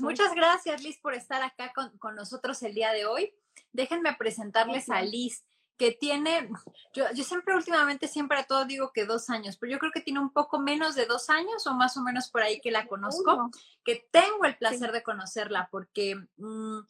Muchas 0.00 0.34
gracias, 0.34 0.82
Liz, 0.82 0.98
por 1.00 1.14
estar 1.14 1.42
acá 1.42 1.72
con, 1.74 1.96
con 1.98 2.14
nosotros 2.14 2.62
el 2.62 2.74
día 2.74 2.92
de 2.92 3.06
hoy. 3.06 3.32
Déjenme 3.72 4.14
presentarles 4.14 4.88
a 4.90 5.02
Liz 5.02 5.44
que 5.78 5.92
tiene, 5.92 6.50
yo, 6.92 7.04
yo 7.14 7.24
siempre 7.24 7.54
últimamente, 7.54 8.08
siempre 8.08 8.38
a 8.38 8.44
todo 8.44 8.64
digo 8.64 8.90
que 8.92 9.06
dos 9.06 9.30
años, 9.30 9.56
pero 9.56 9.72
yo 9.72 9.78
creo 9.78 9.92
que 9.92 10.00
tiene 10.00 10.18
un 10.18 10.32
poco 10.32 10.58
menos 10.58 10.96
de 10.96 11.06
dos 11.06 11.30
años 11.30 11.66
o 11.66 11.74
más 11.74 11.96
o 11.96 12.02
menos 12.02 12.28
por 12.30 12.42
ahí 12.42 12.60
que 12.60 12.72
la 12.72 12.88
conozco, 12.88 13.48
que 13.84 14.06
tengo 14.10 14.44
el 14.44 14.58
placer 14.58 14.90
de 14.90 15.04
conocerla 15.04 15.68
porque 15.70 16.16
mm, 16.36 16.80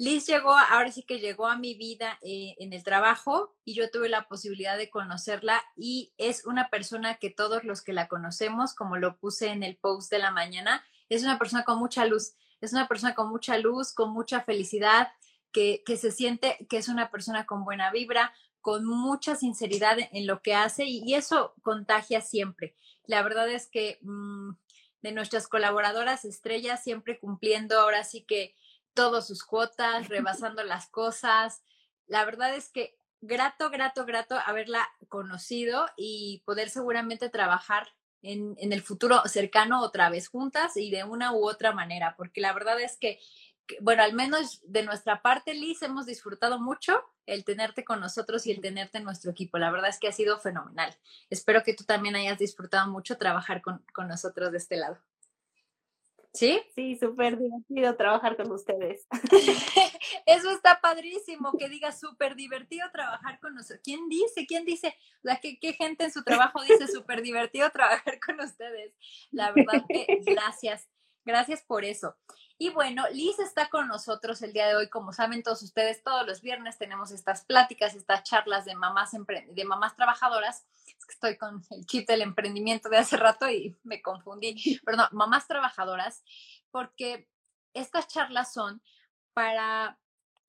Liz 0.00 0.26
llegó, 0.26 0.56
ahora 0.56 0.90
sí 0.90 1.02
que 1.02 1.18
llegó 1.18 1.46
a 1.46 1.58
mi 1.58 1.74
vida 1.74 2.18
eh, 2.22 2.54
en 2.58 2.72
el 2.72 2.82
trabajo 2.82 3.54
y 3.66 3.74
yo 3.74 3.90
tuve 3.90 4.08
la 4.08 4.28
posibilidad 4.28 4.78
de 4.78 4.88
conocerla 4.88 5.62
y 5.76 6.14
es 6.16 6.46
una 6.46 6.70
persona 6.70 7.16
que 7.16 7.28
todos 7.28 7.64
los 7.64 7.82
que 7.82 7.92
la 7.92 8.08
conocemos, 8.08 8.72
como 8.72 8.96
lo 8.96 9.18
puse 9.18 9.48
en 9.48 9.62
el 9.62 9.76
post 9.76 10.10
de 10.10 10.18
la 10.18 10.30
mañana, 10.30 10.82
es 11.10 11.22
una 11.22 11.38
persona 11.38 11.64
con 11.64 11.78
mucha 11.78 12.06
luz, 12.06 12.32
es 12.62 12.72
una 12.72 12.88
persona 12.88 13.14
con 13.14 13.28
mucha 13.28 13.58
luz, 13.58 13.92
con 13.92 14.14
mucha 14.14 14.40
felicidad, 14.40 15.08
que, 15.52 15.82
se 16.00 16.10
siente 16.10 16.66
que 16.70 16.78
es 16.78 16.88
una 16.88 17.10
persona 17.10 17.44
con 17.44 17.66
buena 17.66 17.90
vibra, 17.90 18.32
con 18.62 18.86
mucha 18.86 19.36
sinceridad 19.36 19.98
en 20.12 20.26
lo 20.26 20.40
que 20.40 20.54
hace 20.54 20.84
y, 20.86 21.12
eso 21.12 21.52
contagia 21.60 22.22
siempre. 22.22 22.74
La 23.04 23.22
verdad 23.22 23.50
es 23.50 23.68
que 23.68 23.98
mm, 24.00 24.52
de 25.02 25.12
nuestras 25.12 25.46
colaboradoras 25.46 26.24
estrellas, 26.24 26.82
siempre 26.82 27.18
cumpliendo 27.18 27.78
ahora 27.78 28.02
sí 28.02 28.22
que 28.22 28.54
todas 28.94 29.26
sus 29.26 29.44
cuotas, 29.44 30.08
rebasando 30.08 30.62
las 30.64 30.88
cosas. 30.88 31.62
La 32.06 32.24
verdad 32.24 32.54
es 32.54 32.70
que 32.70 32.96
grato, 33.20 33.70
grato, 33.70 34.04
grato 34.04 34.36
haberla 34.44 34.88
conocido 35.08 35.86
y 35.96 36.42
poder 36.44 36.70
seguramente 36.70 37.28
trabajar 37.28 37.88
en, 38.22 38.54
en, 38.58 38.72
el 38.72 38.82
futuro 38.82 39.22
cercano 39.26 39.82
otra 39.82 40.10
vez 40.10 40.28
juntas 40.28 40.76
y 40.76 40.90
de 40.90 41.04
una 41.04 41.32
u 41.32 41.48
otra 41.48 41.72
manera, 41.72 42.14
porque 42.18 42.42
la 42.42 42.52
verdad 42.52 42.78
es 42.80 42.98
que 42.98 43.18
bueno, 43.80 44.02
al 44.02 44.14
menos 44.14 44.60
de 44.64 44.82
nuestra 44.82 45.22
parte, 45.22 45.54
Liz, 45.54 45.82
hemos 45.82 46.06
disfrutado 46.06 46.58
mucho 46.58 47.00
el 47.26 47.44
tenerte 47.44 47.84
con 47.84 48.00
nosotros 48.00 48.46
y 48.46 48.50
el 48.50 48.60
tenerte 48.60 48.98
en 48.98 49.04
nuestro 49.04 49.30
equipo. 49.30 49.58
La 49.58 49.70
verdad 49.70 49.90
es 49.90 49.98
que 49.98 50.08
ha 50.08 50.12
sido 50.12 50.38
fenomenal. 50.38 50.96
Espero 51.28 51.62
que 51.62 51.74
tú 51.74 51.84
también 51.84 52.16
hayas 52.16 52.38
disfrutado 52.38 52.90
mucho 52.90 53.18
trabajar 53.18 53.62
con, 53.62 53.84
nosotros 54.08 54.50
de 54.50 54.58
este 54.58 54.76
lado. 54.76 54.98
¿Sí? 56.32 56.62
Sí, 56.74 56.96
súper 56.96 57.38
divertido 57.38 57.96
trabajar 57.96 58.36
con 58.36 58.52
ustedes. 58.52 59.06
Eso 60.26 60.50
está 60.50 60.80
padrísimo, 60.80 61.52
que 61.58 61.68
diga 61.68 61.90
súper 61.92 62.36
divertido 62.36 62.88
trabajar 62.92 63.40
con 63.40 63.54
nosotros. 63.54 63.80
¿Quién 63.82 64.08
dice? 64.08 64.46
¿Quién 64.46 64.64
dice? 64.64 64.94
La 65.22 65.40
que 65.40 65.58
qué 65.58 65.72
gente 65.72 66.04
en 66.04 66.12
su 66.12 66.22
trabajo 66.22 66.62
dice 66.62 66.86
súper 66.86 67.22
divertido 67.22 67.70
trabajar 67.70 68.20
con 68.20 68.40
ustedes. 68.40 68.94
La 69.32 69.50
verdad 69.52 69.84
que 69.88 70.06
gracias. 70.24 70.88
Gracias 71.24 71.62
por 71.62 71.84
eso. 71.84 72.16
Y 72.62 72.68
bueno, 72.68 73.04
Liz 73.10 73.38
está 73.38 73.70
con 73.70 73.88
nosotros 73.88 74.42
el 74.42 74.52
día 74.52 74.66
de 74.66 74.76
hoy. 74.76 74.90
Como 74.90 75.14
saben 75.14 75.42
todos 75.42 75.62
ustedes, 75.62 76.02
todos 76.02 76.26
los 76.26 76.42
viernes 76.42 76.76
tenemos 76.76 77.10
estas 77.10 77.42
pláticas, 77.46 77.94
estas 77.94 78.22
charlas 78.22 78.66
de 78.66 78.74
mamás, 78.74 79.12
de 79.12 79.64
mamás 79.64 79.96
trabajadoras. 79.96 80.66
Es 80.86 81.06
que 81.06 81.12
estoy 81.14 81.38
con 81.38 81.64
el 81.70 81.86
chip 81.86 82.06
del 82.06 82.20
emprendimiento 82.20 82.90
de 82.90 82.98
hace 82.98 83.16
rato 83.16 83.48
y 83.48 83.78
me 83.82 84.02
confundí. 84.02 84.78
Pero 84.84 84.98
no, 84.98 85.08
mamás 85.12 85.48
trabajadoras, 85.48 86.22
porque 86.70 87.30
estas 87.72 88.08
charlas 88.08 88.52
son 88.52 88.82
para 89.32 89.98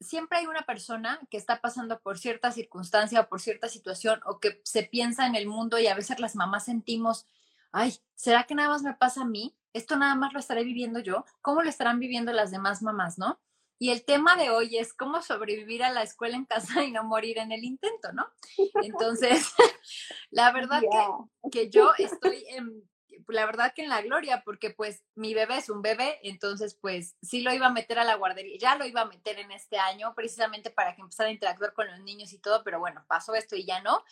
siempre 0.02 0.40
hay 0.40 0.48
una 0.48 0.64
persona 0.64 1.18
que 1.30 1.38
está 1.38 1.62
pasando 1.62 2.02
por 2.02 2.20
cierta 2.20 2.52
circunstancia 2.52 3.22
o 3.22 3.30
por 3.30 3.40
cierta 3.40 3.70
situación 3.70 4.20
o 4.26 4.42
que 4.42 4.60
se 4.66 4.84
piensa 4.84 5.28
en 5.28 5.36
el 5.36 5.48
mundo 5.48 5.80
y 5.80 5.88
a 5.88 5.96
veces 5.96 6.20
las 6.20 6.36
mamás 6.36 6.66
sentimos, 6.66 7.26
ay, 7.72 7.96
¿será 8.16 8.44
que 8.44 8.56
nada 8.56 8.68
más 8.68 8.84
me 8.84 8.96
pasa 8.96 9.22
a 9.22 9.26
mí? 9.26 9.56
Esto 9.74 9.96
nada 9.96 10.16
más 10.16 10.34
lo 10.34 10.40
estaré 10.40 10.64
viviendo 10.64 11.00
yo, 11.00 11.26
¿cómo 11.42 11.62
lo 11.62 11.70
estarán 11.70 12.00
viviendo 12.00 12.32
las 12.34 12.52
demás 12.52 12.82
mamás, 12.82 13.18
no? 13.18 13.40
Y 13.80 13.90
el 13.90 14.06
tema 14.06 14.36
de 14.36 14.52
hoy 14.52 14.78
es 14.78 14.94
cómo 14.94 15.24
sobrevivir 15.24 15.84
a 15.84 15.92
la 15.92 16.04
escuela 16.04 16.36
en 16.36 16.46
casa 16.46 16.64
y 16.86 16.92
no 16.92 17.04
morir 17.04 17.40
en 17.40 17.52
el 17.52 17.64
intento, 17.64 18.14
¿no? 18.14 18.28
Entonces, 18.84 19.54
la 20.30 20.52
verdad 20.52 20.82
que, 20.82 21.50
que, 21.50 21.70
yo 21.70 21.92
estoy 21.98 22.46
en, 22.50 22.88
la 23.28 23.46
verdad 23.46 23.74
que 23.74 23.84
en 23.84 23.90
la 23.90 24.02
gloria, 24.02 24.44
porque 24.44 24.72
pues 24.72 25.04
mi 25.16 25.34
bebé 25.34 25.58
es 25.58 25.70
un 25.70 25.82
bebé, 25.82 26.20
entonces 26.24 26.76
pues 26.76 27.16
sí 27.22 27.42
lo 27.42 27.54
iba 27.54 27.68
a 27.68 27.72
meter 27.72 28.00
a 28.00 28.04
la 28.04 28.16
guardería, 28.16 28.58
ya 28.60 28.76
lo 28.76 28.86
iba 28.86 29.02
a 29.02 29.06
meter 29.06 29.40
en 29.40 29.52
este 29.52 29.78
año 29.78 30.14
precisamente 30.16 30.70
para 30.70 30.96
que 30.96 31.02
empezara 31.02 31.30
a 31.30 31.34
interactuar 31.34 31.74
con 31.74 31.88
los 31.88 32.00
niños 32.02 32.34
y 32.34 32.40
todo, 32.40 32.64
pero 32.64 32.80
bueno, 32.80 33.04
pasó 33.08 33.36
esto 33.36 33.56
y 33.56 33.66
ya 33.66 33.82
no. 33.82 34.04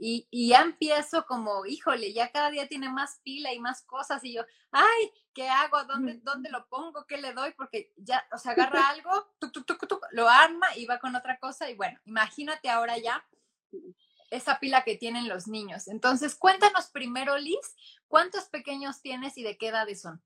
Y, 0.00 0.28
ya 0.48 0.62
empiezo 0.62 1.26
como, 1.26 1.66
híjole, 1.66 2.12
ya 2.12 2.30
cada 2.30 2.50
día 2.50 2.68
tiene 2.68 2.88
más 2.88 3.20
pila 3.24 3.52
y 3.52 3.58
más 3.58 3.82
cosas 3.82 4.22
y 4.22 4.32
yo, 4.32 4.44
ay, 4.70 5.12
¿qué 5.34 5.48
hago? 5.48 5.82
¿Dónde, 5.84 6.20
dónde 6.22 6.50
lo 6.50 6.68
pongo? 6.68 7.04
¿Qué 7.06 7.16
le 7.18 7.32
doy? 7.32 7.52
Porque 7.52 7.92
ya, 7.96 8.24
o 8.32 8.38
sea, 8.38 8.52
agarra 8.52 8.88
algo, 8.90 9.28
lo 10.12 10.28
arma 10.28 10.68
y 10.76 10.86
va 10.86 10.98
con 10.98 11.16
otra 11.16 11.38
cosa 11.38 11.68
y 11.68 11.74
bueno, 11.74 11.98
imagínate 12.04 12.70
ahora 12.70 12.96
ya 12.98 13.24
esa 14.30 14.58
pila 14.58 14.84
que 14.84 14.96
tienen 14.96 15.28
los 15.28 15.48
niños. 15.48 15.88
Entonces, 15.88 16.34
cuéntanos 16.34 16.90
primero, 16.90 17.36
Liz, 17.38 17.76
¿cuántos 18.08 18.44
pequeños 18.48 19.00
tienes 19.00 19.36
y 19.38 19.42
de 19.42 19.56
qué 19.56 19.68
edades 19.68 20.02
son? 20.02 20.22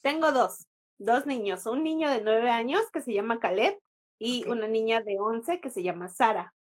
Tengo 0.00 0.32
dos, 0.32 0.66
dos 0.98 1.26
niños, 1.26 1.66
un 1.66 1.82
niño 1.82 2.10
de 2.10 2.20
nueve 2.20 2.50
años 2.50 2.82
que 2.92 3.02
se 3.02 3.12
llama 3.12 3.40
Caleb 3.40 3.78
y 4.18 4.48
una 4.48 4.66
niña 4.66 5.00
de 5.00 5.18
once 5.18 5.60
que 5.60 5.70
se 5.70 5.82
llama 5.82 6.08
Sara. 6.08 6.54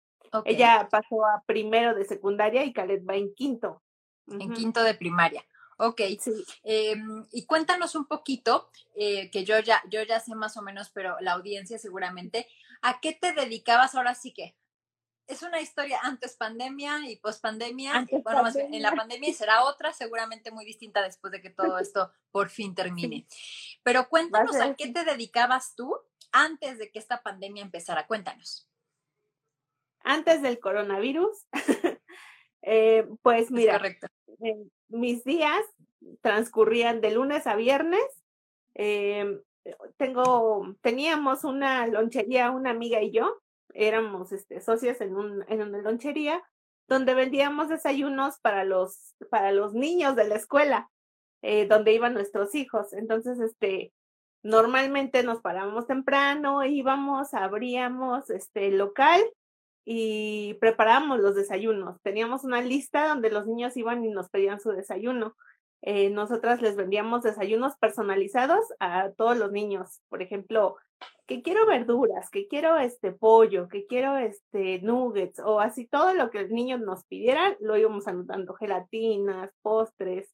Ella 0.44 0.88
pasó 0.90 1.24
a 1.24 1.42
primero 1.46 1.94
de 1.94 2.04
secundaria 2.04 2.64
y 2.64 2.72
Caleb 2.72 3.08
va 3.08 3.16
en 3.16 3.34
quinto. 3.34 3.82
En 4.28 4.52
quinto 4.52 4.82
de 4.82 4.94
primaria. 4.94 5.44
Ok. 5.78 6.00
Em, 6.64 7.26
y 7.32 7.46
cuéntanos 7.46 7.94
un 7.94 8.06
poquito, 8.06 8.70
eh, 8.96 9.30
que 9.30 9.44
yo 9.44 9.58
ya, 9.60 9.82
yo 9.88 10.02
ya 10.02 10.20
sé 10.20 10.34
más 10.34 10.56
o 10.56 10.62
menos, 10.62 10.90
pero 10.90 11.16
la 11.20 11.32
audiencia 11.32 11.78
seguramente, 11.78 12.48
¿a 12.82 13.00
qué 13.00 13.12
te 13.12 13.32
dedicabas 13.32 13.94
ahora 13.94 14.14
sí 14.14 14.32
que? 14.32 14.56
Es 15.26 15.42
una 15.42 15.60
historia 15.60 15.98
antes 16.02 16.36
pandemia 16.36 17.08
y 17.08 17.16
post 17.16 17.42
pandemia. 17.42 18.06
Bueno, 18.22 18.42
más 18.42 18.56
en 18.56 18.80
la 18.80 18.92
pandemia 18.92 19.32
será 19.34 19.64
otra, 19.64 19.92
seguramente 19.92 20.50
muy 20.50 20.64
distinta 20.64 21.02
después 21.02 21.32
de 21.32 21.40
que 21.40 21.50
todo 21.50 21.78
esto 21.80 22.12
por 22.30 22.48
fin 22.48 22.74
termine. 22.74 23.26
Pero 23.82 24.08
cuéntanos 24.08 24.56
a 24.56 24.74
qué 24.74 24.92
te 24.92 25.04
dedicabas 25.04 25.74
tú 25.74 25.96
antes 26.32 26.78
de 26.78 26.90
que 26.90 26.98
esta 26.98 27.22
pandemia 27.22 27.62
empezara. 27.62 28.06
Cuéntanos 28.06 28.68
antes 30.06 30.40
del 30.40 30.60
coronavirus, 30.60 31.36
eh, 32.62 33.06
pues 33.22 33.50
mira, 33.50 33.82
eh, 33.84 34.56
mis 34.88 35.24
días 35.24 35.62
transcurrían 36.20 37.00
de 37.00 37.10
lunes 37.10 37.46
a 37.46 37.56
viernes. 37.56 38.06
Em, 38.74 39.40
tengo, 39.96 40.76
teníamos 40.80 41.42
una 41.42 41.88
lonchería, 41.88 42.52
una 42.52 42.70
amiga 42.70 43.02
y 43.02 43.10
yo, 43.10 43.42
éramos 43.76 44.32
este, 44.32 44.60
socias 44.60 45.00
en, 45.00 45.16
un, 45.16 45.44
en 45.48 45.62
una 45.62 45.78
lonchería 45.78 46.42
donde 46.88 47.14
vendíamos 47.14 47.68
desayunos 47.68 48.38
para 48.40 48.64
los, 48.64 49.14
para 49.30 49.52
los 49.52 49.74
niños 49.74 50.16
de 50.16 50.28
la 50.28 50.36
escuela, 50.36 50.88
eh, 51.42 51.66
donde 51.66 51.92
iban 51.92 52.14
nuestros 52.14 52.54
hijos. 52.54 52.92
Entonces, 52.92 53.40
este, 53.40 53.92
normalmente 54.42 55.22
nos 55.22 55.40
parábamos 55.40 55.86
temprano, 55.86 56.64
íbamos, 56.64 57.34
abríamos 57.34 58.30
este 58.30 58.70
local 58.70 59.20
y 59.84 60.54
preparábamos 60.54 61.20
los 61.20 61.34
desayunos. 61.34 62.00
Teníamos 62.02 62.44
una 62.44 62.60
lista 62.60 63.08
donde 63.08 63.30
los 63.30 63.46
niños 63.46 63.76
iban 63.76 64.04
y 64.04 64.10
nos 64.10 64.28
pedían 64.30 64.60
su 64.60 64.70
desayuno. 64.70 65.36
Eh, 65.82 66.10
nosotras 66.10 66.62
les 66.62 66.76
vendíamos 66.76 67.22
desayunos 67.22 67.76
personalizados 67.76 68.64
a 68.80 69.10
todos 69.12 69.36
los 69.36 69.52
niños. 69.52 70.00
Por 70.08 70.22
ejemplo, 70.22 70.76
que 71.26 71.42
quiero 71.42 71.66
verduras, 71.66 72.30
que 72.30 72.46
quiero 72.46 72.76
este 72.78 73.12
pollo, 73.12 73.68
que 73.68 73.86
quiero 73.86 74.16
este 74.16 74.80
nuggets 74.82 75.40
o 75.40 75.60
así 75.60 75.86
todo 75.86 76.14
lo 76.14 76.30
que 76.30 76.42
los 76.42 76.50
niños 76.50 76.80
nos 76.80 77.04
pidieran, 77.04 77.56
lo 77.60 77.76
íbamos 77.76 78.06
anotando, 78.06 78.54
gelatinas, 78.54 79.50
postres, 79.62 80.32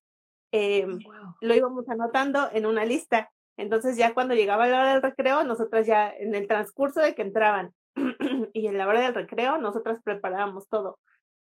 em, 0.52 0.98
lo 1.40 1.54
íbamos 1.54 1.88
anotando 1.88 2.48
en 2.52 2.66
una 2.66 2.84
lista. 2.84 3.30
Entonces 3.56 3.96
ya 3.96 4.14
cuando 4.14 4.34
llegaba 4.34 4.66
la 4.66 4.80
hora 4.80 4.92
del 4.92 5.02
recreo, 5.02 5.44
nosotras 5.44 5.86
ya 5.86 6.10
en 6.10 6.34
el 6.34 6.46
transcurso 6.46 7.00
de 7.00 7.14
que 7.14 7.22
entraban 7.22 7.72
y 8.52 8.66
en 8.66 8.78
la 8.78 8.86
hora 8.86 9.00
del 9.00 9.14
recreo 9.14 9.58
nosotros 9.58 9.98
preparábamos 10.04 10.68
todo. 10.68 10.98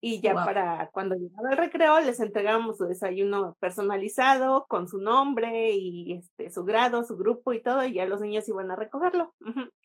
Y 0.04 0.20
ya 0.20 0.34
para 0.34 0.90
cuando 0.92 1.16
llegaba 1.16 1.52
el 1.52 1.58
recreo 1.58 2.00
les 2.00 2.20
entregábamos 2.20 2.78
su 2.78 2.86
desayuno 2.86 3.56
personalizado 3.60 4.66
con 4.68 4.88
su 4.88 4.98
nombre 4.98 5.72
y 5.74 6.14
este, 6.14 6.50
su 6.50 6.64
grado, 6.64 7.04
su 7.04 7.16
grupo 7.18 7.54
y 7.54 7.62
todo, 7.62 7.86
y 7.86 7.94
ya 7.94 8.08
los 8.08 8.20
niños 8.20 8.50
iban 8.50 8.72
a 8.72 8.76
recogerlo 8.76 9.36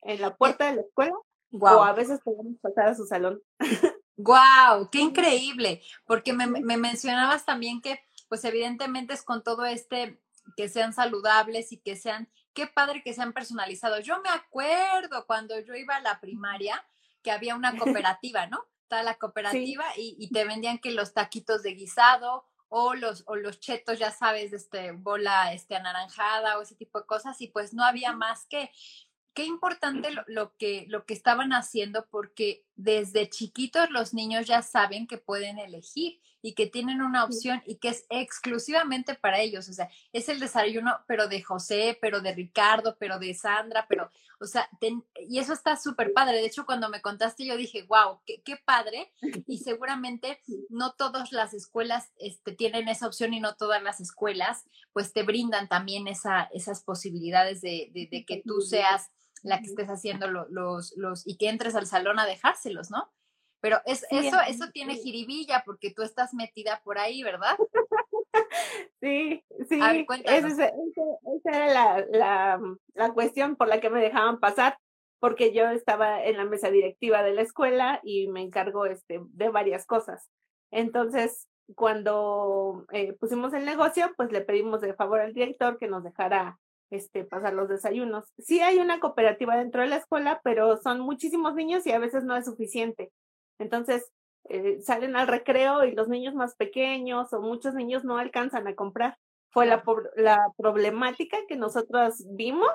en 0.03 0.21
la 0.23 0.35
puerta 0.35 0.71
de 0.71 0.77
la 0.77 0.83
escuela. 0.83 1.15
O 1.53 1.67
a 1.67 1.93
veces 1.93 2.21
podíamos 2.25 2.59
pasar 2.63 2.89
a 2.89 2.95
su 2.95 3.05
salón. 3.05 3.41
¡Guau! 4.17 4.89
¡Qué 4.91 5.01
increíble! 5.01 5.83
Porque 6.07 6.33
me, 6.33 6.47
me 6.47 6.79
mencionabas 6.79 7.45
también 7.45 7.83
que, 7.83 8.01
pues 8.29 8.43
evidentemente 8.45 9.13
es 9.13 9.23
con 9.23 9.43
todo 9.43 9.67
este 9.67 10.19
que 10.57 10.69
sean 10.69 10.93
saludables 10.93 11.73
y 11.73 11.79
que 11.79 11.97
sean 11.97 12.29
qué 12.55 12.67
padre 12.67 13.03
que 13.03 13.13
sean 13.13 13.33
personalizados. 13.33 14.05
Yo 14.05 14.21
me 14.23 14.31
acuerdo 14.31 15.27
cuando 15.27 15.61
yo 15.61 15.75
iba 15.75 15.97
a 15.97 16.01
la 16.01 16.21
primaria 16.21 16.83
que 17.23 17.31
había 17.31 17.55
una 17.55 17.77
cooperativa, 17.79 18.47
¿no? 18.47 18.65
Toda 18.89 19.03
la 19.03 19.15
cooperativa 19.15 19.85
y, 19.97 20.29
te 20.33 20.45
vendían 20.45 20.79
que 20.79 20.91
los 20.91 21.15
taquitos 21.15 21.63
de 21.63 21.75
guisado 21.75 22.45
o 22.69 22.95
los, 22.95 23.23
o 23.27 23.37
los 23.37 23.61
chetos, 23.61 23.99
ya 23.99 24.11
sabes, 24.11 24.51
de 24.51 24.57
este, 24.57 24.93
bola 24.93 25.53
este, 25.53 25.77
anaranjada 25.77 26.59
o 26.59 26.63
ese 26.63 26.75
tipo 26.75 27.01
de 27.01 27.07
cosas 27.07 27.41
y 27.41 27.49
pues 27.49 27.75
no 27.75 27.85
había 27.85 28.13
más 28.13 28.47
que 28.47 28.71
qué 29.35 29.45
importante 29.45 30.09
lo, 30.27 30.57
que, 30.57 30.87
lo 30.89 31.05
que 31.05 31.13
estaban 31.15 31.53
haciendo 31.53 32.07
porque 32.11 32.66
desde 32.77 33.29
chiquitos 33.29 33.91
los 33.91 34.13
niños 34.13 34.47
ya 34.47 34.63
saben 34.63 35.07
que 35.07 35.17
pueden 35.17 35.59
elegir 35.59 36.21
y 36.43 36.55
que 36.55 36.67
tienen 36.67 37.03
una 37.03 37.25
opción 37.25 37.63
y 37.67 37.77
que 37.77 37.89
es 37.89 38.07
exclusivamente 38.09 39.15
para 39.15 39.41
ellos. 39.41 39.69
O 39.69 39.73
sea, 39.73 39.91
es 40.13 40.29
el 40.29 40.39
desayuno, 40.39 40.97
pero 41.09 41.27
de 41.27 41.43
José, 41.43 41.99
pero 42.01 42.21
de 42.21 42.35
Ricardo, 42.35 42.97
pero 43.01 43.19
de 43.19 43.35
Sandra, 43.35 43.87
pero, 43.89 44.11
o 44.41 44.47
sea, 44.47 44.69
y 45.29 45.39
eso 45.39 45.55
está 45.55 45.77
súper 45.77 46.13
padre. 46.13 46.37
De 46.37 46.47
hecho, 46.47 46.67
cuando 46.67 46.89
me 46.89 47.03
contaste, 47.03 47.45
yo 47.45 47.57
dije, 47.57 47.83
wow, 47.89 48.21
qué, 48.25 48.43
qué, 48.43 48.57
padre. 48.57 49.13
Y 49.49 49.59
seguramente 49.59 50.41
no 50.69 50.93
todas 50.93 51.33
las 51.33 51.55
escuelas 51.55 52.11
este, 52.19 52.53
tienen 52.53 52.89
esa 52.89 53.07
opción 53.07 53.33
y 53.33 53.41
no 53.41 53.57
todas 53.57 53.83
las 53.83 54.01
escuelas, 54.01 54.65
pues 54.93 55.13
te 55.13 55.23
brindan 55.23 55.69
también 55.69 56.09
esa, 56.09 56.49
esas 56.53 56.83
posibilidades 56.83 57.61
de, 57.61 57.91
de 57.93 58.25
que 58.25 58.43
tú 58.45 58.61
seas 58.61 59.11
la 59.47 59.61
que 59.61 59.67
estés 59.67 59.89
haciendo 59.89 60.29
los, 60.29 60.95
los, 60.97 61.27
y 61.27 61.37
que 61.37 61.49
entres 61.49 61.75
al 61.75 61.87
salón 61.87 62.19
a 62.19 62.27
dejárselos, 62.27 62.91
¿no? 62.91 63.11
Pero 63.61 63.81
es, 63.85 64.07
eso, 64.11 64.37
eso 64.47 64.71
tiene 64.73 64.97
jiribilla 64.97 65.63
porque 65.65 65.93
tú 65.93 66.03
estás 66.03 66.35
metida 66.35 66.81
por 66.85 66.99
ahí, 66.99 67.23
¿verdad? 67.23 67.57
Sí, 69.01 69.43
sí. 69.69 69.81
esa, 70.25 70.73
era 71.45 71.67
la, 71.73 72.07
la, 72.11 72.61
la, 72.95 73.13
cuestión 73.13 73.57
por 73.57 73.69
la 73.69 73.81
que 73.81 73.89
me 73.89 74.01
dejaban 74.01 74.41
pasar, 74.41 74.79
porque 75.21 75.53
yo 75.53 75.69
estaba 75.71 76.23
en 76.23 76.37
la 76.37 76.45
mesa 76.45 76.71
directiva 76.71 77.23
de 77.23 77.33
la 77.33 77.43
escuela 77.43 78.01
y 78.03 78.29
me 78.29 78.43
encargo 78.43 78.85
este, 78.85 79.21
de 79.23 79.49
varias 79.49 79.87
cosas. 79.87 80.29
Entonces, 80.71 81.49
cuando 81.75 82.87
eh, 82.93 83.15
pusimos 83.15 83.53
el 83.55 83.65
negocio, 83.65 84.13
pues 84.17 84.31
le 84.33 84.41
pedimos 84.41 84.81
de 84.81 84.95
favor 84.95 85.21
al 85.21 85.35
director 85.35 85.79
que 85.79 85.89
nos 85.89 86.05
dejara 86.05 86.59
este, 86.91 87.25
pasar 87.25 87.55
los 87.55 87.69
desayunos. 87.69 88.33
Sí 88.39 88.61
hay 88.61 88.79
una 88.79 89.01
cooperativa 89.01 89.57
dentro 89.57 89.83
de 89.83 89.89
la 89.89 89.97
escuela, 89.97 90.41
pero 90.45 90.77
son 90.77 91.01
muchísimos 91.01 91.55
niños 91.55 91.87
y 91.87 91.93
a 91.93 91.99
veces 91.99 92.25
no 92.25 92.37
es 92.37 92.45
suficiente. 92.45 93.13
Entonces, 93.59 94.11
eh, 94.49 94.81
salen 94.81 95.17
al 95.17 95.27
recreo 95.27 95.85
y 95.85 95.93
los 95.93 96.09
niños 96.09 96.35
más 96.35 96.55
pequeños 96.55 97.33
o 97.33 97.41
muchos 97.41 97.75
niños 97.75 98.05
no 98.05 98.19
alcanzan 98.19 98.69
a 98.69 98.75
comprar. 98.75 99.17
Fue 99.51 99.67
la, 99.67 99.83
la 100.17 100.53
problemática 100.57 101.39
que 101.49 101.57
nosotros 101.57 102.25
vimos 102.29 102.71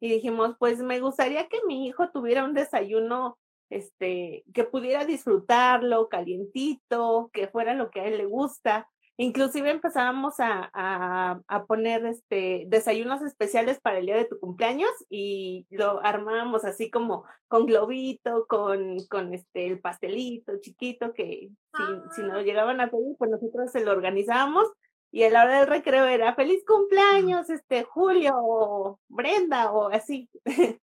y 0.00 0.08
dijimos, 0.08 0.56
pues 0.58 0.80
me 0.80 1.00
gustaría 1.00 1.48
que 1.48 1.58
mi 1.66 1.86
hijo 1.86 2.10
tuviera 2.10 2.44
un 2.44 2.54
desayuno 2.54 3.38
este, 3.70 4.44
que 4.52 4.64
pudiera 4.64 5.04
disfrutarlo, 5.04 6.08
calientito, 6.08 7.30
que 7.32 7.48
fuera 7.48 7.74
lo 7.74 7.90
que 7.90 8.00
a 8.00 8.04
él 8.06 8.18
le 8.18 8.26
gusta. 8.26 8.88
Inclusive 9.16 9.70
empezábamos 9.70 10.34
a, 10.38 10.70
a, 10.72 11.64
poner 11.66 12.04
este, 12.04 12.64
desayunos 12.66 13.22
especiales 13.22 13.80
para 13.80 13.98
el 13.98 14.06
día 14.06 14.16
de 14.16 14.24
tu 14.24 14.40
cumpleaños 14.40 14.90
y 15.08 15.66
lo 15.70 16.04
armábamos 16.04 16.64
así 16.64 16.90
como 16.90 17.24
con 17.46 17.66
globito, 17.66 18.46
con, 18.48 18.96
con 19.08 19.32
este, 19.32 19.68
el 19.68 19.80
pastelito 19.80 20.52
chiquito 20.60 21.12
que 21.12 21.50
si, 21.76 21.82
si 22.16 22.22
nos 22.22 22.38
ah. 22.38 22.42
llegaban 22.42 22.80
a 22.80 22.90
pedir, 22.90 23.14
pues 23.16 23.30
nosotros 23.30 23.70
se 23.70 23.84
lo 23.84 23.92
organizábamos 23.92 24.66
y 25.14 25.22
a 25.22 25.30
la 25.30 25.44
hora 25.44 25.60
del 25.60 25.68
recreo 25.68 26.06
era 26.06 26.34
feliz 26.34 26.64
cumpleaños, 26.66 27.48
este, 27.48 27.84
Julio, 27.84 28.34
o 28.36 28.98
Brenda 29.06 29.70
o 29.70 29.88
así. 29.88 30.28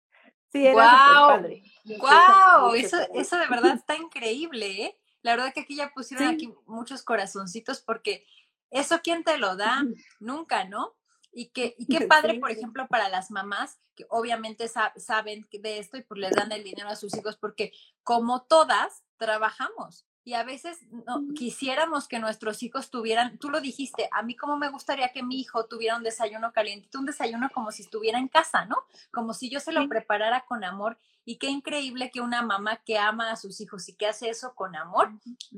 sí, 0.51 0.65
era 0.65 0.73
wow. 0.73 1.27
padre. 1.27 1.61
¡Wow! 1.85 2.73
Eso, 2.73 2.97
eso 3.13 3.37
de 3.37 3.47
verdad 3.47 3.75
está 3.75 3.95
increíble, 3.95 4.85
¿eh? 4.85 4.97
La 5.25 5.35
verdad 5.35 5.55
que 5.55 5.61
aquí 5.61 5.75
ya 5.75 5.91
pusieron 5.91 6.27
aquí 6.27 6.53
muchos 6.67 7.01
corazoncitos 7.01 7.81
porque 7.81 8.27
eso 8.69 8.99
quién 9.03 9.23
te 9.23 9.39
lo 9.39 9.55
da, 9.55 9.83
nunca, 10.19 10.65
¿no? 10.65 10.93
Y, 11.31 11.47
que, 11.47 11.73
y 11.79 11.87
qué 11.87 12.05
padre, 12.07 12.39
por 12.39 12.51
ejemplo, 12.51 12.87
para 12.87 13.09
las 13.09 13.31
mamás 13.31 13.79
que 13.95 14.05
obviamente 14.09 14.67
saben 14.67 15.47
de 15.51 15.79
esto 15.79 15.97
y 15.97 16.03
pues 16.03 16.19
les 16.19 16.31
dan 16.31 16.51
el 16.51 16.63
dinero 16.63 16.89
a 16.89 16.95
sus 16.95 17.17
hijos 17.17 17.37
porque 17.37 17.73
como 18.03 18.43
todas 18.43 19.03
trabajamos 19.17 20.05
y 20.25 20.33
a 20.33 20.43
veces 20.43 20.79
no, 20.89 21.23
quisiéramos 21.35 22.07
que 22.07 22.17
nuestros 22.17 22.63
hijos 22.63 22.89
tuvieran, 22.89 23.37
tú 23.37 23.51
lo 23.51 23.61
dijiste, 23.61 24.09
a 24.11 24.23
mí 24.23 24.35
como 24.35 24.57
me 24.57 24.69
gustaría 24.69 25.09
que 25.09 25.21
mi 25.21 25.39
hijo 25.39 25.67
tuviera 25.67 25.95
un 25.95 26.03
desayuno 26.03 26.51
caliente, 26.51 26.97
un 26.97 27.05
desayuno 27.05 27.51
como 27.53 27.71
si 27.71 27.83
estuviera 27.83 28.17
en 28.17 28.27
casa, 28.27 28.65
¿no? 28.65 28.75
Como 29.11 29.35
si 29.35 29.51
yo 29.51 29.59
se 29.59 29.71
lo 29.71 29.87
preparara 29.87 30.43
con 30.47 30.63
amor 30.63 30.97
y 31.25 31.37
qué 31.37 31.47
increíble 31.47 32.09
que 32.09 32.21
una 32.21 32.41
mamá 32.41 32.77
que 32.77 32.97
ama 32.97 33.31
a 33.31 33.35
sus 33.35 33.61
hijos 33.61 33.87
y 33.87 33.93
que 33.93 34.07
hace 34.07 34.29
eso 34.29 34.55
con 34.55 34.75
amor 34.75 35.11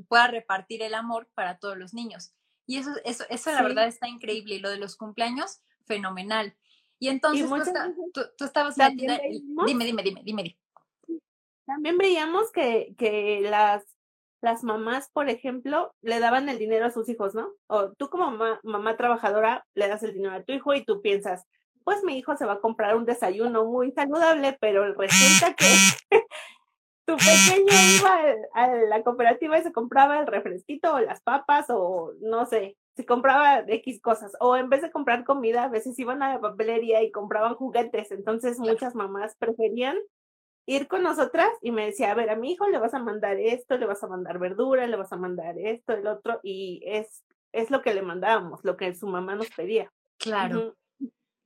pueda 0.06 0.26
repartir 0.26 0.82
el 0.82 0.92
amor 0.92 1.28
para 1.34 1.58
todos 1.58 1.78
los 1.78 1.94
niños. 1.94 2.32
Y 2.66 2.76
eso, 2.76 2.90
eso, 3.06 3.24
eso 3.30 3.50
la 3.50 3.62
verdad 3.62 3.86
está 3.86 4.06
increíble. 4.06 4.56
Y 4.56 4.58
lo 4.58 4.68
de 4.68 4.76
los 4.76 4.96
cumpleaños, 4.96 5.62
fenomenal. 5.86 6.54
Y 6.98 7.08
entonces 7.08 7.48
tú, 8.12 8.44
estabas 8.44 8.76
metida. 8.76 9.18
Dime, 9.66 9.86
dime, 9.86 10.02
dime, 10.02 10.22
dime, 10.22 10.58
También 11.64 11.96
veíamos 11.96 12.52
que, 12.52 12.94
que 12.98 13.40
las, 13.42 13.84
las 14.40 14.62
mamás, 14.64 15.10
por 15.12 15.28
ejemplo, 15.28 15.92
le 16.00 16.20
daban 16.20 16.48
el 16.48 16.58
dinero 16.58 16.86
a 16.86 16.90
sus 16.90 17.08
hijos, 17.08 17.34
¿no? 17.34 17.50
O 17.66 17.92
tú 17.92 18.08
como 18.08 18.30
mamá, 18.30 18.60
mamá 18.62 18.96
trabajadora 18.96 19.66
le 19.74 19.88
das 19.88 20.02
el 20.02 20.14
dinero 20.14 20.34
a 20.34 20.42
tu 20.42 20.52
hijo 20.52 20.74
y 20.74 20.84
tú 20.84 21.00
piensas, 21.00 21.44
pues 21.84 22.04
mi 22.04 22.18
hijo 22.18 22.36
se 22.36 22.44
va 22.44 22.54
a 22.54 22.60
comprar 22.60 22.96
un 22.96 23.04
desayuno 23.04 23.64
muy 23.64 23.92
saludable, 23.92 24.56
pero 24.60 24.94
resulta 24.94 25.54
que 25.54 25.64
tu 27.06 27.16
pequeño 27.16 27.72
iba 27.98 28.36
a 28.52 28.68
la 28.68 29.02
cooperativa 29.02 29.58
y 29.58 29.62
se 29.62 29.72
compraba 29.72 30.20
el 30.20 30.26
refresquito 30.26 30.94
o 30.94 31.00
las 31.00 31.22
papas 31.22 31.66
o 31.70 32.12
no 32.20 32.44
sé, 32.44 32.76
se 32.94 33.06
compraba 33.06 33.60
X 33.66 34.02
cosas. 34.02 34.32
O 34.40 34.56
en 34.56 34.68
vez 34.68 34.82
de 34.82 34.90
comprar 34.90 35.24
comida, 35.24 35.64
a 35.64 35.68
veces 35.68 35.98
iban 35.98 36.22
a 36.22 36.34
la 36.34 36.40
papelería 36.40 37.02
y 37.02 37.10
compraban 37.10 37.54
juguetes. 37.54 38.10
Entonces 38.10 38.58
muchas 38.58 38.94
mamás 38.94 39.36
preferían 39.38 39.96
ir 40.68 40.86
con 40.86 41.02
nosotras 41.02 41.48
y 41.62 41.72
me 41.72 41.86
decía, 41.86 42.10
a 42.10 42.14
ver, 42.14 42.28
a 42.28 42.36
mi 42.36 42.52
hijo 42.52 42.68
le 42.68 42.78
vas 42.78 42.92
a 42.92 42.98
mandar 42.98 43.38
esto, 43.40 43.78
le 43.78 43.86
vas 43.86 44.04
a 44.04 44.06
mandar 44.06 44.38
verdura, 44.38 44.86
le 44.86 44.96
vas 44.96 45.10
a 45.14 45.16
mandar 45.16 45.58
esto, 45.58 45.94
el 45.94 46.06
otro, 46.06 46.40
y 46.42 46.82
es, 46.84 47.24
es 47.52 47.70
lo 47.70 47.80
que 47.80 47.94
le 47.94 48.02
mandábamos, 48.02 48.60
lo 48.64 48.76
que 48.76 48.94
su 48.94 49.06
mamá 49.06 49.34
nos 49.34 49.48
pedía. 49.48 49.90
Claro. 50.18 50.76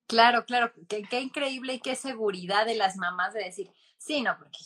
Claro, 0.08 0.44
claro, 0.44 0.72
qué, 0.88 1.04
qué, 1.08 1.20
increíble 1.20 1.74
y 1.74 1.80
qué 1.80 1.94
seguridad 1.94 2.66
de 2.66 2.74
las 2.74 2.96
mamás 2.96 3.32
de 3.32 3.44
decir, 3.44 3.70
sí, 3.96 4.22
no, 4.22 4.36
porque 4.36 4.58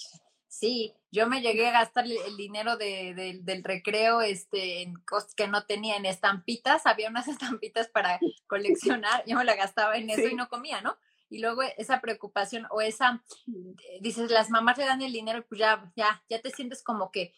sí, 0.48 0.94
yo 1.12 1.26
me 1.28 1.42
llegué 1.42 1.68
a 1.68 1.72
gastar 1.72 2.06
el 2.06 2.36
dinero 2.38 2.78
de, 2.78 3.38
del 3.42 3.62
recreo 3.62 4.22
este, 4.22 4.80
en 4.80 4.94
cosas 5.04 5.34
que 5.34 5.48
no 5.48 5.66
tenía, 5.66 5.96
en 5.96 6.06
estampitas, 6.06 6.86
había 6.86 7.10
unas 7.10 7.28
estampitas 7.60 7.88
para 7.88 8.18
coleccionar, 8.46 9.22
yo 9.26 9.36
me 9.36 9.44
la 9.44 9.54
gastaba 9.54 9.98
en 9.98 10.08
eso 10.08 10.26
y 10.26 10.34
no 10.34 10.48
comía, 10.48 10.80
¿no? 10.80 10.96
Y 11.28 11.40
luego 11.40 11.62
esa 11.76 12.00
preocupación 12.00 12.66
o 12.70 12.80
esa, 12.80 13.22
eh, 13.48 13.98
dices, 14.00 14.30
las 14.30 14.50
mamás 14.50 14.78
le 14.78 14.84
dan 14.84 15.02
el 15.02 15.12
dinero, 15.12 15.44
pues 15.48 15.58
ya, 15.58 15.92
ya, 15.96 16.22
ya 16.28 16.40
te 16.40 16.50
sientes 16.50 16.82
como 16.82 17.10
que, 17.10 17.34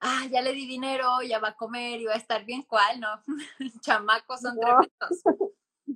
ah, 0.00 0.26
ya 0.30 0.40
le 0.42 0.52
di 0.52 0.66
dinero, 0.66 1.22
ya 1.22 1.38
va 1.38 1.48
a 1.48 1.56
comer 1.56 2.00
y 2.00 2.04
va 2.06 2.14
a 2.14 2.18
estar 2.18 2.44
bien, 2.44 2.62
¿cuál? 2.62 3.00
No, 3.00 3.08
chamacos 3.82 4.40
son 4.40 4.58
tremendos, 4.58 5.22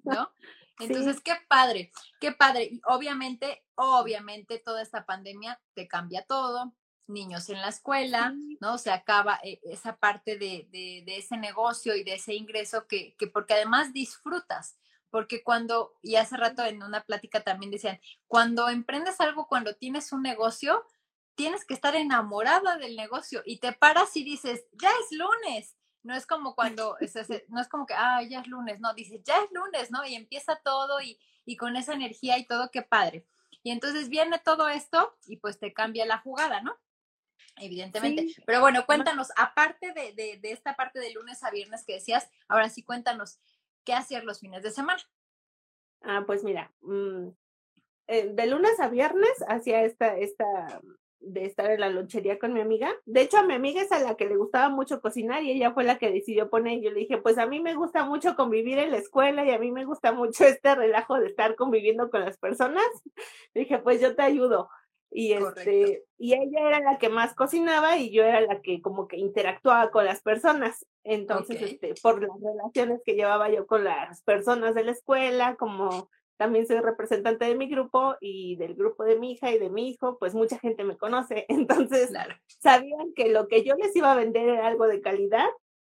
¿no? 0.05 0.31
Entonces, 0.81 1.21
qué 1.21 1.35
padre, 1.49 1.93
qué 2.21 2.33
padre. 2.33 2.69
Y 2.73 2.81
obviamente, 2.87 3.63
obviamente, 3.75 4.59
toda 4.59 4.83
esta 4.83 5.05
pandemia 5.05 5.61
te 5.75 5.87
cambia 5.87 6.25
todo. 6.25 6.75
Niños 7.07 7.49
en 7.49 7.61
la 7.61 7.69
escuela, 7.69 8.33
¿no? 8.61 8.79
Se 8.79 8.91
acaba 8.91 9.41
eh, 9.43 9.61
esa 9.65 9.97
parte 9.97 10.39
de, 10.39 10.69
de, 10.71 11.17
ese 11.17 11.37
negocio 11.37 11.97
y 11.97 12.05
de 12.05 12.15
ese 12.15 12.35
ingreso 12.35 12.87
que, 12.87 13.17
que, 13.19 13.27
porque 13.27 13.55
además 13.55 13.93
disfrutas. 13.93 14.79
Porque 15.11 15.43
cuando, 15.43 15.95
y 16.03 16.17
hace 16.17 16.37
rato 16.37 16.65
en 16.65 16.83
una 16.83 17.03
plática 17.03 17.43
también 17.43 17.71
decían, 17.71 18.01
cuando 18.27 18.69
emprendes 18.69 19.21
algo, 19.21 19.49
cuando 19.49 19.75
tienes 19.75 20.13
un 20.13 20.23
negocio, 20.23 20.85
tienes 21.35 21.65
que 21.65 21.75
estar 21.75 21.97
enamorada 21.97 22.77
del 22.77 22.97
negocio 22.97 23.43
y 23.45 23.59
te 23.59 23.73
paras 23.73 24.17
y 24.17 24.25
dices, 24.25 24.65
ya 24.73 24.91
es 24.91 25.17
lunes, 25.19 25.77
no 26.03 26.15
es 26.15 26.27
como 26.27 26.55
cuando, 26.55 26.97
no 27.49 27.61
es 27.61 27.69
como 27.69 27.87
que, 27.87 27.95
ah, 27.95 28.23
ya 28.23 28.41
es 28.41 28.47
lunes, 28.47 28.81
no, 28.81 28.95
dices, 28.95 29.21
ya 29.25 29.35
es 29.39 29.51
lunes, 29.53 29.91
¿no? 29.91 30.05
Y 30.05 30.15
empieza 30.15 30.61
todo 30.65 31.01
y, 31.01 31.19
y 31.45 31.57
con 31.57 31.77
esa 31.77 31.95
energía 31.95 32.39
y 32.39 32.47
todo, 32.47 32.71
qué 32.71 32.83
padre. 32.83 33.27
Y 33.63 33.71
entonces 33.71 34.09
viene 34.09 34.39
todo 34.39 34.69
esto 34.69 35.17
y 35.27 35.37
pues 35.37 35.59
te 35.59 35.73
cambia 35.73 36.07
la 36.07 36.19
jugada, 36.19 36.63
¿no? 36.63 36.77
Evidentemente. 37.57 38.29
Pero 38.47 38.61
bueno, 38.61 38.87
cuéntanos, 38.87 39.29
aparte 39.37 39.93
de, 39.93 40.13
de, 40.13 40.39
de, 40.39 40.53
esta 40.53 40.77
parte 40.77 40.99
de 40.99 41.13
lunes 41.13 41.43
a 41.43 41.51
viernes 41.51 41.85
que 41.85 41.95
decías, 41.95 42.29
ahora 42.49 42.71
sí 42.71 42.83
cuéntanos, 42.83 43.39
¿qué 43.85 43.93
hacer 43.93 44.25
los 44.25 44.41
fines 44.41 44.63
de 44.63 44.71
semana? 44.71 45.03
Ah, 46.03 46.25
pues 46.27 46.45
mira, 46.45 46.73
mm, 46.83 47.29
eh, 48.09 48.31
de 48.33 48.47
lunes 48.47 48.81
a 48.81 48.89
viernes 48.89 49.45
hacía 49.47 49.85
esta, 49.85 50.17
esta 50.17 50.81
de 51.21 51.45
estar 51.45 51.71
en 51.71 51.81
la 51.81 51.91
lonchería 51.91 52.39
con 52.39 52.53
mi 52.53 52.61
amiga. 52.61 52.93
De 53.05 53.21
hecho, 53.21 53.39
a 53.39 53.43
mi 53.43 53.55
amiga 53.55 53.83
es 53.83 53.93
a 53.93 54.01
la 54.01 54.17
que 54.17 54.27
le 54.27 54.37
gustaba 54.37 54.69
mucho 54.71 55.01
cocinar 55.01 55.43
y 55.43 55.53
ella 55.53 55.73
fue 55.73 55.85
la 55.85 55.99
que 55.99 56.11
decidió 56.11 56.49
poner. 56.49 56.81
Yo 56.81 56.91
le 56.91 57.01
dije, 57.01 57.19
pues 57.19 57.39
a 57.39 57.47
mí 57.47 57.61
me 57.61 57.75
gusta 57.75 58.05
mucho 58.07 58.35
convivir 58.35 58.79
en 58.79 58.91
la 58.91 58.97
escuela 58.97 59.45
y 59.45 59.51
a 59.51 59.59
mí 59.59 59.71
me 59.71 59.85
gusta 59.85 60.13
mucho 60.13 60.45
este 60.45 60.75
relajo 60.75 61.21
de 61.21 61.27
estar 61.27 61.57
conviviendo 61.57 62.11
con 62.11 62.21
las 62.21 62.39
personas. 62.39 62.85
Le 63.55 63.63
dije, 63.63 63.79
pues 63.79 64.01
yo 64.01 64.17
te 64.17 64.23
ayudo. 64.23 64.71
Y, 65.13 65.33
este, 65.33 66.05
y 66.19 66.35
ella 66.35 66.69
era 66.69 66.81
la 66.81 66.99
que 66.99 67.09
más 67.09 67.35
cocinaba 67.35 67.97
y 67.97 68.13
yo 68.13 68.23
era 68.23 68.41
la 68.41 68.61
que 68.61 68.81
como 68.81 69.09
que 69.09 69.17
interactuaba 69.17 69.91
con 69.91 70.05
las 70.05 70.23
personas. 70.23 70.87
Entonces, 71.03 71.61
este, 71.61 71.95
por 72.01 72.23
las 72.23 72.41
relaciones 72.41 73.01
que 73.05 73.15
llevaba 73.15 73.51
yo 73.51 73.67
con 73.67 73.83
las 73.83 74.23
personas 74.23 74.75
de 74.75 74.85
la 74.85 74.93
escuela, 74.93 75.57
como 75.57 76.09
también 76.37 76.67
soy 76.67 76.79
representante 76.79 77.45
de 77.45 77.57
mi 77.57 77.69
grupo 77.69 78.17
y 78.21 78.57
del 78.57 78.75
grupo 78.75 79.05
de 79.05 79.19
mi 79.19 79.33
hija 79.33 79.51
y 79.51 79.59
de 79.59 79.69
mi 79.69 79.91
hijo, 79.91 80.17
pues 80.19 80.35
mucha 80.35 80.59
gente 80.59 80.85
me 80.85 80.97
conoce. 80.97 81.45
Entonces, 81.49 82.13
sabían 82.61 83.13
que 83.15 83.31
lo 83.31 83.49
que 83.49 83.65
yo 83.65 83.75
les 83.75 83.95
iba 83.97 84.13
a 84.13 84.17
vender 84.17 84.49
era 84.49 84.69
algo 84.69 84.87
de 84.87 85.01
calidad, 85.01 85.49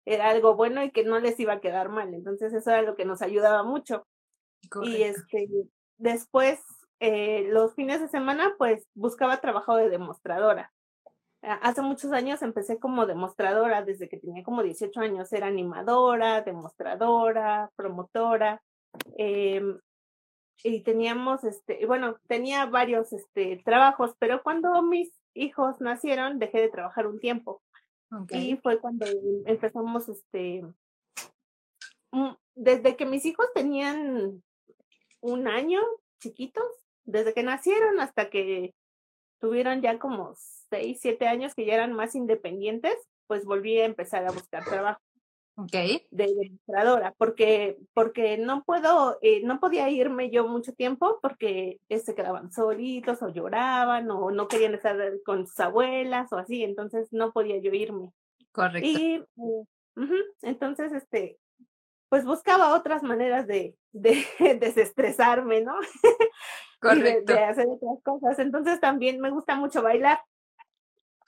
era 0.05 0.29
algo 0.29 0.57
bueno 0.57 0.83
y 0.83 0.91
que 0.91 1.05
no 1.05 1.21
les 1.21 1.39
iba 1.39 1.55
a 1.55 1.61
quedar 1.61 1.89
mal. 1.89 2.13
Entonces, 2.13 2.53
eso 2.53 2.71
era 2.71 2.83
lo 2.83 2.97
que 2.97 3.05
nos 3.05 3.23
ayudaba 3.23 3.63
mucho. 3.63 4.07
Y 4.83 5.03
este, 5.03 5.49
después 5.99 6.61
eh, 7.07 7.47
los 7.51 7.75
fines 7.75 8.01
de 8.01 8.09
semana, 8.09 8.55
pues 8.57 8.89
buscaba 8.95 9.43
trabajo 9.43 9.77
de 9.77 9.91
demostradora. 9.91 10.73
Hace 11.43 11.83
muchos 11.83 12.13
años 12.13 12.41
empecé 12.41 12.79
como 12.79 13.05
demostradora, 13.05 13.85
desde 13.85 14.09
que 14.09 14.17
tenía 14.17 14.43
como 14.43 14.63
18 14.63 14.99
años, 15.01 15.31
era 15.31 15.49
animadora, 15.49 16.41
demostradora, 16.41 17.71
promotora. 17.77 18.63
Em, 19.19 19.79
y 20.63 20.83
teníamos, 20.83 21.45
este, 21.45 21.85
bueno, 21.85 22.17
tenía 22.27 22.65
varios 22.65 23.13
este, 23.13 23.61
trabajos, 23.63 24.15
pero 24.19 24.43
cuando 24.43 24.81
mis 24.81 25.13
hijos 25.35 25.83
nacieron, 25.83 26.39
dejé 26.39 26.63
de 26.63 26.71
trabajar 26.71 27.07
un 27.07 27.21
tiempo. 27.21 27.61
Y 28.31 28.57
fue 28.57 28.79
cuando 28.79 29.05
empezamos, 29.45 30.09
este, 30.09 30.65
mm, 32.13 32.33
desde 32.55 32.97
que 32.97 33.05
mis 33.05 33.27
hijos 33.27 33.47
tenían 33.53 34.43
un 35.21 35.49
año, 35.49 35.83
chiquitos, 36.19 36.84
desde 37.05 37.35
que 37.35 37.43
nacieron 37.43 38.01
hasta 38.01 38.31
que 38.31 38.75
tuvieron 39.41 39.83
ya 39.83 39.99
como 39.99 40.35
seis, 40.71 40.99
siete 41.01 41.27
años 41.27 41.55
que 41.55 41.67
ya 41.67 41.75
eran 41.75 41.93
más 41.93 42.15
independientes, 42.15 42.95
pues 43.27 43.45
volví 43.45 43.79
a 43.79 43.85
empezar 43.85 44.27
a 44.27 44.33
buscar 44.33 44.65
trabajo. 44.65 45.01
Ok. 45.57 45.73
De 46.11 46.25
administradora, 46.25 47.15
porque, 47.17 47.79
porque 47.93 48.39
no 48.39 48.65
puedo, 48.65 49.19
eh, 49.23 49.43
no 49.45 49.61
podía 49.61 49.89
irme 49.89 50.31
yo 50.31 50.49
mucho 50.49 50.73
tiempo 50.73 51.21
porque 51.23 51.79
se 51.89 51.95
este, 51.95 52.15
quedaban 52.15 52.51
solitos 52.51 53.23
o 53.23 53.29
lloraban 53.29 54.11
o 54.11 54.33
no 54.33 54.49
querían 54.49 54.75
estar 54.75 54.97
con 55.25 55.47
sus 55.47 55.61
abuelas 55.61 56.33
o 56.33 56.39
así, 56.39 56.65
entonces 56.65 57.09
no 57.13 57.33
podía 57.33 57.59
yo 57.59 57.73
irme. 57.73 58.13
Correcto. 58.51 58.89
Y 58.89 59.25
uh, 59.37 59.65
entonces, 60.43 60.93
este, 60.93 61.39
pues 62.09 62.25
buscaba 62.25 62.75
otras 62.75 63.03
maneras 63.05 63.47
de, 63.47 63.77
de 63.93 64.25
desestresarme, 64.61 65.61
¿no? 65.61 65.77
Correcto. 66.85 67.33
de, 67.33 67.45
hacer 67.45 67.67
otras 67.69 68.03
cosas. 68.03 68.39
Entonces 68.39 68.81
también 68.81 69.21
me 69.21 69.31
gusta 69.31 69.57
mucho 69.57 69.83
bailar. 69.83 70.21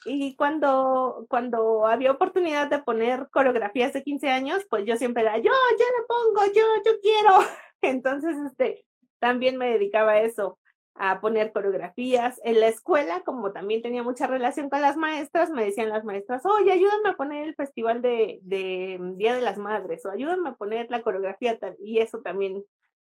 Y 0.05 0.37
cuando, 0.37 1.27
cuando 1.29 1.87
había 1.87 2.13
oportunidad 2.13 2.69
de 2.69 2.79
poner 2.79 3.29
coreografías 3.31 3.93
de 3.93 4.03
15 4.03 4.31
años, 4.31 4.65
pues 4.71 4.85
yo 4.85 4.97
siempre 4.97 5.23
era, 5.23 5.37
yo, 5.39 5.43
yo 5.43 5.85
le 5.99 6.07
pongo, 6.07 6.47
yo, 6.55 6.63
yo 6.85 7.01
quiero. 7.01 7.39
Entonces, 7.83 8.37
este, 8.47 8.85
también 9.19 9.57
me 9.57 9.71
dedicaba 9.71 10.13
a 10.13 10.21
eso, 10.21 10.59
a 10.95 11.21
poner 11.21 11.53
coreografías. 11.53 12.41
En 12.45 12.61
la 12.61 12.69
escuela, 12.69 13.23
como 13.25 13.53
también 13.53 13.83
tenía 13.83 14.03
mucha 14.03 14.27
relación 14.27 14.71
con 14.71 14.81
las 14.81 14.97
maestras, 14.97 15.51
me 15.51 15.65
decían 15.65 15.89
las 15.89 16.05
maestras, 16.05 16.45
oye, 16.47 16.73
ayúdame 16.73 17.11
a 17.11 17.17
poner 17.17 17.49
el 17.49 17.55
festival 17.55 18.01
de, 18.01 18.39
de 18.43 18.99
Día 19.17 19.35
de 19.35 19.43
las 19.43 19.59
Madres, 19.59 20.05
o 20.07 20.11
ayúdame 20.11 20.51
a 20.51 20.55
poner 20.55 20.91
la 20.91 21.03
coreografía 21.03 21.59
tal. 21.59 21.77
Y 21.81 21.99
eso 21.99 22.21
también 22.21 22.65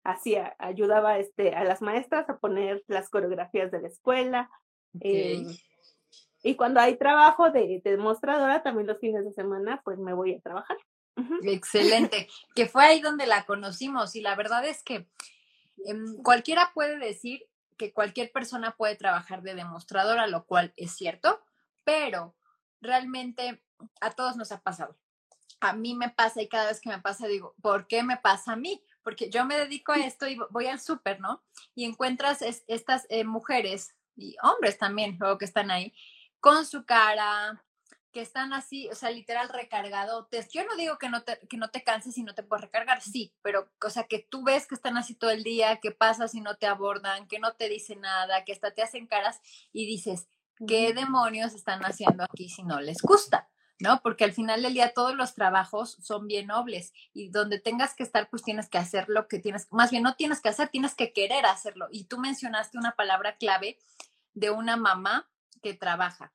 hacía, 0.04 0.54
ayudaba 0.58 1.18
este, 1.18 1.54
a 1.54 1.64
las 1.64 1.82
maestras 1.82 2.28
a 2.28 2.38
poner 2.38 2.82
las 2.86 3.10
coreografías 3.10 3.70
de 3.70 3.80
la 3.80 3.88
escuela. 3.88 4.50
Em, 5.00 5.46
y 6.42 6.54
cuando 6.56 6.80
hay 6.80 6.96
trabajo 6.96 7.50
de, 7.50 7.80
demostradora, 7.84 8.62
también 8.62 8.86
los 8.86 8.98
fines 8.98 9.24
de 9.24 9.32
semana, 9.32 9.80
pues 9.84 9.98
me 9.98 10.14
voy 10.14 10.34
a 10.34 10.40
trabajar. 10.40 10.76
Excelente, 11.42 12.28
que 12.54 12.66
fue 12.66 12.84
ahí 12.84 13.00
donde 13.00 13.26
la 13.26 13.44
conocimos 13.44 14.14
y 14.14 14.20
la 14.20 14.36
verdad 14.36 14.64
es 14.64 14.84
que 14.84 15.08
em, 15.84 16.22
cualquiera 16.22 16.70
puede 16.74 16.96
decir 16.98 17.44
que 17.76 17.92
cualquier 17.92 18.30
persona 18.30 18.76
puede 18.76 18.96
trabajar 18.96 19.42
de 19.42 19.54
demostradora, 19.54 20.26
lo 20.26 20.44
cual 20.46 20.72
es 20.76 20.92
cierto, 20.92 21.42
pero 21.84 22.36
realmente 22.80 23.62
a 24.00 24.10
todos 24.10 24.36
nos 24.36 24.52
ha 24.52 24.60
pasado. 24.60 24.96
A 25.60 25.72
mí 25.72 25.94
me 25.94 26.10
pasa 26.10 26.42
y 26.42 26.48
cada 26.48 26.66
vez 26.66 26.80
que 26.80 26.90
me 26.90 27.00
pasa 27.00 27.26
digo, 27.26 27.54
¿por 27.62 27.86
qué 27.86 28.02
me 28.02 28.16
pasa 28.16 28.52
a 28.52 28.56
mí? 28.56 28.82
Porque 29.08 29.30
yo 29.30 29.46
me 29.46 29.56
dedico 29.56 29.92
a 29.92 30.04
esto 30.04 30.28
y 30.28 30.36
voy 30.50 30.66
al 30.66 30.80
súper, 30.80 31.18
¿no? 31.18 31.42
Y 31.74 31.86
encuentras 31.86 32.42
estas 32.42 33.06
eh, 33.08 33.24
mujeres 33.24 33.94
y 34.16 34.36
hombres 34.42 34.76
también, 34.76 35.16
luego 35.18 35.38
que 35.38 35.46
están 35.46 35.70
ahí, 35.70 35.94
con 36.40 36.66
su 36.66 36.84
cara, 36.84 37.64
que 38.12 38.20
están 38.20 38.52
así, 38.52 38.86
o 38.90 38.94
sea, 38.94 39.08
literal 39.08 39.48
recargadotes. 39.48 40.50
Yo 40.50 40.62
no 40.66 40.76
digo 40.76 40.98
que 40.98 41.08
no 41.08 41.22
te, 41.22 41.38
que 41.48 41.56
no 41.56 41.70
te 41.70 41.82
canses 41.82 42.18
y 42.18 42.22
no 42.22 42.34
te 42.34 42.42
puedes 42.42 42.66
recargar, 42.66 43.00
sí, 43.00 43.32
pero, 43.40 43.72
o 43.82 43.88
sea, 43.88 44.04
que 44.04 44.26
tú 44.28 44.44
ves 44.44 44.66
que 44.66 44.74
están 44.74 44.98
así 44.98 45.14
todo 45.14 45.30
el 45.30 45.42
día, 45.42 45.80
que 45.80 45.90
pasas 45.90 46.34
y 46.34 46.42
no 46.42 46.56
te 46.56 46.66
abordan, 46.66 47.28
que 47.28 47.38
no 47.38 47.54
te 47.54 47.70
dicen 47.70 48.02
nada, 48.02 48.44
que 48.44 48.52
hasta 48.52 48.72
te 48.72 48.82
hacen 48.82 49.06
caras 49.06 49.40
y 49.72 49.86
dices, 49.86 50.28
¿qué 50.66 50.92
demonios 50.92 51.54
están 51.54 51.80
haciendo 51.86 52.24
aquí 52.24 52.50
si 52.50 52.62
no 52.62 52.78
les 52.78 53.00
gusta? 53.00 53.48
¿No? 53.80 54.00
Porque 54.02 54.24
al 54.24 54.32
final 54.32 54.62
del 54.62 54.74
día 54.74 54.92
todos 54.92 55.14
los 55.14 55.34
trabajos 55.34 55.96
son 56.00 56.26
bien 56.26 56.48
nobles 56.48 56.92
y 57.14 57.30
donde 57.30 57.60
tengas 57.60 57.94
que 57.94 58.02
estar, 58.02 58.28
pues 58.28 58.42
tienes 58.42 58.68
que 58.68 58.78
hacer 58.78 59.08
lo 59.08 59.28
que 59.28 59.38
tienes, 59.38 59.68
más 59.70 59.90
bien 59.90 60.02
no 60.02 60.14
tienes 60.16 60.40
que 60.40 60.48
hacer, 60.48 60.68
tienes 60.68 60.94
que 60.94 61.12
querer 61.12 61.46
hacerlo. 61.46 61.88
Y 61.90 62.04
tú 62.04 62.18
mencionaste 62.18 62.78
una 62.78 62.92
palabra 62.92 63.36
clave 63.36 63.78
de 64.34 64.50
una 64.50 64.76
mamá 64.76 65.28
que 65.62 65.74
trabaja. 65.74 66.32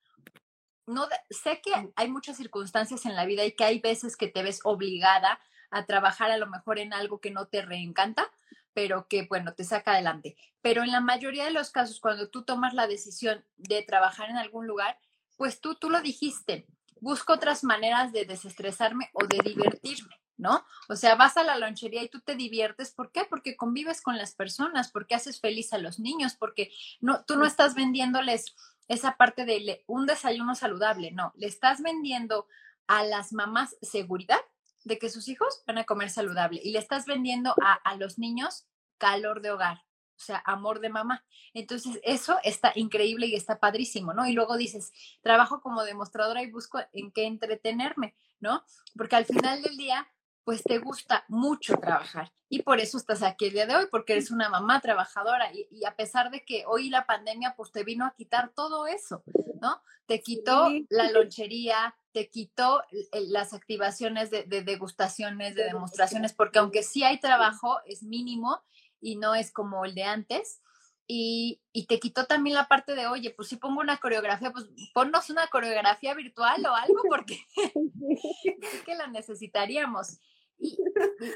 No, 0.86 1.08
sé 1.30 1.62
que 1.62 1.72
hay 1.96 2.10
muchas 2.10 2.38
circunstancias 2.38 3.06
en 3.06 3.16
la 3.16 3.26
vida 3.26 3.46
y 3.46 3.54
que 3.54 3.64
hay 3.64 3.80
veces 3.80 4.18
que 4.18 4.28
te 4.28 4.44
ves 4.44 4.60
obligada 4.64 5.40
a 5.72 5.86
trabajar 5.86 6.30
a 6.30 6.38
lo 6.38 6.48
mejor 6.48 6.78
en 6.78 6.94
algo 6.94 7.20
que 7.20 7.32
no 7.32 7.48
te 7.48 7.62
reencanta, 7.62 8.30
pero 8.74 9.08
que, 9.08 9.24
bueno, 9.24 9.54
te 9.54 9.64
saca 9.64 9.94
adelante. 9.94 10.36
Pero 10.62 10.84
en 10.84 10.92
la 10.92 11.00
mayoría 11.00 11.46
de 11.46 11.52
los 11.52 11.72
casos, 11.72 12.00
cuando 12.00 12.30
tú 12.30 12.44
tomas 12.44 12.74
la 12.74 12.88
decisión 12.88 13.46
de 13.56 13.82
trabajar 13.84 14.30
en 14.30 14.38
algún 14.38 14.68
lugar, 14.68 15.00
pues 15.38 15.62
tú, 15.62 15.76
tú 15.76 15.90
lo 15.90 16.02
dijiste, 16.02 16.68
busco 17.04 17.34
otras 17.34 17.64
maneras 17.64 18.14
de 18.14 18.26
desestresarme 18.26 19.10
o 19.14 19.28
de 19.28 19.38
divertirme, 19.44 20.16
¿no? 20.38 20.66
O 20.88 20.96
sea, 20.96 21.16
vas 21.16 21.36
a 21.36 21.44
la 21.44 21.58
lonchería 21.58 22.02
y 22.02 22.10
tú 22.10 22.22
te 22.22 22.36
diviertes, 22.36 22.92
¿por 22.92 23.12
qué? 23.12 23.26
Porque 23.30 23.58
convives 23.58 24.02
con 24.02 24.18
las 24.18 24.34
personas, 24.34 24.90
porque 24.90 25.14
haces 25.14 25.42
feliz 25.42 25.74
a 25.74 25.78
los 25.78 26.00
niños, 26.00 26.36
porque 26.36 26.72
no, 27.02 27.26
tú 27.26 27.36
no 27.36 27.46
estás 27.46 27.76
vendiéndoles 27.76 28.56
esa 28.88 29.18
parte 29.18 29.46
de 29.46 29.84
un 29.86 30.06
desayuno 30.06 30.56
saludable, 30.56 31.12
no, 31.12 31.34
le 31.36 31.48
estás 31.48 31.82
vendiendo 31.82 32.48
a 32.88 33.04
las 33.04 33.34
mamás 33.34 33.76
seguridad 33.82 34.40
de 34.86 34.98
que 34.98 35.10
sus 35.10 35.28
hijos 35.28 35.62
van 35.68 35.80
a 35.80 35.86
comer 35.86 36.10
saludable 36.10 36.62
y 36.64 36.72
le 36.72 36.80
estás 36.80 37.06
vendiendo 37.06 37.54
a, 37.62 37.74
a 37.74 37.96
los 37.98 38.18
niños 38.18 38.66
calor 38.98 39.42
de 39.42 39.52
hogar, 39.52 39.84
o 40.16 40.20
sea, 40.20 40.42
amor 40.46 40.80
de 40.80 40.90
mamá. 40.90 41.24
Entonces, 41.54 42.00
eso 42.04 42.38
está 42.44 42.72
increíble 42.76 43.28
y 43.28 43.36
está 43.36 43.60
padrísimo, 43.60 44.14
¿no? 44.14 44.28
Y 44.28 44.34
luego 44.34 44.58
dices, 44.58 44.92
trabajo 45.22 45.62
como 45.62 45.84
demostradora 45.84 46.44
y 46.44 46.52
busco 46.52 46.80
en 46.94 47.12
qué 47.12 47.26
entretenerme, 47.26 48.16
¿no? 48.40 48.64
Porque 48.96 49.16
al 49.16 49.26
final 49.26 49.62
del 49.62 49.78
día, 49.78 50.08
pues 50.44 50.64
te 50.64 50.78
gusta 50.80 51.26
mucho 51.28 51.76
trabajar. 51.78 52.32
Y 52.50 52.62
por 52.62 52.80
eso 52.80 52.98
estás 52.98 53.24
aquí 53.24 53.46
el 53.46 53.54
día 53.54 53.66
de 53.66 53.76
hoy, 53.76 53.86
porque 53.90 54.14
eres 54.14 54.30
una 54.30 54.50
mamá 54.50 54.80
trabajadora. 54.80 55.52
Y, 55.54 55.86
a 55.86 55.96
pesar 55.96 56.30
de 56.30 56.44
que 56.46 56.66
hoy 56.68 56.90
la 56.90 57.06
pandemia, 57.06 57.56
pues 57.56 57.72
te 57.72 57.84
vino 57.84 58.06
a 58.06 58.14
quitar 58.16 58.52
todo 58.54 58.86
eso, 58.86 59.24
¿no? 59.62 59.82
Te 60.06 60.22
quitó 60.22 60.70
la 60.90 61.10
lonchería, 61.12 61.96
te 62.12 62.30
quitó 62.30 62.84
las 63.12 63.54
activaciones 63.54 64.30
de, 64.30 64.44
de 64.44 64.62
degustaciones, 64.62 65.56
de 65.56 65.64
demostraciones, 65.64 66.34
porque 66.34 66.60
aunque 66.60 66.84
sí 66.84 67.04
hay 67.04 67.20
trabajo, 67.20 67.80
es 67.86 68.04
mínimo 68.04 68.62
y 69.04 69.18
no 69.18 69.36
es 69.36 69.52
como 69.52 69.86
el 69.86 69.94
de 69.94 70.04
antes. 70.04 70.62
Y, 71.06 71.62
te 71.88 72.00
quitó 72.00 72.26
también 72.26 72.56
la 72.56 72.68
parte 72.68 72.96
de, 72.96 73.08
oye, 73.08 73.32
pues 73.32 73.50
si 73.50 73.58
pongo 73.58 73.82
una 73.82 73.98
coreografía, 73.98 74.52
pues 74.52 74.66
ponnos 74.94 75.30
una 75.30 75.48
coreografía 75.48 76.14
virtual 76.14 76.66
o 76.66 76.74
algo 76.74 77.02
porque 77.08 77.46
sí 78.72 78.78
que 78.86 78.96
la 78.96 79.08
necesitaríamos. 79.08 80.20
Y, 80.58 80.78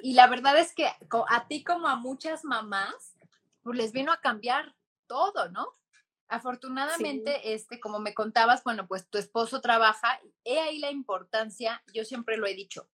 y, 0.02 0.14
la 0.14 0.28
verdad 0.28 0.58
es 0.58 0.74
que 0.74 0.88
a 0.88 1.48
ti 1.48 1.64
como 1.64 1.88
a 1.88 1.98
muchas 1.98 2.46
mamás, 2.46 3.18
pues 3.62 3.78
les 3.78 3.92
vino 3.92 4.12
a 4.14 4.22
cambiar 4.22 4.74
todo, 5.06 5.50
¿no? 5.50 5.74
Afortunadamente, 6.30 7.54
este, 7.54 7.80
como 7.80 8.00
me 8.00 8.14
contabas, 8.14 8.64
bueno, 8.64 8.88
pues 8.88 9.10
tu 9.10 9.18
esposo 9.18 9.62
trabaja, 9.62 10.20
he 10.44 10.60
ahí 10.60 10.80
la 10.80 10.92
importancia, 10.92 11.82
yo 11.94 12.04
siempre 12.04 12.38
lo 12.38 12.48
he 12.48 12.54
dicho, 12.54 12.90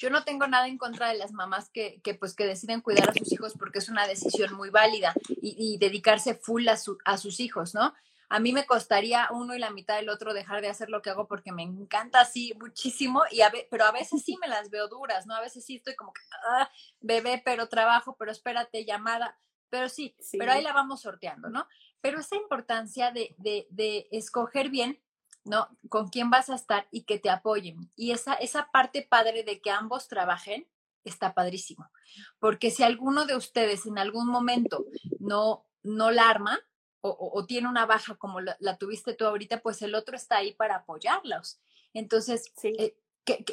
yo 0.00 0.08
no 0.08 0.24
tengo 0.24 0.46
nada 0.46 0.66
en 0.66 0.78
contra 0.78 1.08
de 1.08 1.18
las 1.18 1.32
mamás 1.32 1.68
que, 1.68 2.00
que 2.02 2.14
pues 2.14 2.34
que 2.34 2.46
deciden 2.46 2.80
cuidar 2.80 3.10
a 3.10 3.12
sus 3.14 3.30
hijos 3.32 3.52
porque 3.58 3.80
es 3.80 3.90
una 3.90 4.06
decisión 4.06 4.54
muy 4.54 4.70
válida 4.70 5.12
y, 5.28 5.76
dedicarse 5.76 6.34
full 6.34 6.66
a, 6.68 6.78
a 7.04 7.18
sus 7.18 7.38
hijos, 7.38 7.74
¿no? 7.74 7.92
A 8.30 8.38
mí 8.38 8.52
me 8.54 8.64
costaría 8.64 9.28
uno 9.30 9.54
y 9.54 9.58
la 9.58 9.70
mitad 9.70 9.96
del 9.96 10.08
otro 10.08 10.32
dejar 10.32 10.62
de 10.62 10.68
hacer 10.68 10.88
lo 10.88 11.02
que 11.02 11.10
hago 11.10 11.26
porque 11.26 11.52
me 11.52 11.64
encanta 11.64 12.20
así 12.20 12.54
muchísimo, 12.58 13.24
y 13.30 13.42
a 13.42 13.52
pero 13.70 13.84
a 13.84 13.92
veces 13.92 14.22
sí 14.24 14.38
me 14.40 14.48
las 14.48 14.70
veo 14.70 14.88
duras, 14.88 15.26
¿no? 15.26 15.34
A 15.34 15.40
veces 15.42 15.66
sí 15.66 15.76
estoy 15.76 15.94
como 15.96 16.14
que, 16.14 16.22
ah, 16.48 16.70
bebé, 17.00 17.42
pero 17.44 17.68
trabajo, 17.68 18.16
pero 18.18 18.32
espérate, 18.32 18.86
llamada. 18.86 19.36
Pero 19.68 19.88
sí, 19.88 20.16
pero 20.38 20.52
ahí 20.52 20.62
la 20.62 20.72
vamos 20.72 21.02
sorteando, 21.02 21.50
¿no? 21.50 21.68
Pero 22.00 22.20
esa 22.20 22.36
importancia 22.36 23.10
de, 23.10 23.34
de, 23.36 23.66
de, 23.70 24.08
escoger 24.12 24.70
bien, 24.70 24.98
¿no? 25.50 25.68
Con 25.88 26.08
quién 26.08 26.30
vas 26.30 26.48
a 26.48 26.54
estar 26.54 26.86
y 26.90 27.02
que 27.02 27.18
te 27.18 27.28
apoyen. 27.28 27.90
Y 27.96 28.12
esa, 28.12 28.34
esa 28.34 28.70
parte 28.70 29.06
padre 29.08 29.42
de 29.42 29.60
que 29.60 29.70
ambos 29.70 30.06
trabajen 30.06 30.66
está 31.04 31.34
padrísimo. 31.34 31.90
Porque 32.38 32.70
si 32.70 32.84
alguno 32.84 33.26
de 33.26 33.36
ustedes 33.36 33.84
en 33.84 33.98
algún 33.98 34.28
momento 34.28 34.86
no, 35.18 35.66
no 35.82 36.12
la 36.12 36.30
arma, 36.30 36.60
o, 37.02 37.46
tiene 37.46 37.66
una 37.66 37.86
baja 37.86 38.14
como 38.16 38.40
la, 38.40 38.76
tuviste 38.78 39.14
tú 39.14 39.24
ahorita, 39.24 39.62
pues 39.62 39.80
el 39.80 39.94
otro 39.94 40.16
está 40.16 40.36
ahí 40.36 40.52
para 40.52 40.76
apoyarlos. 40.76 41.58
Entonces, 41.94 42.52
eh, 42.62 42.94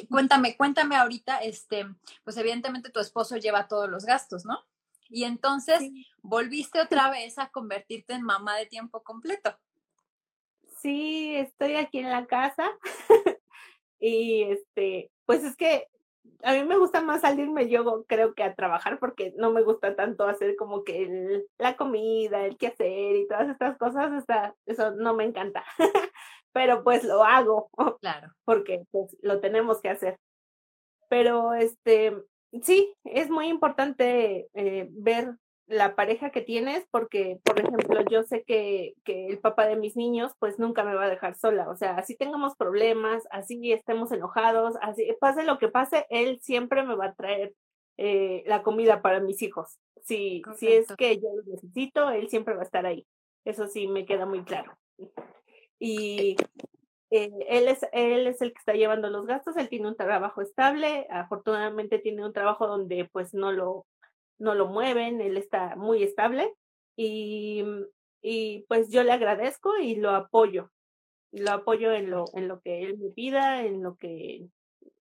cuéntame, 0.08 0.54
cuéntame 0.56 0.96
ahorita, 0.96 1.38
este, 1.38 1.86
pues 2.24 2.36
evidentemente 2.36 2.90
tu 2.90 3.00
esposo 3.00 3.38
lleva 3.38 3.66
todos 3.66 3.88
los 3.88 4.04
gastos, 4.04 4.44
¿no? 4.44 4.66
Y 5.08 5.24
entonces 5.24 5.90
volviste 6.20 6.78
otra 6.78 7.10
vez 7.10 7.38
a 7.38 7.48
convertirte 7.48 8.12
en 8.12 8.22
mamá 8.22 8.56
de 8.56 8.66
tiempo 8.66 9.02
completo. 9.02 9.58
Sí, 10.80 11.34
estoy 11.36 11.76
aquí 11.76 11.98
en 11.98 12.10
la 12.10 12.26
casa 12.26 12.70
y 14.00 14.44
este, 14.44 15.10
pues 15.26 15.44
es 15.44 15.56
que 15.56 15.88
a 16.42 16.52
mí 16.52 16.64
me 16.64 16.78
gusta 16.78 17.00
más 17.00 17.22
salirme 17.22 17.68
yo 17.68 18.04
creo 18.06 18.34
que 18.34 18.44
a 18.44 18.54
trabajar 18.54 18.98
porque 18.98 19.32
no 19.36 19.50
me 19.50 19.62
gusta 19.62 19.96
tanto 19.96 20.24
hacer 20.24 20.56
como 20.56 20.84
que 20.84 21.42
la 21.58 21.76
comida, 21.76 22.44
el 22.44 22.56
quehacer 22.56 23.16
y 23.16 23.26
todas 23.26 23.48
estas 23.48 23.76
cosas, 23.76 24.12
está, 24.12 24.54
eso 24.66 24.92
no 24.92 25.14
me 25.14 25.24
encanta. 25.24 25.64
Pero 26.52 26.82
pues 26.82 27.04
lo 27.04 27.24
hago. 27.24 27.70
Claro. 28.00 28.32
Porque 28.44 28.84
pues 28.90 29.16
lo 29.22 29.40
tenemos 29.40 29.80
que 29.80 29.90
hacer. 29.90 30.16
Pero 31.08 31.54
este, 31.54 32.16
sí, 32.62 32.94
es 33.04 33.30
muy 33.30 33.48
importante 33.48 34.48
eh, 34.54 34.88
ver 34.90 35.34
la 35.68 35.94
pareja 35.94 36.30
que 36.30 36.40
tienes, 36.40 36.86
porque, 36.90 37.40
por 37.44 37.60
ejemplo, 37.60 38.02
yo 38.10 38.22
sé 38.22 38.42
que, 38.44 38.94
que, 39.04 39.26
el 39.26 39.38
papá 39.38 39.66
de 39.66 39.76
mis 39.76 39.96
niños, 39.96 40.32
pues 40.38 40.58
nunca 40.58 40.82
me 40.82 40.94
va 40.94 41.04
a 41.04 41.10
dejar 41.10 41.36
sola. 41.36 41.68
O 41.68 41.76
sea, 41.76 41.96
así 41.96 42.16
tengamos 42.16 42.56
problemas, 42.56 43.24
así 43.30 43.72
estemos 43.72 44.10
enojados, 44.10 44.74
así 44.80 45.06
pase 45.20 45.44
lo 45.44 45.58
que 45.58 45.68
pase, 45.68 46.06
él 46.08 46.40
siempre 46.40 46.82
me 46.82 46.96
va 46.96 47.06
a 47.06 47.14
traer 47.14 47.54
eh, 47.98 48.44
la 48.46 48.62
comida 48.62 49.02
para 49.02 49.20
mis 49.20 49.42
hijos. 49.42 49.78
Si, 50.02 50.42
si 50.56 50.68
es 50.68 50.86
que 50.96 51.16
yo 51.16 51.28
lo 51.36 51.42
necesito, 51.52 52.10
él 52.10 52.28
siempre 52.28 52.54
va 52.54 52.62
a 52.62 52.64
estar 52.64 52.86
ahí. 52.86 53.06
Eso 53.44 53.66
sí 53.66 53.88
me 53.88 54.06
queda 54.06 54.24
muy 54.24 54.44
claro. 54.44 54.72
Y 55.78 56.36
eh, 57.10 57.30
él, 57.48 57.68
es, 57.68 57.80
él 57.92 58.26
es 58.26 58.40
el 58.40 58.52
que 58.52 58.58
está 58.58 58.72
llevando 58.72 59.10
los 59.10 59.26
gastos, 59.26 59.56
él 59.56 59.68
tiene 59.68 59.88
un 59.88 59.96
trabajo 59.96 60.40
estable, 60.40 61.06
afortunadamente 61.10 61.98
tiene 61.98 62.24
un 62.24 62.32
trabajo 62.32 62.66
donde 62.66 63.08
pues 63.12 63.34
no 63.34 63.52
lo 63.52 63.86
no 64.38 64.54
lo 64.54 64.66
mueven, 64.66 65.20
él 65.20 65.36
está 65.36 65.76
muy 65.76 66.02
estable 66.02 66.54
y, 66.96 67.64
y 68.22 68.64
pues 68.68 68.90
yo 68.90 69.02
le 69.02 69.12
agradezco 69.12 69.76
y 69.78 69.96
lo 69.96 70.10
apoyo, 70.10 70.70
lo 71.32 71.52
apoyo 71.52 71.92
en 71.92 72.10
lo, 72.10 72.24
en 72.34 72.48
lo 72.48 72.60
que 72.60 72.82
él 72.82 72.98
me 72.98 73.10
pida, 73.10 73.62
en 73.62 73.82
lo 73.82 73.96
que 73.96 74.48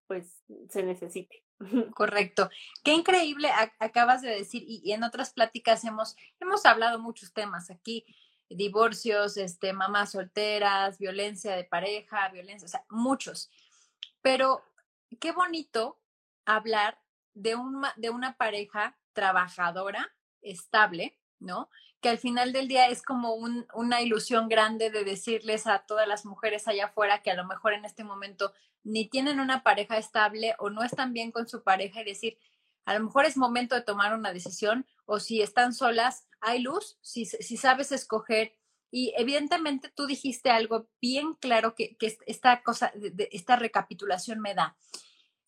pues 0.07 0.43
se 0.69 0.83
necesite. 0.83 1.43
Correcto. 1.95 2.49
Qué 2.83 2.93
increíble 2.93 3.49
acabas 3.79 4.21
de 4.21 4.29
decir 4.29 4.63
y, 4.65 4.91
en 4.91 5.03
otras 5.03 5.33
pláticas 5.33 5.83
hemos, 5.83 6.15
hemos 6.39 6.65
hablado 6.65 6.99
muchos 6.99 7.33
temas 7.33 7.69
aquí, 7.69 8.05
divorcios, 8.49 9.37
este, 9.37 9.73
mamás 9.73 10.11
solteras, 10.11 10.97
violencia 10.97 11.55
de 11.55 11.65
pareja, 11.65 12.29
violencia, 12.29 12.65
o 12.65 12.69
sea, 12.69 12.85
muchos. 12.89 13.49
Pero 14.21 14.63
qué 15.19 15.31
bonito 15.31 15.99
hablar 16.45 16.99
de, 17.33 17.55
un, 17.55 17.83
de 17.97 18.09
una 18.09 18.37
pareja 18.37 18.97
trabajadora, 19.17 20.13
estable, 20.43 21.17
¿no? 21.39 21.71
Que 22.01 22.09
al 22.09 22.19
final 22.19 22.53
del 22.53 22.67
día 22.67 22.87
es 22.87 23.01
como 23.01 23.33
una 23.33 24.01
ilusión 24.03 24.47
grande 24.47 24.91
de 24.91 25.03
decirles 25.03 25.65
a 25.65 25.79
todas 25.79 26.07
las 26.07 26.23
mujeres 26.23 26.67
allá 26.67 26.85
afuera 26.85 27.23
que 27.23 27.31
a 27.31 27.35
lo 27.35 27.47
mejor 27.47 27.73
en 27.73 27.83
este 27.83 28.03
momento 28.03 28.53
ni 28.83 29.09
tienen 29.09 29.39
una 29.39 29.63
pareja 29.63 29.97
estable 29.97 30.53
o 30.59 30.69
no 30.69 30.83
están 30.83 31.13
bien 31.13 31.31
con 31.31 31.47
su 31.47 31.63
pareja 31.63 32.01
y 32.01 32.05
decir, 32.05 32.37
a 32.85 32.93
lo 32.93 33.05
mejor 33.05 33.25
es 33.25 33.37
momento 33.37 33.73
de 33.73 33.81
tomar 33.81 34.13
una 34.13 34.31
decisión 34.31 34.85
o 35.05 35.19
si 35.19 35.41
están 35.41 35.73
solas, 35.73 36.27
hay 36.39 36.59
luz, 36.59 36.99
si, 37.01 37.25
si 37.25 37.57
sabes 37.57 37.91
escoger. 37.91 38.53
Y 38.91 39.15
evidentemente 39.17 39.89
tú 39.89 40.05
dijiste 40.05 40.51
algo 40.51 40.87
bien 41.01 41.33
claro 41.33 41.73
que, 41.73 41.97
esta 42.27 42.61
cosa, 42.61 42.93
esta 43.31 43.55
recapitulación 43.55 44.39
me 44.41 44.53
da. 44.53 44.77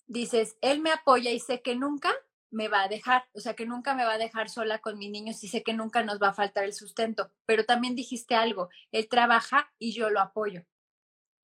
Dices, 0.07 0.57
él 0.61 0.81
me 0.81 0.91
apoya 0.91 1.29
y 1.29 1.39
sé 1.39 1.61
que 1.61 1.75
nunca 1.75 2.11
me 2.51 2.67
va 2.67 2.83
a 2.83 2.87
dejar, 2.87 3.25
o 3.33 3.39
sea, 3.39 3.55
que 3.55 3.65
nunca 3.65 3.93
me 3.93 4.05
va 4.05 4.13
a 4.13 4.17
dejar 4.17 4.49
sola 4.49 4.79
con 4.79 4.97
mis 4.97 5.11
niños 5.11 5.43
y 5.43 5.47
sé 5.47 5.63
que 5.63 5.73
nunca 5.73 6.03
nos 6.03 6.21
va 6.21 6.29
a 6.29 6.33
faltar 6.33 6.63
el 6.63 6.73
sustento. 6.73 7.31
Pero 7.45 7.65
también 7.65 7.95
dijiste 7.95 8.35
algo, 8.35 8.69
él 8.91 9.07
trabaja 9.07 9.71
y 9.77 9.93
yo 9.93 10.09
lo 10.09 10.19
apoyo. 10.19 10.65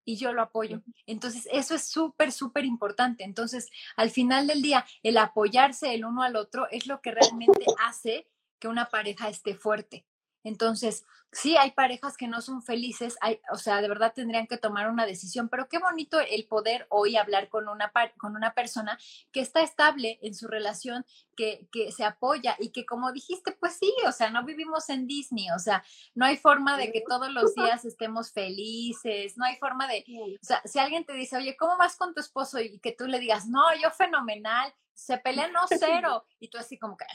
Y 0.08 0.18
yo 0.18 0.34
lo 0.34 0.42
apoyo. 0.44 0.84
Entonces, 1.08 1.48
eso 1.52 1.74
es 1.74 1.88
súper, 1.88 2.32
súper 2.32 2.64
importante. 2.66 3.24
Entonces, 3.24 3.70
al 3.96 4.12
final 4.12 4.46
del 4.46 4.62
día, 4.62 4.86
el 5.02 5.18
apoyarse 5.18 5.94
el 5.94 6.06
uno 6.06 6.22
al 6.22 6.36
otro 6.36 6.68
es 6.70 6.86
lo 6.86 7.02
que 7.02 7.12
realmente 7.12 7.66
hace 7.80 8.28
que 8.60 8.68
una 8.68 8.90
pareja 8.90 9.30
esté 9.30 9.56
fuerte. 9.56 10.06
Entonces, 10.46 11.04
sí, 11.32 11.58
hay 11.58 11.72
parejas 11.72 12.18
que 12.18 12.28
no 12.28 12.40
son 12.40 12.62
felices, 12.62 13.18
hay, 13.20 13.42
o 13.52 13.58
sea, 13.58 13.82
de 13.82 13.90
verdad 13.90 14.14
tendrían 14.14 14.46
que 14.46 14.58
tomar 14.58 14.90
una 14.92 15.08
decisión, 15.08 15.50
pero 15.50 15.68
qué 15.68 15.80
bonito 15.80 16.20
el 16.20 16.46
poder 16.46 16.86
hoy 16.90 17.18
hablar 17.18 17.50
con 17.50 17.68
una, 17.68 17.92
con 18.20 18.36
una 18.36 18.54
persona 18.54 18.98
que 19.32 19.42
está 19.42 19.62
estable 19.62 20.20
en 20.22 20.36
su 20.36 20.48
relación, 20.48 21.04
que, 21.36 21.68
que 21.72 21.92
se 21.92 22.04
apoya 22.04 22.56
y 22.60 22.70
que 22.70 22.86
como 22.86 23.12
dijiste, 23.12 23.54
pues 23.54 23.76
sí, 23.78 23.92
o 24.08 24.12
sea, 24.12 24.30
no 24.30 24.46
vivimos 24.46 24.88
en 24.90 25.08
Disney, 25.08 25.50
o 25.50 25.60
sea, 25.60 25.84
no 26.14 26.26
hay 26.26 26.38
forma 26.38 26.78
de 26.78 26.92
que 26.92 27.02
todos 27.02 27.32
los 27.32 27.56
días 27.56 27.84
estemos 27.84 28.32
felices, 28.32 29.36
no 29.38 29.46
hay 29.46 29.56
forma 29.56 29.88
de, 29.88 30.06
o 30.42 30.46
sea, 30.46 30.62
si 30.64 30.78
alguien 30.78 31.06
te 31.06 31.14
dice, 31.14 31.38
oye, 31.38 31.58
¿cómo 31.58 31.76
vas 31.78 31.98
con 31.98 32.14
tu 32.14 32.22
esposo? 32.22 32.60
Y 32.60 32.80
que 32.80 32.92
tú 32.92 33.08
le 33.08 33.20
digas, 33.20 33.48
no, 33.48 33.64
yo 33.82 33.90
fenomenal, 33.90 34.72
se 34.94 35.18
pelean 35.18 35.52
no 35.52 35.62
cero, 35.68 36.24
y 36.40 36.50
tú 36.50 36.60
así 36.60 36.78
como 36.78 36.96
que, 36.96 37.06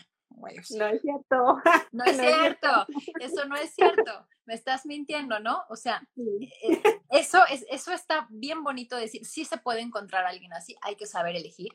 no 0.40 0.86
es 0.86 1.02
cierto. 1.02 1.62
No 1.92 2.04
es 2.04 2.16
cierto, 2.16 2.86
eso 3.20 3.44
no 3.46 3.56
es 3.56 3.74
cierto. 3.74 4.26
Me 4.46 4.54
estás 4.54 4.86
mintiendo, 4.86 5.40
¿no? 5.40 5.62
O 5.68 5.76
sea, 5.76 6.02
eh, 6.16 6.82
eso, 7.10 7.44
es, 7.50 7.64
eso 7.68 7.92
está 7.92 8.26
bien 8.30 8.62
bonito 8.62 8.96
decir. 8.96 9.24
Sí 9.24 9.44
se 9.44 9.58
puede 9.58 9.80
encontrar 9.80 10.24
a 10.24 10.30
alguien 10.30 10.52
así, 10.52 10.76
hay 10.82 10.96
que 10.96 11.06
saber 11.06 11.36
elegir, 11.36 11.70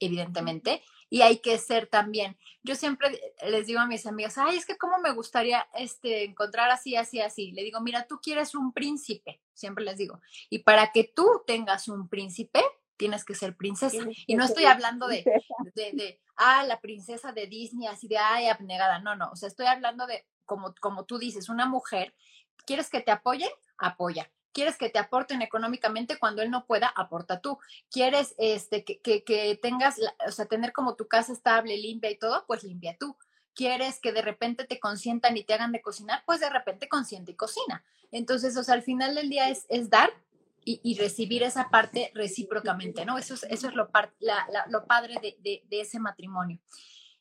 evidentemente, 0.00 0.82
y 1.10 1.22
hay 1.22 1.38
que 1.38 1.58
ser 1.58 1.86
también. 1.86 2.38
Yo 2.62 2.74
siempre 2.74 3.20
les 3.46 3.66
digo 3.66 3.80
a 3.80 3.86
mis 3.86 4.06
amigas, 4.06 4.38
ay, 4.38 4.56
es 4.56 4.66
que 4.66 4.76
cómo 4.76 4.98
me 4.98 5.12
gustaría 5.12 5.66
este, 5.74 6.24
encontrar 6.24 6.70
así, 6.70 6.96
así, 6.96 7.20
así. 7.20 7.52
Le 7.52 7.62
digo, 7.62 7.80
mira, 7.80 8.06
tú 8.06 8.18
quieres 8.22 8.54
un 8.54 8.72
príncipe, 8.72 9.40
siempre 9.52 9.84
les 9.84 9.98
digo, 9.98 10.20
y 10.50 10.60
para 10.60 10.92
que 10.92 11.04
tú 11.04 11.42
tengas 11.46 11.88
un 11.88 12.08
príncipe, 12.08 12.62
tienes 12.96 13.24
que 13.24 13.34
ser 13.34 13.56
princesa. 13.56 14.04
y 14.26 14.34
no 14.34 14.44
estoy 14.44 14.64
hablando 14.64 15.06
de, 15.06 15.24
de, 15.74 15.92
de, 15.92 16.20
ah, 16.36 16.64
la 16.64 16.80
princesa 16.80 17.32
de 17.32 17.46
Disney, 17.46 17.86
así 17.88 18.08
de, 18.08 18.18
ay, 18.18 18.48
abnegada. 18.48 18.98
No, 19.00 19.16
no, 19.16 19.30
o 19.30 19.36
sea, 19.36 19.48
estoy 19.48 19.66
hablando 19.66 20.06
de, 20.06 20.26
como, 20.44 20.74
como 20.80 21.04
tú 21.04 21.18
dices, 21.18 21.48
una 21.48 21.66
mujer, 21.66 22.14
¿quieres 22.66 22.90
que 22.90 23.00
te 23.00 23.10
apoyen? 23.10 23.50
Apoya. 23.78 24.30
¿Quieres 24.52 24.78
que 24.78 24.88
te 24.88 24.98
aporten 24.98 25.42
económicamente 25.42 26.18
cuando 26.18 26.40
él 26.40 26.50
no 26.50 26.64
pueda? 26.64 26.88
Aporta 26.88 27.42
tú. 27.42 27.58
¿Quieres 27.90 28.34
este, 28.38 28.84
que, 28.84 29.02
que, 29.02 29.22
que 29.22 29.58
tengas, 29.60 29.96
o 30.26 30.32
sea, 30.32 30.46
tener 30.46 30.72
como 30.72 30.94
tu 30.94 31.08
casa 31.08 31.34
estable, 31.34 31.76
limpia 31.76 32.10
y 32.10 32.18
todo? 32.18 32.44
Pues 32.46 32.64
limpia 32.64 32.96
tú. 32.98 33.18
¿Quieres 33.54 34.00
que 34.00 34.12
de 34.12 34.22
repente 34.22 34.64
te 34.64 34.80
consientan 34.80 35.36
y 35.36 35.44
te 35.44 35.52
hagan 35.52 35.72
de 35.72 35.82
cocinar? 35.82 36.22
Pues 36.24 36.40
de 36.40 36.48
repente 36.48 36.88
consiente 36.88 37.32
y 37.32 37.36
cocina. 37.36 37.84
Entonces, 38.10 38.56
o 38.56 38.62
sea, 38.62 38.74
al 38.74 38.82
final 38.82 39.14
del 39.14 39.28
día 39.28 39.50
es, 39.50 39.66
es 39.68 39.90
dar 39.90 40.10
y, 40.68 40.98
recibir 40.98 41.44
esa 41.44 41.70
parte 41.70 42.10
recíprocamente, 42.12 43.04
¿no? 43.04 43.18
Eso 43.18 43.34
es, 43.34 43.44
eso 43.44 43.68
es 43.68 43.74
lo, 43.74 43.88
lo 44.68 44.86
padre 44.86 45.14
de, 45.38 45.62
ese 45.70 46.00
matrimonio. 46.00 46.58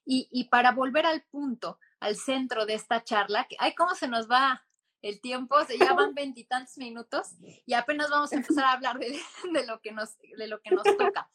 Y, 0.04 0.46
para 0.50 0.72
volver 0.72 1.06
al 1.06 1.24
punto, 1.26 1.80
al 2.00 2.16
centro 2.16 2.66
de 2.66 2.74
esta 2.74 3.04
charla, 3.04 3.46
que, 3.48 3.56
ay, 3.60 3.76
¿cómo 3.76 3.94
se 3.94 4.08
nos 4.08 4.30
va 4.30 4.66
el 5.04 5.22
tiempo? 5.22 5.64
Se 5.66 5.78
ya 5.78 5.94
van 5.94 6.16
veintitantos 6.16 6.78
minutos 6.78 7.36
y 7.68 7.74
apenas 7.74 8.10
vamos 8.10 8.34
a 8.34 8.38
empezar 8.38 8.66
a 8.66 8.72
hablar 8.72 8.98
de, 8.98 9.16
lo, 9.68 9.80
que 9.80 9.92
nos, 9.92 10.18
de 10.18 10.48
lo 10.48 10.60
que 10.62 10.72
nos 10.72 10.84
toca. 10.84 11.30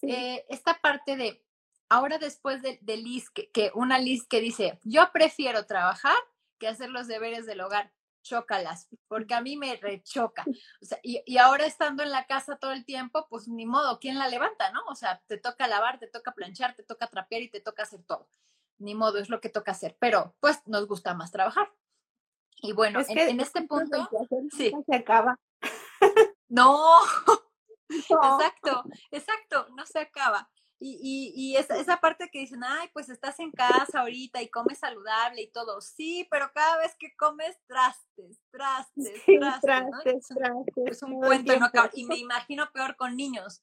Eh, 0.00 0.46
esta 0.48 0.80
parte 0.80 1.16
de, 1.16 1.44
ahora 1.90 2.16
después 2.16 2.62
de, 2.62 2.78
de 2.80 2.96
Liz, 2.96 3.28
que, 3.28 3.50
que 3.50 3.70
una 3.74 3.98
Liz 3.98 4.26
que 4.26 4.40
dice, 4.40 4.78
yo 4.82 5.10
prefiero 5.12 5.66
trabajar 5.66 6.16
que 6.58 6.68
hacer 6.68 6.88
los 6.88 7.06
deberes 7.06 7.44
del 7.44 7.60
hogar 7.60 7.92
chócalas, 8.22 8.88
porque 9.06 9.34
a 9.34 9.40
mí 9.40 9.56
me 9.56 9.76
rechoca. 9.76 10.44
O 10.82 10.84
sea, 10.84 10.98
y, 11.02 11.22
y, 11.26 11.38
ahora 11.38 11.66
estando 11.66 12.02
en 12.02 12.10
la 12.10 12.26
casa 12.26 12.56
todo 12.56 12.72
el 12.72 12.84
tiempo, 12.84 13.26
pues 13.28 13.48
ni 13.48 13.66
modo, 13.66 13.98
¿quién 13.98 14.18
la 14.18 14.28
levanta, 14.28 14.70
no? 14.72 14.80
O 14.88 14.94
sea, 14.94 15.22
te 15.26 15.38
toca 15.38 15.66
lavar, 15.66 15.98
te 15.98 16.08
toca 16.08 16.32
planchar, 16.32 16.74
te 16.74 16.82
toca 16.82 17.08
trapear 17.08 17.42
y 17.42 17.50
te 17.50 17.60
toca 17.60 17.82
hacer 17.82 18.02
todo. 18.04 18.28
Ni 18.78 18.94
modo, 18.94 19.18
es 19.18 19.28
lo 19.28 19.40
que 19.40 19.48
toca 19.48 19.72
hacer, 19.72 19.96
pero 19.98 20.34
pues 20.40 20.60
nos 20.66 20.86
gusta 20.86 21.14
más 21.14 21.32
trabajar. 21.32 21.72
Y 22.60 22.72
bueno, 22.72 23.00
en, 23.08 23.40
este 23.40 23.62
punto, 23.62 24.08
sí. 24.56 24.72
se 24.86 24.96
acaba. 24.96 25.38
No, 26.48 26.98
exacto, 27.88 28.84
exacto, 29.10 29.68
no 29.76 29.86
se 29.86 30.00
acaba. 30.00 30.50
Y, 30.80 31.32
y, 31.34 31.56
esa, 31.56 31.76
esa, 31.76 31.96
parte 31.96 32.30
que 32.30 32.38
dicen, 32.38 32.62
ay, 32.62 32.88
pues 32.92 33.08
estás 33.08 33.40
en 33.40 33.50
casa 33.50 34.00
ahorita 34.00 34.40
y 34.42 34.48
comes 34.48 34.78
saludable 34.78 35.42
y 35.42 35.50
todo. 35.50 35.80
Sí, 35.80 36.28
pero 36.30 36.52
cada 36.54 36.78
vez 36.78 36.94
que 36.96 37.16
comes, 37.16 37.58
trastes, 37.66 38.38
trastes, 38.52 39.24
trastes. 39.60 40.30
Es 40.86 41.02
un, 41.02 41.20
cuento 41.20 41.52
y 41.94 42.04
me 42.04 42.16
imagino 42.16 42.70
peor 42.72 42.94
con 42.96 43.16
niños, 43.16 43.62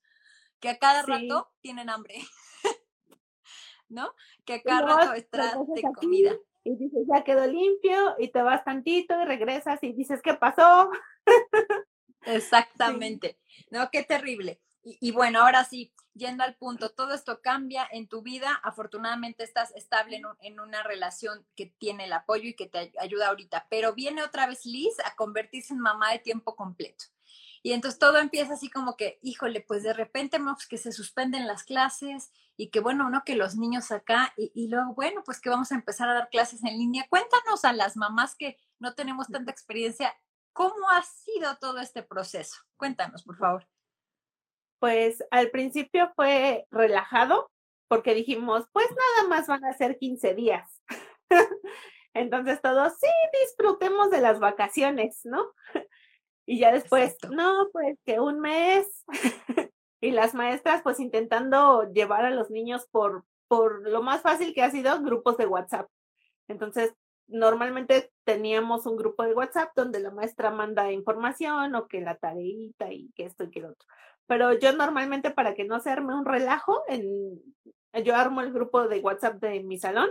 que 0.59 0.69
a 0.69 0.77
cada 0.77 1.03
rato 1.03 1.51
tienen 1.61 1.89
hambre. 1.89 2.15
¿No? 3.87 4.13
Que 4.45 4.55
a 4.55 4.61
cada 4.61 4.81
rato 4.81 5.13
es 5.13 5.29
traste, 5.29 5.83
comida. 5.95 6.33
Y 6.65 6.75
dices, 6.75 7.05
ya 7.07 7.23
quedó 7.23 7.45
limpio, 7.45 8.15
y 8.17 8.29
te 8.29 8.41
vas 8.41 8.65
tantito 8.65 9.21
y 9.21 9.25
regresas 9.25 9.81
y 9.83 9.93
dices, 9.93 10.21
¿qué 10.21 10.33
pasó? 10.33 10.89
Exactamente. 12.25 13.39
No, 13.69 13.89
qué 13.91 14.03
terrible. 14.03 14.59
Y, 14.83 15.11
bueno, 15.11 15.41
ahora 15.41 15.63
sí, 15.63 15.93
yendo 16.15 16.43
al 16.43 16.55
punto, 16.55 16.89
todo 16.89 17.13
esto 17.13 17.41
cambia 17.41 17.87
en 17.91 18.07
tu 18.07 18.21
vida. 18.21 18.59
Afortunadamente 18.63 19.43
estás 19.43 19.71
estable 19.75 20.21
en, 20.41 20.59
una 20.59 20.81
relación 20.81 21.45
que 21.55 21.67
tiene 21.77 22.05
el 22.05 22.13
apoyo 22.13 22.49
y 22.49 22.55
que 22.55 22.67
te 22.67 22.93
ayuda 22.99 23.27
ahorita, 23.27 23.67
pero 23.69 23.93
viene 23.93 24.23
otra 24.23 24.47
vez 24.47 24.65
Liz 24.65 24.95
a 25.05 25.15
convertirse 25.15 25.73
en 25.73 25.79
mamá 25.79 26.11
de 26.11 26.19
tiempo 26.19 26.55
completo. 26.55 27.05
Y 27.61 27.73
entonces 27.73 27.99
todo 27.99 28.19
empieza 28.19 28.53
así 28.53 28.69
como 28.69 28.95
que, 28.95 29.19
híjole, 29.23 29.59
pues 29.59 29.83
de 29.83 29.93
repente 29.93 30.39
pues, 30.39 30.67
que 30.67 30.77
se 30.77 30.91
suspenden 30.91 31.47
las 31.47 31.63
clases 31.63 32.31
y 32.55 32.69
que 32.69 32.79
bueno, 32.79 33.09
no 33.09 33.23
que 33.25 33.35
los 33.35 33.55
niños 33.55 33.91
acá 33.91 34.33
y, 34.37 34.51
y, 34.53 34.67
luego, 34.67 34.93
bueno, 34.93 35.23
pues 35.25 35.41
que 35.41 35.49
vamos 35.49 35.71
a 35.71 35.75
empezar 35.75 36.07
a 36.07 36.13
dar 36.13 36.29
clases 36.29 36.63
en 36.63 36.77
línea. 36.77 37.07
Cuéntanos 37.09 37.65
a 37.65 37.73
las 37.73 37.97
mamás 37.97 38.35
que 38.35 38.57
no 38.79 38.93
tenemos 38.93 39.27
tanta 39.27 39.51
experiencia, 39.51 40.15
¿cómo 40.53 40.89
ha 40.91 41.01
sido 41.01 41.57
todo 41.57 41.79
este 41.79 42.03
proceso? 42.03 42.55
Cuéntanos, 42.77 43.23
por 43.23 43.37
favor 43.37 43.67
pues 44.79 45.23
al 45.31 45.49
principio 45.51 46.11
fue 46.15 46.65
relajado 46.71 47.49
porque 47.87 48.13
dijimos, 48.13 48.65
pues 48.71 48.87
nada 48.89 49.29
más 49.29 49.47
van 49.47 49.63
a 49.65 49.73
ser 49.73 49.97
15 49.97 50.33
días. 50.33 50.81
Entonces 52.13 52.61
todos, 52.61 52.93
sí, 52.99 53.07
disfrutemos 53.43 54.09
de 54.09 54.21
las 54.21 54.39
vacaciones, 54.39 55.21
¿no? 55.23 55.53
Y 56.45 56.59
ya 56.59 56.71
después, 56.71 57.17
no, 57.29 57.67
pues 57.71 57.97
que 58.05 58.19
un 58.19 58.39
mes. 58.39 59.03
y 60.01 60.11
las 60.11 60.33
maestras 60.33 60.81
pues 60.83 60.99
intentando 60.99 61.91
llevar 61.91 62.25
a 62.25 62.29
los 62.29 62.49
niños 62.49 62.87
por, 62.91 63.25
por 63.47 63.87
lo 63.87 64.01
más 64.01 64.21
fácil 64.21 64.53
que 64.53 64.63
ha 64.63 64.71
sido 64.71 65.01
grupos 65.01 65.37
de 65.37 65.47
WhatsApp. 65.47 65.89
Entonces, 66.47 66.93
normalmente 67.27 68.11
teníamos 68.23 68.85
un 68.85 68.97
grupo 68.97 69.23
de 69.23 69.33
WhatsApp 69.33 69.71
donde 69.75 69.99
la 69.99 70.11
maestra 70.11 70.51
manda 70.51 70.91
información 70.91 71.73
o 71.75 71.87
que 71.87 72.01
la 72.01 72.15
tareita 72.17 72.91
y 72.91 73.11
que 73.15 73.25
esto 73.25 73.45
y 73.45 73.49
que 73.49 73.61
lo 73.61 73.69
otro 73.69 73.87
pero 74.27 74.53
yo 74.53 74.73
normalmente 74.73 75.31
para 75.31 75.53
que 75.53 75.65
no 75.65 75.79
se 75.79 75.89
arme 75.89 76.15
un 76.15 76.25
relajo, 76.25 76.83
en, 76.87 77.41
yo 78.03 78.15
armo 78.15 78.41
el 78.41 78.51
grupo 78.51 78.87
de 78.87 78.99
WhatsApp 78.99 79.35
de 79.41 79.63
mi 79.63 79.77
salón 79.77 80.09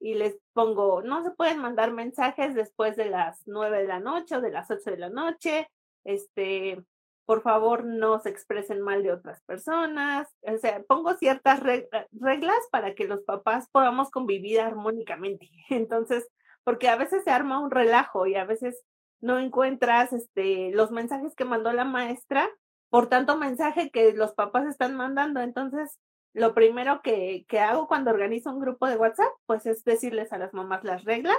y 0.00 0.14
les 0.14 0.36
pongo, 0.52 1.02
no 1.02 1.22
se 1.22 1.30
pueden 1.30 1.58
mandar 1.58 1.92
mensajes 1.92 2.54
después 2.54 2.96
de 2.96 3.06
las 3.06 3.42
nueve 3.46 3.78
de 3.82 3.88
la 3.88 4.00
noche 4.00 4.36
o 4.36 4.40
de 4.40 4.50
las 4.50 4.70
ocho 4.70 4.90
de 4.90 4.98
la 4.98 5.08
noche, 5.08 5.68
este, 6.04 6.82
por 7.26 7.42
favor 7.42 7.84
no 7.84 8.20
se 8.20 8.28
expresen 8.28 8.80
mal 8.80 9.02
de 9.02 9.12
otras 9.12 9.42
personas, 9.42 10.28
o 10.42 10.58
sea, 10.58 10.82
pongo 10.82 11.14
ciertas 11.14 11.60
reglas 11.60 12.58
para 12.70 12.94
que 12.94 13.06
los 13.06 13.22
papás 13.22 13.68
podamos 13.70 14.10
convivir 14.10 14.60
armónicamente. 14.60 15.48
Entonces, 15.70 16.28
porque 16.64 16.88
a 16.88 16.96
veces 16.96 17.24
se 17.24 17.30
arma 17.30 17.60
un 17.60 17.70
relajo 17.70 18.26
y 18.26 18.34
a 18.34 18.44
veces 18.44 18.82
no 19.20 19.38
encuentras 19.38 20.12
este, 20.12 20.70
los 20.72 20.90
mensajes 20.90 21.34
que 21.34 21.46
mandó 21.46 21.72
la 21.72 21.84
maestra 21.84 22.50
por 22.94 23.08
tanto 23.08 23.36
mensaje 23.36 23.90
que 23.90 24.12
los 24.12 24.34
papás 24.34 24.68
están 24.68 24.94
mandando. 24.94 25.40
Entonces, 25.40 25.98
lo 26.32 26.54
primero 26.54 27.00
que, 27.02 27.44
que 27.48 27.58
hago 27.58 27.88
cuando 27.88 28.12
organizo 28.12 28.52
un 28.52 28.60
grupo 28.60 28.86
de 28.86 28.94
WhatsApp, 28.94 29.32
pues 29.46 29.66
es 29.66 29.82
decirles 29.82 30.32
a 30.32 30.38
las 30.38 30.54
mamás 30.54 30.84
las 30.84 31.02
reglas, 31.02 31.36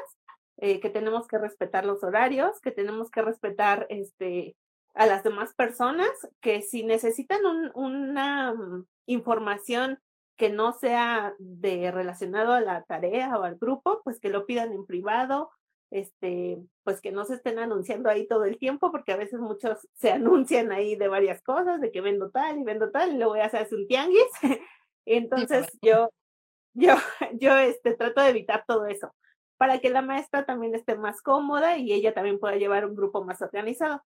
eh, 0.58 0.82
que 0.82 0.90
tenemos 0.90 1.30
que 1.30 1.38
respetar 1.38 1.86
los 1.86 2.04
horarios, 2.04 2.60
que 2.60 2.72
tenemos 2.72 3.10
que 3.10 3.22
respetar 3.22 3.88
este, 3.88 4.58
a 4.96 5.06
las 5.06 5.24
demás 5.24 5.54
personas, 5.54 6.10
que 6.42 6.62
si 6.62 6.84
necesitan 6.84 7.40
una 7.74 8.54
mm, 8.54 8.86
información 9.06 10.00
que 10.36 10.50
no 10.50 10.74
sea 10.74 11.36
de 11.40 11.90
relacionado 11.90 12.52
a 12.52 12.60
la 12.60 12.84
tarea 12.84 13.40
o 13.40 13.44
al 13.44 13.56
grupo, 13.56 14.02
pues 14.04 14.20
que 14.20 14.28
lo 14.28 14.46
pidan 14.46 14.74
en 14.74 14.86
privado 14.86 15.52
este, 15.92 16.58
pues 16.84 17.02
que 17.02 17.12
no 17.12 17.26
se 17.26 17.36
estén 17.36 17.60
anunciando 17.60 18.10
ahí 18.10 18.28
todo 18.28 18.46
el 18.46 18.58
tiempo, 18.58 18.92
porque 18.92 19.12
a 19.14 19.18
veces 19.18 19.40
muchos 19.40 19.88
se 19.94 20.12
anuncian 20.12 20.72
ahí 20.72 20.96
de 20.96 21.08
varias 21.08 21.42
cosas, 21.42 21.82
de 21.82 21.92
que 21.92 22.02
vendo 22.02 22.32
tal 22.32 22.60
y 22.60 22.64
vendo 22.64 22.92
tal, 22.92 23.14
y 23.14 23.18
luego 23.18 23.32
voy 23.32 23.42
a 23.42 23.46
hacer 23.46 23.68
un 23.72 23.88
tianguis. 23.88 24.32
Entonces 25.06 25.68
yo, 25.82 26.10
yo, 26.74 26.96
yo 27.34 27.58
este, 27.58 27.94
trato 27.94 28.22
de 28.22 28.30
evitar 28.30 28.66
todo 28.68 28.86
eso, 28.88 29.14
para 29.58 29.80
que 29.80 29.90
la 29.90 30.02
maestra 30.02 30.46
también 30.46 30.76
esté 30.76 30.98
más 30.98 31.22
cómoda 31.22 31.78
y 31.78 31.94
ella 31.94 32.14
también 32.14 32.40
pueda 32.40 32.56
llevar 32.56 32.86
un 32.86 32.96
grupo 32.96 33.24
más 33.24 33.42
organizado. 33.42 34.02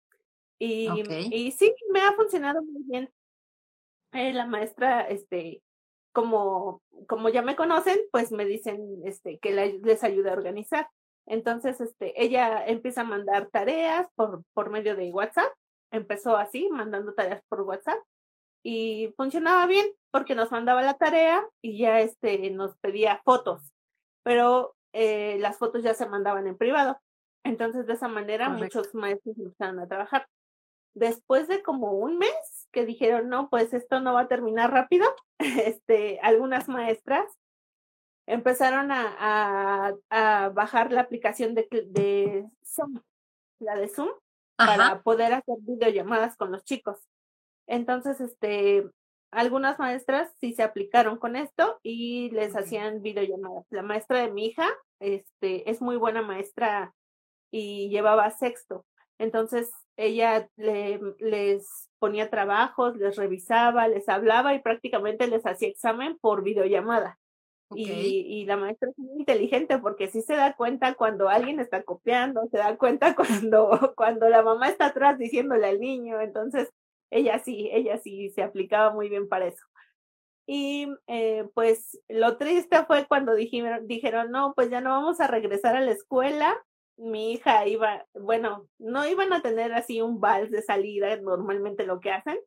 Y, 0.62 0.90
y 1.32 1.52
sí, 1.52 1.74
me 1.92 2.02
ha 2.02 2.12
funcionado 2.14 2.62
muy 2.62 2.84
bien. 2.84 3.10
Eh, 4.12 4.34
la 4.34 4.46
maestra, 4.46 5.08
este, 5.08 5.64
como, 6.12 6.82
como 7.08 7.30
ya 7.30 7.42
me 7.42 7.56
conocen, 7.56 7.98
pues 8.12 8.32
me 8.32 8.46
dicen 8.46 9.02
este, 9.06 9.40
que 9.40 9.80
les 9.82 10.04
ayude 10.04 10.30
a 10.30 10.34
organizar. 10.34 10.90
Entonces, 11.30 11.80
este, 11.80 12.22
ella 12.22 12.66
empieza 12.66 13.02
a 13.02 13.06
mandar 13.06 13.50
tareas 13.52 14.08
por, 14.16 14.44
por 14.54 14.72
medio 14.72 14.96
de 14.96 15.14
WhatsApp. 15.14 15.54
Empezó 15.92 16.36
así, 16.36 16.68
mandando 16.72 17.14
tareas 17.14 17.44
por 17.48 17.62
WhatsApp. 17.62 18.00
Y 18.64 19.14
funcionaba 19.16 19.68
bien 19.68 19.86
porque 20.12 20.34
nos 20.34 20.52
mandaba 20.52 20.82
la 20.82 20.96
tarea 20.96 21.48
y 21.62 21.78
ya 21.78 22.02
este, 22.02 22.50
nos 22.50 22.76
pedía 22.80 23.22
fotos. 23.24 23.62
Pero 24.24 24.76
eh, 24.92 25.38
las 25.40 25.60
fotos 25.60 25.84
ya 25.84 25.94
se 25.94 26.10
mandaban 26.10 26.48
en 26.48 26.58
privado. 26.58 27.00
Entonces, 27.46 27.86
de 27.86 27.94
esa 27.94 28.08
manera, 28.08 28.50
muchos 28.50 28.94
maestros 28.96 29.38
empezaron 29.38 29.80
a 29.80 29.88
trabajar. 29.88 30.28
Después 30.96 31.48
de 31.48 31.62
como 31.62 31.92
un 31.92 32.18
mes 32.18 32.68
que 32.72 32.88
dijeron, 32.88 33.30
no, 33.30 33.50
pues 33.50 33.72
esto 33.76 34.00
no 34.00 34.14
va 34.14 34.22
a 34.22 34.28
terminar 34.28 34.72
rápido, 34.72 35.06
este, 35.38 36.20
algunas 36.22 36.68
maestras 36.68 37.26
empezaron 38.30 38.92
a, 38.92 39.96
a, 40.10 40.50
bajar 40.50 40.92
la 40.92 41.02
aplicación 41.02 41.56
de, 41.56 41.68
de, 41.88 42.46
Zoom, 42.64 43.02
la 43.60 43.76
de 43.76 43.88
Zoom, 43.88 44.10
para 44.56 45.02
poder 45.02 45.34
hacer 45.34 45.56
videollamadas 45.62 46.38
con 46.38 46.52
los 46.52 46.64
chicos. 46.64 47.00
Entonces, 47.66 48.22
este, 48.22 48.88
algunas 49.32 49.80
maestras 49.80 50.32
sí 50.40 50.54
se 50.54 50.64
aplicaron 50.64 51.18
con 51.18 51.36
esto 51.36 51.80
y 51.82 52.30
les 52.32 52.56
hacían 52.56 53.02
videollamadas. 53.02 53.66
La 53.70 53.82
maestra 53.82 54.20
de 54.20 54.32
mi 54.32 54.48
hija, 54.48 54.68
este, 55.00 55.70
es 55.70 55.82
muy 55.82 55.98
buena 55.98 56.22
maestra 56.22 56.94
y 57.52 57.90
llevaba 57.90 58.30
sexto. 58.32 58.86
Entonces, 59.18 59.72
ella 59.98 60.48
le, 60.56 61.00
les 61.20 61.90
ponía 62.00 62.30
trabajos, 62.30 62.96
les 62.96 63.16
revisaba, 63.16 63.88
les 63.88 64.08
hablaba 64.08 64.54
y 64.54 64.62
prácticamente 64.62 65.28
les 65.28 65.46
hacía 65.46 65.68
examen 65.68 66.18
por 66.20 66.44
videollamada. 66.44 67.19
Y, 67.76 68.46
la 68.46 68.58
maestra 68.58 68.90
es 68.90 68.98
muy 68.98 69.20
inteligente 69.20 69.78
porque 69.78 70.08
sí 70.08 70.22
se 70.22 70.36
da 70.36 70.56
cuenta 70.56 70.96
cuando 70.96 71.30
alguien 71.30 71.60
está 71.60 71.84
copiando, 71.84 72.48
se 72.50 72.58
da 72.58 72.78
cuenta 72.78 73.16
cuando, 73.16 73.94
cuando 73.96 74.28
la 74.30 74.42
mamá 74.42 74.70
está 74.70 74.88
atrás 74.88 75.18
diciéndole 75.18 75.68
al 75.68 75.80
niño, 75.80 76.20
entonces 76.20 76.70
ella 77.12 77.40
sí, 77.40 77.70
ella 77.72 77.98
sí 78.00 78.30
se 78.32 78.44
aplicaba 78.44 78.92
muy 78.92 79.10
bien 79.10 79.28
para 79.28 79.48
eso. 79.48 79.66
Y 80.48 80.88
eh, 81.06 81.48
pues 81.54 82.00
lo 82.08 82.38
triste 82.38 82.84
fue 82.86 83.06
cuando 83.08 83.36
dijeron, 83.36 83.86
dijeron, 83.88 84.32
no, 84.32 84.54
pues 84.56 84.72
ya 84.72 84.82
no 84.82 84.90
vamos 84.90 85.20
a 85.20 85.28
regresar 85.28 85.76
a 85.76 85.82
la 85.82 85.92
escuela. 85.92 86.58
Mi 86.98 87.34
hija 87.34 87.68
iba, 87.68 88.08
bueno, 88.14 88.68
no 88.80 89.08
iban 89.08 89.32
a 89.32 89.44
tener 89.44 89.74
así 89.74 90.02
un 90.02 90.20
vals 90.20 90.50
de 90.50 90.64
salida, 90.64 91.16
normalmente 91.18 91.86
lo 91.86 92.00
que 92.00 92.12
hacen, 92.12 92.40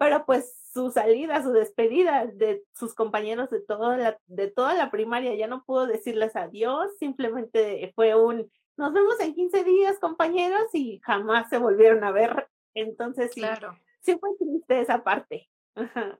pero 0.00 0.24
pues 0.24 0.56
su 0.72 0.90
salida, 0.90 1.42
su 1.42 1.52
despedida 1.52 2.24
de 2.24 2.64
sus 2.72 2.94
compañeros 2.94 3.50
de 3.50 3.60
toda 3.60 3.98
la, 3.98 4.18
de 4.28 4.48
toda 4.50 4.72
la 4.72 4.90
primaria, 4.90 5.34
ya 5.34 5.46
no 5.46 5.62
pudo 5.62 5.86
decirles 5.86 6.34
adiós, 6.36 6.86
simplemente 6.98 7.92
fue 7.94 8.14
un, 8.14 8.50
nos 8.78 8.94
vemos 8.94 9.20
en 9.20 9.34
15 9.34 9.62
días 9.62 9.98
compañeros 9.98 10.68
y 10.72 11.00
jamás 11.04 11.50
se 11.50 11.58
volvieron 11.58 12.02
a 12.02 12.12
ver. 12.12 12.48
Entonces 12.72 13.30
sí, 13.34 13.42
claro. 13.42 13.78
sí 14.00 14.16
fue 14.18 14.30
triste 14.38 14.80
esa 14.80 15.04
parte. 15.04 15.50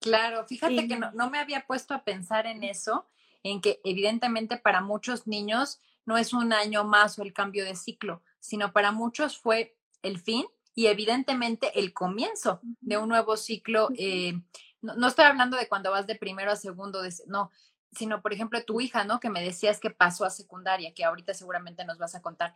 Claro, 0.00 0.44
fíjate 0.48 0.88
que 0.88 0.98
no, 0.98 1.12
no 1.12 1.30
me 1.30 1.38
había 1.38 1.66
puesto 1.66 1.94
a 1.94 2.02
pensar 2.02 2.46
en 2.46 2.64
eso, 2.64 3.08
en 3.44 3.60
que 3.60 3.80
evidentemente 3.84 4.56
para 4.56 4.80
muchos 4.80 5.28
niños 5.28 5.80
no 6.04 6.18
es 6.18 6.32
un 6.32 6.52
año 6.52 6.82
más 6.82 7.16
o 7.18 7.22
el 7.22 7.32
cambio 7.32 7.64
de 7.64 7.76
ciclo, 7.76 8.22
sino 8.40 8.72
para 8.72 8.90
muchos 8.90 9.38
fue 9.38 9.76
el 10.02 10.18
fin 10.18 10.46
y 10.80 10.86
evidentemente 10.86 11.78
el 11.78 11.92
comienzo 11.92 12.58
de 12.80 12.96
un 12.96 13.10
nuevo 13.10 13.36
ciclo. 13.36 13.90
Eh, 13.98 14.32
no, 14.80 15.06
estoy 15.06 15.26
hablando 15.26 15.58
de 15.58 15.68
cuando 15.68 15.90
vas 15.90 16.06
de 16.06 16.14
primero 16.14 16.50
a 16.50 16.56
segundo, 16.56 17.02
de, 17.02 17.12
no, 17.26 17.50
sino 17.92 18.22
por 18.22 18.32
ejemplo 18.32 18.64
tu 18.64 18.80
hija, 18.80 19.04
¿no? 19.04 19.20
Que 19.20 19.28
me 19.28 19.44
decías 19.44 19.78
que 19.78 19.90
pasó 19.90 20.24
a 20.24 20.30
secundaria, 20.30 20.94
que 20.94 21.04
ahorita 21.04 21.34
seguramente 21.34 21.84
nos 21.84 21.98
vas 21.98 22.14
a 22.14 22.22
contar. 22.22 22.54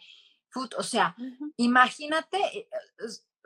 o 0.55 0.83
sea, 0.83 1.15
imagínate, 1.59 2.39
eh, 2.61 2.69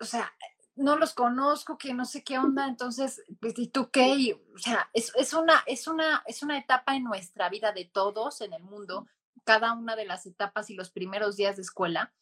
o 0.00 0.04
sea, 0.04 0.32
no 0.76 0.96
los 0.96 1.12
conozco, 1.12 1.76
que 1.76 1.92
no 1.92 2.04
sé 2.04 2.22
qué 2.22 2.38
onda, 2.38 2.68
entonces, 2.68 3.24
pues, 3.40 3.58
¿y 3.58 3.66
tú 3.66 3.90
qué? 3.90 4.40
o 4.54 4.58
sea, 4.58 4.88
es, 4.92 5.10
es, 5.16 5.34
una, 5.34 5.64
es, 5.66 5.88
una, 5.88 6.22
es 6.24 6.44
una 6.44 6.56
etapa 6.56 6.94
en 6.94 7.02
nuestra 7.02 7.48
vida 7.48 7.72
de 7.72 7.84
todos 7.84 8.42
en 8.42 8.52
el 8.52 8.62
mundo, 8.62 9.08
cada 9.42 9.72
una 9.72 9.96
de 9.96 10.04
las 10.04 10.24
etapas 10.24 10.70
y 10.70 10.74
los 10.74 10.90
primeros 10.90 11.34
días 11.34 11.56
de 11.56 11.62
escuela, 11.62 12.12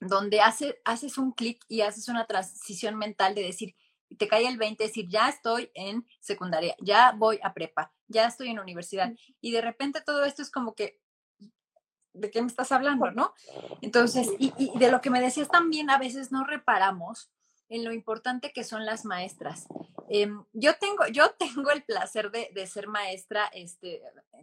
donde 0.00 0.40
hace, 0.40 0.80
haces 0.84 1.18
un 1.18 1.32
clic 1.32 1.64
y 1.68 1.80
haces 1.80 2.08
una 2.08 2.26
transición 2.26 2.96
mental 2.96 3.34
de 3.34 3.42
decir, 3.42 3.74
te 4.16 4.28
cae 4.28 4.46
el 4.46 4.56
20, 4.56 4.84
decir, 4.84 5.06
ya 5.08 5.28
estoy 5.28 5.70
en 5.74 6.06
secundaria, 6.20 6.74
ya 6.80 7.12
voy 7.12 7.38
a 7.42 7.52
prepa, 7.52 7.92
ya 8.06 8.26
estoy 8.26 8.48
en 8.48 8.58
universidad. 8.58 9.12
Y 9.40 9.52
de 9.52 9.60
repente 9.60 10.00
todo 10.00 10.24
esto 10.24 10.42
es 10.42 10.50
como 10.50 10.74
que, 10.74 11.00
¿de 12.14 12.30
qué 12.30 12.40
me 12.40 12.48
estás 12.48 12.72
hablando, 12.72 13.10
no? 13.10 13.34
Entonces, 13.82 14.28
y, 14.38 14.52
y 14.56 14.78
de 14.78 14.90
lo 14.90 15.00
que 15.00 15.10
me 15.10 15.20
decías 15.20 15.48
también, 15.48 15.90
a 15.90 15.98
veces 15.98 16.32
no 16.32 16.44
reparamos 16.44 17.30
en 17.68 17.84
lo 17.84 17.92
importante 17.92 18.52
que 18.52 18.64
son 18.64 18.86
las 18.86 19.04
maestras. 19.04 19.66
Em, 20.08 20.44
yo, 20.52 20.74
tengo, 20.76 21.06
yo 21.08 21.30
tengo 21.38 21.70
el 21.70 21.82
placer 21.84 22.30
de, 22.30 22.50
de, 22.54 22.66
ser 22.66 22.88
maestra 22.88 23.46
este, 23.52 24.02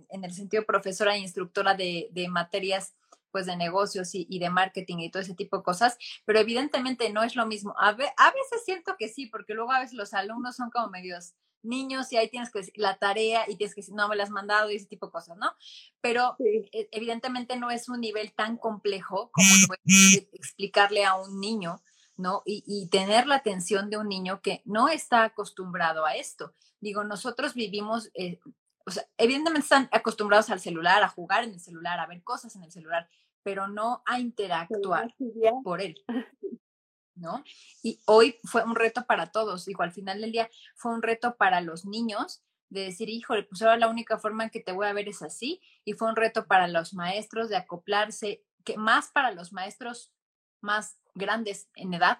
en 0.10 0.24
el 0.24 0.34
sentido 0.34 0.64
profesora 0.66 1.16
e 1.16 1.20
instructora 1.20 1.74
de, 1.74 2.10
de 2.12 2.28
materias 2.28 2.94
pues 3.36 3.48
de 3.48 3.58
negocios 3.58 4.16
y, 4.16 4.26
y, 4.30 4.40
de 4.40 4.50
marketing 4.50 5.00
y 5.00 5.12
todo 5.12 5.22
ese 5.22 5.34
tipo 5.36 5.58
de 5.58 5.64
cosas, 5.64 5.98
pero 6.24 6.40
evidentemente 6.40 7.12
no 7.12 7.22
es 7.22 7.36
lo 7.36 7.46
mismo. 7.46 7.76
A, 7.78 7.92
ve, 7.92 8.10
a 8.16 8.32
veces 8.32 8.64
siento 8.64 8.96
que 8.98 9.10
sí, 9.10 9.26
porque 9.26 9.54
luego 9.54 9.74
a 9.74 9.82
veces 9.82 9.94
los 9.94 10.14
alumnos 10.14 10.56
son 10.56 10.70
como 10.70 10.88
medios 10.88 11.34
niños 11.62 12.14
y 12.14 12.16
ahí 12.16 12.30
tienes 12.30 12.50
que 12.50 12.60
decir 12.60 12.74
la 12.78 12.96
tarea 12.96 13.44
y 13.50 13.58
tienes 13.58 13.76
que 13.76 13.82
decir, 13.82 13.94
no 13.94 14.08
me 14.08 14.16
la 14.16 14.24
has 14.24 14.30
mandado 14.30 14.72
y 14.72 14.78
ese 14.78 14.86
tipo 14.86 15.08
de 15.08 15.12
cosas, 15.12 15.36
¿no? 15.36 15.52
Pero 16.00 16.38
sí. 16.38 16.70
E, 16.72 16.88
evidentemente 16.94 17.58
no 17.58 17.72
es 17.72 17.90
un 17.90 18.00
nivel 18.00 18.32
tan 18.32 18.56
complejo 18.56 19.32
como 19.34 19.76
explicarle 20.32 21.04
a 21.04 21.16
un 21.16 21.42
niño 21.42 21.82
¿no? 22.16 22.42
Y, 22.46 22.88
tener 22.88 23.28
la 23.28 23.36
atención 23.36 23.90
de 23.90 23.98
un 23.98 24.08
niño 24.08 24.42
que 24.42 24.62
no 24.64 24.88
está 24.88 25.26
acostumbrado 25.26 26.06
a 26.06 26.16
esto. 26.16 26.54
Digo, 26.80 27.04
nosotros 27.04 27.54
vivimos, 27.54 28.10
eh, 28.14 28.40
o 28.86 28.92
sea, 28.92 29.06
evidentemente 29.18 29.66
están 29.66 29.90
acostumbrados 29.92 30.50
al 30.50 30.62
celular, 30.62 31.04
a 31.04 31.10
jugar 31.10 31.44
en 31.44 31.52
el 31.52 31.60
celular, 31.60 32.00
a 32.00 32.08
ver 32.08 32.24
cosas 32.24 32.56
en 32.56 32.64
el 32.64 32.72
celular, 32.72 33.10
pero 33.46 33.68
no 33.68 34.02
a 34.08 34.20
interactuar 34.20 35.14
por 35.64 35.80
él. 35.80 36.04
¿No? 37.16 37.44
Y 37.82 38.02
hoy 38.08 38.40
fue 38.44 38.64
un 38.64 38.76
reto 38.76 39.06
para 39.06 39.32
todos, 39.32 39.64
digo, 39.64 39.84
al 39.84 39.94
final 39.94 40.20
del 40.20 40.34
día 40.34 40.50
fue 40.76 40.92
un 40.92 41.02
reto 41.02 41.38
para 41.38 41.62
los 41.62 41.86
niños 41.86 42.44
de 42.70 42.82
decir, 42.82 43.08
híjole, 43.08 43.44
pues 43.44 43.62
ahora 43.62 43.78
la 43.78 43.88
única 43.88 44.18
forma 44.18 44.44
en 44.44 44.50
que 44.50 44.60
te 44.60 44.74
voy 44.74 44.88
a 44.88 44.94
ver 44.94 45.08
es 45.08 45.22
así, 45.22 45.62
y 45.86 45.94
fue 45.94 46.10
un 46.10 46.18
reto 46.18 46.46
para 46.48 46.68
los 46.68 46.94
maestros 46.94 47.48
de 47.48 47.56
acoplarse, 47.56 48.44
que 48.66 48.76
más 48.76 49.12
para 49.12 49.32
los 49.32 49.54
maestros 49.54 50.12
más 50.60 51.00
grandes 51.14 51.70
en 51.76 51.94
edad, 51.94 52.20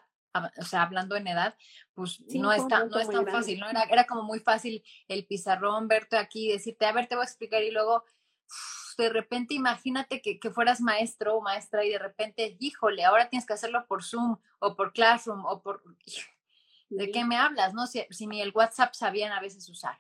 o 0.58 0.64
sea, 0.64 0.84
hablando 0.84 1.18
en 1.18 1.28
edad, 1.28 1.58
pues 1.94 2.22
no, 2.34 2.54
está, 2.54 2.86
no 2.86 3.00
es 3.00 3.10
tan 3.10 3.28
fácil, 3.28 3.60
¿no? 3.60 3.70
Era, 3.70 3.84
era 3.84 4.06
como 4.06 4.24
muy 4.24 4.40
fácil 4.40 4.84
el 5.10 5.26
pizarrón, 5.26 5.90
verte 5.90 6.18
aquí, 6.18 6.50
decirte, 6.50 6.86
a 6.86 6.94
ver, 6.94 7.08
te 7.08 7.16
voy 7.16 7.24
a 7.24 7.28
explicar 7.28 7.64
y 7.64 7.72
luego 7.72 8.06
de 8.98 9.10
repente 9.10 9.54
imagínate 9.54 10.22
que, 10.22 10.40
que, 10.40 10.52
fueras 10.52 10.82
maestro 10.82 11.36
o 11.36 11.42
maestra 11.42 11.84
y 11.86 11.90
de 11.90 12.00
repente, 12.00 12.56
híjole, 12.60 13.04
ahora 13.04 13.30
tienes 13.30 13.46
que 13.46 13.54
hacerlo 13.54 13.86
por 13.88 14.04
Zoom 14.04 14.38
o 14.60 14.76
por 14.76 14.94
Classroom 14.94 15.46
o 15.46 15.62
por... 15.62 15.84
¿De 16.90 17.12
qué 17.12 17.26
me 17.26 17.38
hablas? 17.38 17.74
No, 17.74 17.88
si, 17.88 18.06
si 18.10 18.28
ni 18.28 18.42
el 18.42 18.54
WhatsApp 18.54 18.94
sabían 18.94 19.32
a 19.32 19.42
veces 19.42 19.68
usar. 19.70 20.00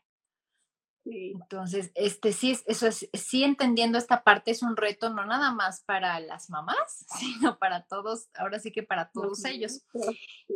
Entonces, 1.05 1.91
este 1.93 2.33
sí, 2.33 2.57
eso 2.65 2.87
es, 2.87 3.07
sí 3.13 3.43
entendiendo 3.43 3.97
esta 3.97 4.23
parte 4.23 4.49
es 4.49 4.63
un 4.63 4.75
reto 4.75 5.11
no 5.11 5.23
nada 5.25 5.51
más 5.51 5.81
para 5.81 6.19
las 6.19 6.49
mamás, 6.49 7.05
sino 7.19 7.59
para 7.59 7.83
todos, 7.83 8.29
ahora 8.33 8.59
sí 8.59 8.71
que 8.71 8.81
para 8.81 9.11
todos 9.11 9.45
ellos. 9.45 9.83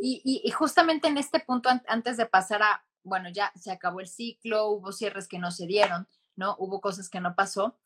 Y, 0.02 0.42
y, 0.44 0.50
justamente 0.52 1.08
en 1.08 1.18
este 1.18 1.40
punto, 1.40 1.70
antes 1.88 2.18
de 2.18 2.26
pasar 2.26 2.64
a, 2.64 2.84
bueno, 3.04 3.30
ya 3.30 3.52
se 3.56 3.72
acabó 3.72 4.00
el 4.00 4.08
ciclo, 4.08 4.70
hubo 4.70 4.92
cierres 4.92 5.28
que 5.28 5.40
no 5.40 5.52
se 5.52 5.68
dieron, 5.68 6.08
¿no? 6.40 6.56
Hubo 6.58 6.82
cosas 6.82 7.10
que 7.10 7.20
no 7.20 7.36
pasó. 7.36 7.78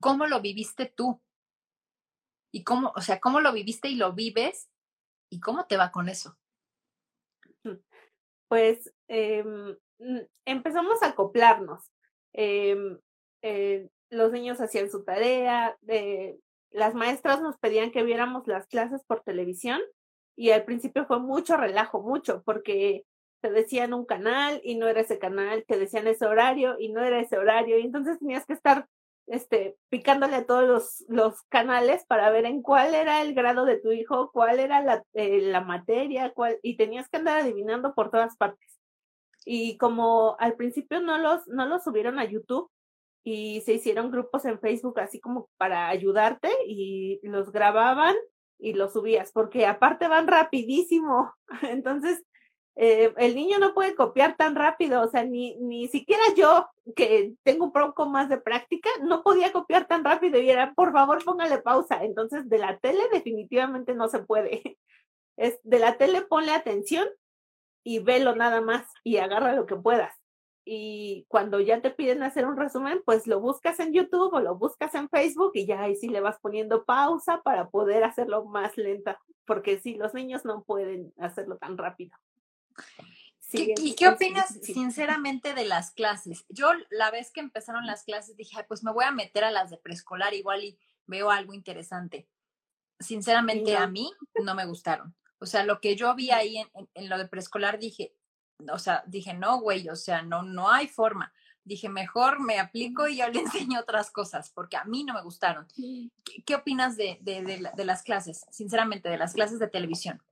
¿Cómo 0.00 0.26
lo 0.26 0.40
viviste 0.40 0.86
tú? 0.86 1.22
Y 2.52 2.64
cómo, 2.64 2.92
o 2.96 3.00
sea, 3.00 3.20
cómo 3.20 3.40
lo 3.40 3.52
viviste 3.52 3.88
y 3.88 3.94
lo 3.94 4.12
vives 4.12 4.68
y 5.30 5.38
cómo 5.38 5.66
te 5.66 5.76
va 5.76 5.92
con 5.92 6.08
eso. 6.08 6.36
Pues 8.48 8.92
eh, 9.08 9.44
empezamos 10.44 11.02
a 11.02 11.08
acoplarnos. 11.08 11.90
Eh, 12.32 12.98
eh, 13.42 13.88
los 14.10 14.32
niños 14.32 14.60
hacían 14.60 14.90
su 14.90 15.04
tarea, 15.04 15.76
eh, 15.88 16.38
las 16.70 16.94
maestras 16.94 17.42
nos 17.42 17.58
pedían 17.58 17.90
que 17.90 18.02
viéramos 18.02 18.46
las 18.46 18.66
clases 18.66 19.04
por 19.04 19.22
televisión 19.22 19.80
y 20.36 20.50
al 20.50 20.64
principio 20.64 21.06
fue 21.06 21.20
mucho 21.20 21.56
relajo, 21.56 22.02
mucho, 22.02 22.42
porque 22.44 23.04
te 23.44 23.50
decían 23.50 23.92
un 23.92 24.06
canal 24.06 24.58
y 24.64 24.76
no 24.76 24.88
era 24.88 25.02
ese 25.02 25.18
canal, 25.18 25.66
te 25.68 25.78
decían 25.78 26.06
ese 26.06 26.24
horario 26.24 26.76
y 26.78 26.90
no 26.90 27.04
era 27.04 27.20
ese 27.20 27.36
horario, 27.36 27.78
y 27.78 27.82
entonces 27.82 28.18
tenías 28.18 28.46
que 28.46 28.54
estar 28.54 28.88
este, 29.26 29.76
picándole 29.90 30.36
a 30.36 30.46
todos 30.46 30.66
los, 30.66 31.04
los 31.08 31.42
canales 31.50 32.06
para 32.06 32.30
ver 32.30 32.46
en 32.46 32.62
cuál 32.62 32.94
era 32.94 33.20
el 33.20 33.34
grado 33.34 33.66
de 33.66 33.78
tu 33.78 33.92
hijo, 33.92 34.30
cuál 34.32 34.60
era 34.60 34.80
la, 34.80 35.04
eh, 35.12 35.42
la 35.42 35.60
materia, 35.60 36.32
cuál, 36.32 36.58
y 36.62 36.78
tenías 36.78 37.10
que 37.10 37.18
andar 37.18 37.40
adivinando 37.42 37.94
por 37.94 38.10
todas 38.10 38.34
partes. 38.38 38.80
Y 39.44 39.76
como 39.76 40.36
al 40.38 40.54
principio 40.54 41.02
no 41.02 41.18
los, 41.18 41.46
no 41.46 41.66
los 41.66 41.84
subieron 41.84 42.18
a 42.18 42.24
YouTube 42.24 42.70
y 43.24 43.60
se 43.66 43.74
hicieron 43.74 44.10
grupos 44.10 44.46
en 44.46 44.58
Facebook 44.58 45.00
así 45.00 45.20
como 45.20 45.50
para 45.58 45.88
ayudarte 45.88 46.48
y 46.66 47.20
los 47.24 47.52
grababan 47.52 48.14
y 48.58 48.72
los 48.72 48.94
subías, 48.94 49.32
porque 49.32 49.66
aparte 49.66 50.08
van 50.08 50.28
rapidísimo. 50.28 51.30
Entonces, 51.62 52.24
eh, 52.76 53.14
el 53.18 53.34
niño 53.36 53.58
no 53.58 53.72
puede 53.72 53.94
copiar 53.94 54.36
tan 54.36 54.56
rápido, 54.56 55.02
o 55.02 55.08
sea, 55.08 55.24
ni, 55.24 55.56
ni 55.56 55.88
siquiera 55.88 56.22
yo, 56.36 56.68
que 56.96 57.34
tengo 57.44 57.66
un 57.66 57.72
poco 57.72 58.06
más 58.06 58.28
de 58.28 58.38
práctica, 58.38 58.88
no 59.02 59.22
podía 59.22 59.52
copiar 59.52 59.86
tan 59.86 60.04
rápido 60.04 60.40
y 60.40 60.50
era, 60.50 60.74
por 60.74 60.92
favor, 60.92 61.24
póngale 61.24 61.58
pausa. 61.58 62.02
Entonces, 62.04 62.48
de 62.48 62.58
la 62.58 62.78
tele 62.78 63.02
definitivamente 63.12 63.94
no 63.94 64.08
se 64.08 64.20
puede. 64.20 64.62
Es, 65.36 65.58
de 65.64 65.80
la 65.80 65.98
tele 65.98 66.22
ponle 66.22 66.52
atención 66.52 67.08
y 67.82 67.98
velo 67.98 68.36
nada 68.36 68.60
más 68.60 68.86
y 69.02 69.16
agarra 69.16 69.52
lo 69.52 69.66
que 69.66 69.74
puedas. 69.74 70.14
Y 70.64 71.26
cuando 71.28 71.58
ya 71.58 71.82
te 71.82 71.90
piden 71.90 72.22
hacer 72.22 72.46
un 72.46 72.56
resumen, 72.56 73.02
pues 73.04 73.26
lo 73.26 73.40
buscas 73.40 73.80
en 73.80 73.92
YouTube 73.92 74.32
o 74.32 74.38
lo 74.38 74.54
buscas 74.56 74.94
en 74.94 75.08
Facebook 75.08 75.50
y 75.54 75.66
ya 75.66 75.82
ahí 75.82 75.96
sí 75.96 76.08
le 76.08 76.20
vas 76.20 76.38
poniendo 76.40 76.84
pausa 76.84 77.42
para 77.42 77.68
poder 77.68 78.04
hacerlo 78.04 78.44
más 78.44 78.76
lenta, 78.76 79.20
porque 79.44 79.80
sí, 79.80 79.96
los 79.96 80.14
niños 80.14 80.44
no 80.44 80.62
pueden 80.62 81.12
hacerlo 81.18 81.58
tan 81.58 81.76
rápido. 81.76 82.16
¿Y 83.52 83.94
qué 83.94 84.08
opinas 84.08 84.58
sinceramente 84.62 85.54
de 85.54 85.64
las 85.64 85.92
clases? 85.92 86.44
Yo 86.48 86.72
la 86.90 87.10
vez 87.10 87.30
que 87.30 87.40
empezaron 87.40 87.86
las 87.86 88.04
clases 88.04 88.36
dije, 88.36 88.64
pues 88.64 88.82
me 88.82 88.92
voy 88.92 89.04
a 89.04 89.12
meter 89.12 89.44
a 89.44 89.50
las 89.50 89.70
de 89.70 89.78
preescolar 89.78 90.34
igual 90.34 90.64
y 90.64 90.78
veo 91.06 91.30
algo 91.30 91.54
interesante. 91.54 92.28
Sinceramente 92.98 93.76
a 93.76 93.86
mí 93.86 94.12
no 94.42 94.54
me 94.54 94.66
gustaron. 94.66 95.14
O 95.38 95.46
sea, 95.46 95.64
lo 95.64 95.80
que 95.80 95.94
yo 95.96 96.14
vi 96.14 96.30
ahí 96.30 96.56
en, 96.94 97.08
lo 97.08 97.18
de 97.18 97.28
preescolar, 97.28 97.78
dije, 97.78 98.14
o 98.72 98.78
sea, 98.78 99.04
dije, 99.06 99.34
no, 99.34 99.60
güey, 99.60 99.88
o 99.88 99.96
sea, 99.96 100.22
no, 100.22 100.42
no 100.42 100.70
hay 100.70 100.88
forma. 100.88 101.32
Dije, 101.64 101.88
mejor 101.88 102.40
me 102.40 102.58
aplico 102.58 103.08
y 103.08 103.18
yo 103.18 103.28
le 103.28 103.40
enseño 103.40 103.80
otras 103.80 104.10
cosas, 104.10 104.50
porque 104.50 104.76
a 104.76 104.84
mí 104.84 105.04
no 105.04 105.14
me 105.14 105.22
gustaron. 105.22 105.66
¿Qué, 106.46 106.54
opinas 106.54 106.96
de, 106.96 107.18
de, 107.20 107.42
de, 107.74 107.84
las 107.84 108.02
clases, 108.02 108.46
sinceramente, 108.50 109.08
de 109.08 109.18
las 109.18 109.34
clases 109.34 109.58
de 109.58 109.68
televisión? 109.68 110.22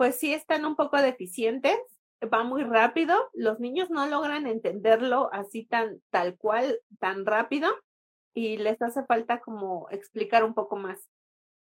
Pues 0.00 0.18
sí, 0.18 0.32
están 0.32 0.64
un 0.64 0.76
poco 0.76 0.96
deficientes, 0.96 1.76
va 2.22 2.42
muy 2.42 2.64
rápido, 2.64 3.14
los 3.34 3.60
niños 3.60 3.90
no 3.90 4.06
logran 4.06 4.46
entenderlo 4.46 5.28
así 5.30 5.66
tan 5.66 6.00
tal 6.08 6.38
cual, 6.38 6.80
tan 7.00 7.26
rápido, 7.26 7.68
y 8.32 8.56
les 8.56 8.80
hace 8.80 9.04
falta 9.04 9.40
como 9.40 9.90
explicar 9.90 10.42
un 10.42 10.54
poco 10.54 10.76
más 10.76 11.06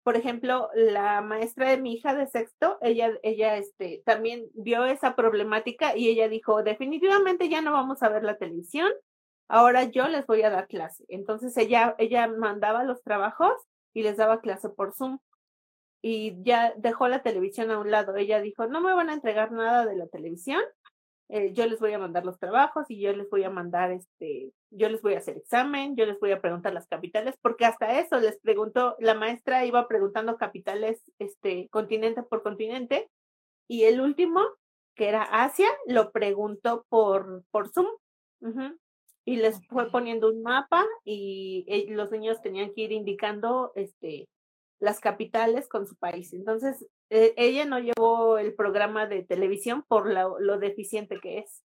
por 0.04 0.16
ejemplo, 0.16 0.70
la 0.74 1.20
maestra 1.20 1.70
de 1.70 1.82
mi 1.82 1.96
hija 1.96 2.16
de 2.16 2.28
sexto, 2.28 2.78
ella, 2.80 3.12
ella 3.24 3.58
este, 3.58 4.04
también 4.06 4.46
vio 4.54 4.86
esa 4.86 5.18
problemática 5.18 5.98
y 5.98 6.08
ella 6.08 6.30
dijo, 6.30 6.64
definitivamente 6.64 7.50
ya 7.50 7.62
no 7.62 7.74
vamos 7.74 8.02
a 8.04 8.10
ver 8.10 8.24
la 8.24 8.38
televisión, 8.38 8.90
ahora 9.50 9.84
yo 9.84 10.08
les 10.08 10.26
voy 10.26 10.44
a 10.44 10.50
dar 10.50 10.68
clase. 10.68 11.04
Entonces 11.10 11.58
ella, 11.58 11.94
ella 11.98 12.30
mandaba 12.30 12.86
los 12.86 13.04
trabajos 13.04 13.52
y 13.94 14.04
les 14.04 14.16
daba 14.16 14.40
clase 14.40 14.70
por 14.70 14.94
Zoom 14.94 15.20
y 16.02 16.42
ya 16.44 16.74
dejó 16.78 17.08
la 17.08 17.22
televisión 17.24 17.72
a 17.72 17.80
un 17.80 17.92
lado. 17.92 18.16
Ella 18.16 18.42
dijo, 18.42 18.68
no 18.68 18.82
me 18.82 18.94
van 18.94 19.10
a 19.10 19.14
entregar 19.14 19.52
nada 19.52 19.86
de 19.86 19.96
la 19.96 20.08
televisión, 20.08 20.62
eh, 21.32 21.54
yo 21.54 21.68
les 21.68 21.80
voy 21.80 21.94
a 21.94 22.00
mandar 22.00 22.26
los 22.26 22.40
trabajos 22.40 22.90
y 22.90 23.00
yo 23.00 23.14
les 23.14 23.30
voy 23.30 23.44
a 23.44 23.52
mandar, 23.52 23.92
este, 23.92 24.52
yo 24.72 24.90
les 24.90 25.00
voy 25.04 25.14
a 25.14 25.20
hacer 25.20 25.38
examen, 25.38 25.96
yo 25.96 26.08
les 26.08 26.20
voy 26.20 26.32
a 26.32 26.42
preguntar 26.42 26.74
las 26.74 26.88
capitales, 26.88 27.36
porque 27.40 27.66
hasta 27.66 28.00
eso 28.00 28.20
les 28.20 28.40
preguntó, 28.40 28.96
la 28.98 29.14
maestra 29.14 29.64
iba 29.64 29.88
preguntando 29.88 30.38
capitales, 30.38 31.04
este, 31.20 31.70
continente 31.70 32.24
por 32.24 32.42
continente, 32.42 33.12
y 33.68 33.84
el 33.84 34.02
último, 34.02 34.42
que 34.96 35.08
era 35.08 35.22
Asia, 35.22 35.70
lo 35.86 36.12
preguntó 36.12 36.86
por, 36.90 37.44
por 37.52 37.70
Zoom. 37.70 37.88
Y 39.26 39.36
les 39.36 39.64
fue 39.68 39.92
poniendo 39.92 40.30
un 40.30 40.42
mapa 40.42 40.84
y, 41.04 41.64
y 41.68 41.92
los 41.92 42.10
niños 42.10 42.42
tenían 42.42 42.74
que 42.74 42.82
ir 42.82 42.92
indicando, 42.92 43.72
este, 43.76 44.28
las 44.80 45.00
capitales 45.00 45.68
con 45.68 45.86
su 45.86 45.96
país. 45.96 46.34
Entonces, 46.34 46.86
eh, 47.10 47.34
ella 47.38 47.66
no 47.66 47.80
llevó 47.80 48.38
el 48.38 48.54
programa 48.54 49.08
de 49.08 49.24
televisión 49.24 49.84
por 49.88 50.12
lo, 50.12 50.58
deficiente 50.58 51.20
que 51.20 51.40
es. 51.40 51.64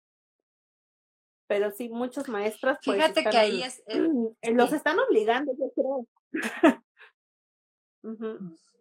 Pero 1.47 1.71
sí, 1.71 1.89
muchos 1.89 2.29
maestros. 2.29 2.79
Pues, 2.85 2.97
Fíjate 2.97 3.25
que 3.25 3.37
ahí 3.37 3.63
es. 3.63 3.83
los 4.43 4.73
están 4.73 4.99
obligando, 4.99 5.53
yo 5.59 5.71
creo. 5.75 6.07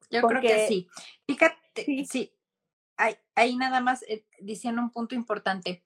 Yo 0.09 0.21
creo 0.23 0.41
que 0.41 0.67
sí. 0.67 0.87
Fíjate, 1.25 1.85
sí, 1.85 2.05
sí. 2.05 2.33
Ahí, 3.35 3.55
nada 3.55 3.81
más 3.81 4.03
eh, 4.03 4.25
diciendo 4.39 4.81
un 4.81 4.91
punto 4.91 5.15
importante. 5.15 5.83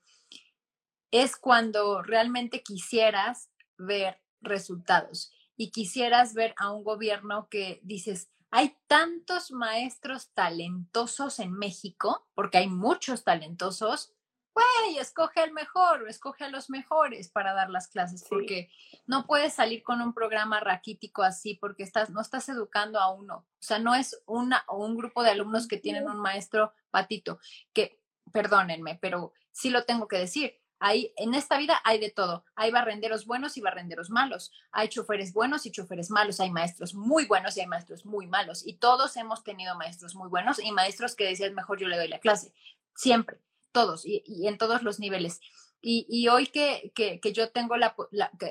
Es 1.12 1.38
cuando 1.38 2.01
realmente 2.01 2.63
quisieras 2.63 3.51
ver 3.77 4.21
resultados 4.41 5.31
y 5.55 5.71
quisieras 5.71 6.34
ver 6.34 6.53
a 6.58 6.71
un 6.71 6.84
gobierno 6.84 7.47
que 7.49 7.79
dices, 7.84 8.31
hay 8.56 8.74
tantos 8.88 9.52
maestros 9.52 10.32
talentosos 10.34 11.39
en 11.39 11.52
México, 11.52 12.26
porque 12.36 12.60
hay 12.60 12.70
muchos 12.70 13.26
talentosos, 13.26 14.13
güey, 14.54 14.98
escoge 14.98 15.44
el 15.44 15.52
mejor 15.52 16.04
o 16.04 16.08
escoge 16.08 16.46
a 16.46 16.50
los 16.50 16.70
mejores 16.70 17.28
para 17.28 17.54
dar 17.54 17.70
las 17.70 17.89
clases, 17.89 18.24
porque 18.30 18.70
no 19.08 19.28
puedes 19.28 19.54
salir 19.54 19.84
con 19.84 20.02
un 20.02 20.13
programa 20.13 20.62
raquítico 20.62 21.22
así, 21.22 21.56
porque 21.56 21.84
estás, 21.84 22.12
no 22.12 22.22
estás 22.22 22.48
educando 22.48 22.98
a 23.02 23.12
uno. 23.12 23.39
O 23.39 23.46
sea, 23.60 23.78
no 23.78 23.94
es 23.94 24.24
una 24.26 24.63
o 24.68 24.86
un 24.86 24.96
grupo 24.96 25.22
de 25.22 25.32
alumnos 25.32 25.68
que 25.68 25.76
tienen 25.76 26.08
un 26.08 26.22
maestro 26.22 26.72
patito, 26.91 27.39
que, 27.74 28.00
perdónenme, 28.32 28.98
pero 29.02 29.34
sí 29.52 29.70
lo 29.70 29.84
tengo 29.84 30.08
que 30.08 30.20
decir. 30.20 30.62
Hay, 30.88 31.12
en 31.15 31.34
esta 31.34 31.58
vida 31.58 31.82
hay 31.84 31.98
de 31.98 32.12
todo. 32.12 32.45
Hay 32.56 32.69
barrenderos 32.69 33.26
buenos 33.26 33.58
y 33.58 33.62
barrenderos 33.62 34.12
malos. 34.12 34.52
Hay 34.71 34.88
choferes 34.88 35.34
buenos 35.34 35.65
y 35.65 35.71
choferes 35.71 36.12
malos. 36.12 36.39
Hay 36.39 36.52
maestros 36.52 36.93
muy 36.93 37.26
buenos 37.26 37.58
y 37.58 37.62
hay 37.62 37.65
maestros 37.65 38.06
muy 38.06 38.28
malos. 38.28 38.62
Y 38.67 38.74
todos 38.76 39.17
hemos 39.17 39.43
tenido 39.43 39.74
maestros 39.76 40.13
muy 40.13 40.30
buenos 40.30 40.60
y 40.60 40.71
maestros 40.71 41.15
que 41.15 41.26
decían, 41.26 41.56
mejor 41.56 41.80
yo 41.80 41.88
le 41.88 41.98
doy 41.98 42.08
la 42.08 42.19
clase. 42.19 42.54
Siempre, 42.93 43.39
todos 43.71 44.06
y, 44.06 44.21
en 44.48 44.60
todos 44.60 44.84
los 44.84 45.00
niveles. 45.00 45.39
Y, 45.82 46.28
hoy 46.28 46.45
que, 46.45 46.91
que, 46.93 47.34
yo 47.34 47.50
tengo 47.50 47.78
la, 47.78 47.95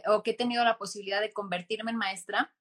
o 0.08 0.24
que 0.24 0.32
he 0.32 0.34
tenido 0.34 0.64
la 0.64 0.76
posibilidad 0.76 1.20
de 1.20 1.32
convertirme 1.32 1.92
en 1.92 1.98
maestra, 1.98 2.52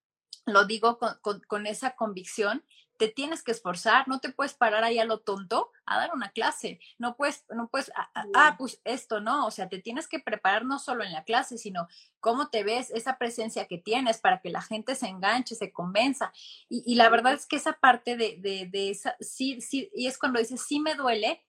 lo 0.46 0.66
digo 0.66 1.00
con, 1.00 1.42
con 1.48 1.66
esa 1.66 1.96
convicción 1.96 2.64
te 3.04 3.10
tienes 3.10 3.44
que 3.44 3.52
esforzar, 3.52 4.08
no 4.08 4.22
te 4.22 4.32
puedes 4.32 4.54
parar 4.54 4.86
ahí 4.86 4.98
a 4.98 5.04
lo 5.04 5.20
tonto 5.20 5.72
a 5.86 5.98
dar 5.98 6.14
una 6.14 6.32
clase, 6.32 6.80
no 6.98 7.18
puedes, 7.18 7.44
no 7.50 7.68
puedes, 7.68 7.92
ah, 8.34 8.56
pues 8.58 8.80
esto, 8.86 9.20
¿no? 9.20 9.46
O 9.46 9.52
sea, 9.52 9.68
te 9.68 9.80
tienes 9.80 10.08
que 10.08 10.22
preparar 10.22 10.64
no 10.64 10.80
solo 10.80 11.04
en 11.04 11.12
la 11.12 11.26
clase, 11.26 11.58
sino 11.58 11.90
cómo 12.22 12.48
te 12.48 12.64
ves, 12.64 12.92
esa 12.92 13.18
presencia 13.18 13.68
que 13.68 13.78
tienes 13.78 14.22
para 14.22 14.40
que 14.40 14.50
la 14.50 14.62
gente 14.62 14.96
se 14.96 15.08
enganche, 15.08 15.54
se 15.54 15.74
convenza. 15.74 16.32
Y, 16.70 16.96
la 16.96 17.10
verdad 17.10 17.34
es 17.34 17.46
que 17.46 17.58
esa 17.58 17.74
parte 17.74 18.16
de, 18.16 18.38
de, 18.40 18.70
de, 18.72 18.92
esa, 18.92 19.18
sí, 19.20 19.60
sí, 19.60 19.92
y 19.94 20.08
es 20.08 20.18
cuando 20.18 20.40
dices, 20.40 20.62
sí 20.62 20.80
me 20.80 20.96
duele 20.96 21.46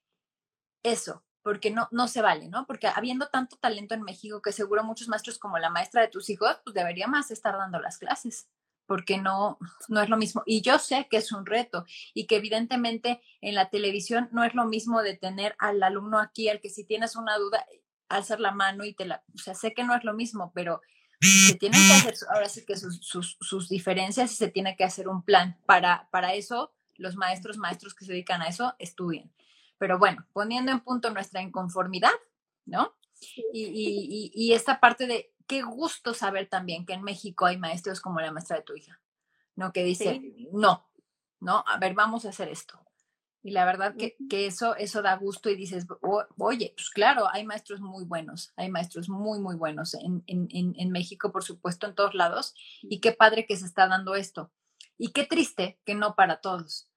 eso, 0.83 1.23
porque 1.43 1.71
no, 1.71 1.87
no 1.93 2.09
se 2.09 2.21
vale, 2.21 2.49
¿no? 2.49 2.67
Porque 2.67 2.89
habiendo 2.89 3.29
tanto 3.29 3.59
talento 3.59 3.95
en 3.95 4.03
México 4.03 4.43
que 4.43 4.51
seguro 4.51 4.83
muchos 4.83 5.07
maestros 5.07 5.39
como 5.39 5.59
la 5.59 5.71
maestra 5.71 6.03
de 6.03 6.09
tus 6.09 6.31
hijos, 6.31 6.57
pues 6.65 6.75
debería 6.75 7.07
más 7.07 7.31
estar 7.31 7.57
dando 7.57 7.79
las 7.79 7.99
clases 7.99 8.49
porque 8.87 9.19
no, 9.19 9.59
no 9.89 10.01
es 10.01 10.09
lo 10.09 10.17
mismo. 10.17 10.43
Y 10.47 10.61
yo 10.63 10.79
sé 10.79 11.09
que 11.11 11.17
es 11.17 11.33
un 11.33 11.47
reto 11.47 11.85
y 12.13 12.27
que 12.27 12.37
evidentemente 12.37 13.21
en 13.41 13.55
la 13.55 13.71
televisión 13.71 14.29
no 14.33 14.45
es 14.45 14.55
lo 14.55 14.67
mismo 14.67 15.03
de 15.03 15.17
tener 15.17 15.55
al 15.59 15.83
alumno 15.83 16.19
aquí, 16.19 16.49
al 16.49 16.61
que 16.61 16.71
si 16.71 16.85
tienes 16.85 17.17
una 17.17 17.37
duda, 17.39 17.65
alzar 18.09 18.41
la 18.41 18.53
mano 18.53 18.85
y 18.85 18.95
te 18.95 19.07
la, 19.07 19.23
o 19.35 19.39
sea, 19.39 19.55
sé 19.55 19.73
que 19.73 19.85
no 19.85 19.95
es 19.95 20.05
lo 20.05 20.15
mismo, 20.15 20.53
pero 20.55 20.81
se 21.21 21.55
tienen 21.55 21.81
que 21.87 21.93
hacer 21.95 22.15
ahora 22.35 22.49
sí 22.49 22.65
que 22.67 22.77
sus, 22.77 22.99
sus, 23.01 23.39
sus 23.41 23.69
diferencias 23.69 24.33
y 24.33 24.37
se 24.37 24.49
tiene 24.49 24.77
que 24.77 24.85
hacer 24.85 25.09
un 25.09 25.23
plan. 25.23 25.59
Para, 25.65 26.09
para 26.11 26.35
eso, 26.35 26.75
los 26.97 27.17
maestros, 27.17 27.57
maestros 27.57 27.95
que 27.95 28.05
se 28.05 28.13
dedican 28.13 28.43
a 28.43 28.49
eso, 28.49 28.75
estudian. 28.79 29.33
Pero 29.79 29.99
bueno, 29.99 30.27
poniendo 30.33 30.71
en 30.71 30.81
punto 30.81 31.11
nuestra 31.11 31.41
inconformidad, 31.41 32.13
¿no? 32.67 32.95
Y, 33.53 33.65
y, 33.65 34.33
y, 34.33 34.33
y 34.35 34.53
esta 34.53 34.81
parte 34.81 35.07
de 35.07 35.34
qué 35.47 35.63
gusto 35.63 36.15
saber 36.15 36.49
también 36.49 36.87
que 36.87 36.95
en 36.95 37.03
México 37.03 37.47
hay 37.47 37.59
maestros 37.59 38.01
como 38.01 38.21
la 38.21 38.33
maestra 38.33 38.57
de 38.57 38.63
tu 38.63 38.75
hija, 38.75 39.01
¿no? 39.57 39.73
Que 39.73 39.85
dice, 39.85 40.21
no, 40.53 40.89
no, 41.41 41.65
a 41.67 41.79
ver, 41.79 41.95
vamos 41.95 42.25
a 42.25 42.31
hacer 42.31 42.49
esto. 42.49 42.81
Y 43.45 43.51
la 43.51 43.67
verdad 43.67 43.95
que, 43.95 44.17
que 44.31 44.47
eso, 44.47 44.75
eso 44.75 45.03
da 45.03 45.17
gusto 45.17 45.51
y 45.51 45.55
dices, 45.55 45.87
oye, 46.39 46.73
pues 46.75 46.89
claro, 46.89 47.29
hay 47.31 47.45
maestros 47.45 47.83
muy 47.83 48.07
buenos, 48.07 48.55
hay 48.57 48.71
maestros 48.71 49.11
muy, 49.11 49.39
muy 49.39 49.55
buenos 49.55 49.93
en, 49.93 50.25
en, 50.27 50.49
en, 50.51 50.91
México, 50.91 51.31
por 51.31 51.45
supuesto, 51.45 51.87
en 51.87 51.95
todos 51.95 52.15
lados. 52.15 52.55
Y 52.83 53.01
qué 53.01 53.13
padre 53.13 53.45
que 53.45 53.59
se 53.59 53.67
está 53.67 53.87
dando 53.87 54.15
esto. 54.15 54.51
Y 54.97 55.13
qué 55.13 55.27
triste 55.27 55.79
que 55.85 55.95
no 55.95 56.15
para 56.15 56.41
todos. 56.41 56.89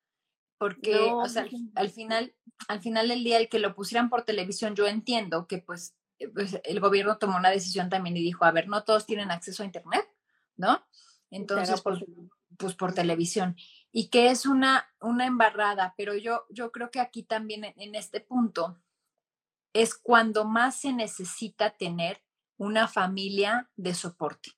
Porque, 0.58 0.96
o 0.96 1.28
sea, 1.28 1.46
al, 1.76 1.90
final, 1.90 2.34
al 2.70 2.80
final 2.80 3.10
del 3.10 3.26
día, 3.26 3.40
el 3.40 3.50
que 3.50 3.60
lo 3.60 3.76
pusieran 3.76 4.10
por 4.10 4.24
televisión, 4.24 4.74
yo 4.74 4.88
entiendo 4.88 5.48
que 5.48 5.58
pues 5.58 5.98
pues, 6.34 6.60
el 6.64 6.80
gobierno 6.80 7.18
tomó 7.18 7.38
una 7.38 7.50
decisión 7.50 7.90
también 7.90 8.18
y 8.18 8.22
dijo, 8.22 8.46
a 8.46 8.52
ver, 8.52 8.68
no 8.68 8.84
todos 8.84 9.06
tienen 9.06 9.32
acceso 9.32 9.64
a 9.64 9.66
Internet, 9.66 10.08
¿no? 10.56 10.86
Entonces, 11.30 11.82
pues, 11.82 12.04
pues, 12.58 12.76
por 12.76 12.94
televisión. 12.94 13.56
Y 13.92 14.10
que 14.10 14.30
es 14.30 14.46
una, 14.46 14.88
una 15.02 15.26
embarrada, 15.26 15.94
pero 15.98 16.16
yo, 16.16 16.46
yo 16.50 16.72
creo 16.72 16.92
que 16.92 17.00
aquí 17.00 17.24
también 17.24 17.66
en, 17.66 17.96
este 17.96 18.20
punto 18.20 18.82
es 19.74 19.96
cuando 19.96 20.46
más 20.46 20.80
se 20.80 20.94
necesita 20.94 21.72
tener 21.72 22.24
una 22.58 22.88
familia 22.88 23.70
de 23.76 23.94
soporte. 23.94 24.52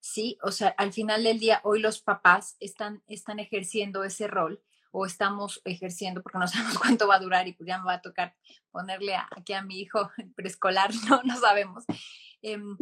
¿sí? 0.00 0.38
O 0.42 0.50
sea, 0.50 0.68
al 0.78 0.92
final 0.92 1.24
del 1.24 1.38
día, 1.38 1.60
hoy 1.64 1.80
los 1.80 2.00
papás 2.00 2.56
están, 2.60 3.02
están 3.06 3.38
ejerciendo 3.38 4.04
ese 4.04 4.26
rol 4.26 4.62
o 4.98 5.06
estamos 5.06 5.60
ejerciendo, 5.64 6.22
porque 6.22 6.38
no 6.38 6.48
sabemos 6.48 6.78
cuánto 6.78 7.06
va 7.06 7.16
a 7.16 7.20
durar 7.20 7.46
y 7.46 7.52
pues 7.52 7.68
ya 7.68 7.78
me 7.78 7.84
va 7.84 7.94
a 7.94 8.02
tocar 8.02 8.34
ponerle 8.70 9.14
aquí 9.36 9.52
a 9.52 9.62
mi 9.62 9.80
hijo 9.80 10.10
preescolar, 10.36 10.90
no, 11.08 11.22
no 11.22 11.36
sabemos. 11.36 11.84
Em, 12.42 12.76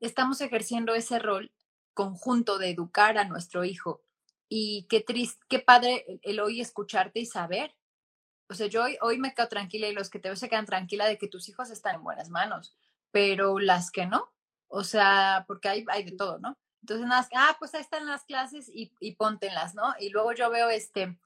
estamos 0.00 0.40
ejerciendo 0.40 0.94
ese 0.94 1.18
rol 1.18 1.52
conjunto 1.94 2.58
de 2.58 2.70
educar 2.70 3.18
a 3.18 3.24
nuestro 3.24 3.64
hijo. 3.64 4.02
Y 4.48 4.86
qué 4.88 5.00
triste, 5.00 5.38
qué 5.48 5.60
padre 5.60 6.20
el, 6.22 6.40
hoy 6.40 6.60
escucharte 6.60 7.20
y 7.20 7.26
saber. 7.26 7.76
O 8.48 8.54
sea, 8.54 8.66
yo 8.66 8.82
hoy, 8.82 8.96
hoy 9.00 9.18
me 9.18 9.32
quedo 9.32 9.48
tranquila 9.48 9.86
y 9.86 9.92
los 9.92 10.10
que 10.10 10.18
te 10.18 10.28
veo 10.28 10.36
se 10.36 10.48
quedan 10.48 10.66
tranquila 10.66 11.06
de 11.06 11.18
que 11.18 11.28
tus 11.28 11.48
hijos 11.48 11.70
están 11.70 11.96
en 11.96 12.02
buenas 12.02 12.30
manos, 12.30 12.74
pero 13.12 13.60
las 13.60 13.92
que 13.92 14.06
no, 14.06 14.32
o 14.66 14.82
sea, 14.82 15.44
porque 15.46 15.68
hay, 15.68 15.84
hay 15.88 16.02
de 16.02 16.12
todo, 16.12 16.40
¿no? 16.40 16.58
Entonces, 16.80 17.06
ah, 17.36 17.56
pues 17.60 17.74
ahí 17.74 17.80
están 17.80 18.06
las 18.06 18.24
clases 18.24 18.68
y, 18.68 18.92
y 18.98 19.14
póntenlas, 19.14 19.76
¿no? 19.76 19.94
Y 20.00 20.08
luego 20.08 20.32
yo 20.32 20.50
veo 20.50 20.68
este, 20.68 21.16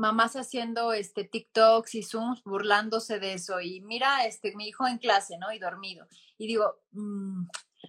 mamás 0.00 0.34
haciendo 0.34 0.94
este 0.94 1.24
TikToks 1.24 1.94
y 1.94 2.02
Zooms 2.02 2.42
burlándose 2.42 3.20
de 3.20 3.34
eso 3.34 3.60
y 3.60 3.82
mira, 3.82 4.24
este, 4.24 4.56
mi 4.56 4.66
hijo 4.66 4.86
en 4.86 4.96
clase, 4.96 5.36
¿no? 5.36 5.52
Y 5.52 5.58
dormido. 5.58 6.08
Y 6.38 6.46
digo, 6.46 6.80
mm, 6.92 7.44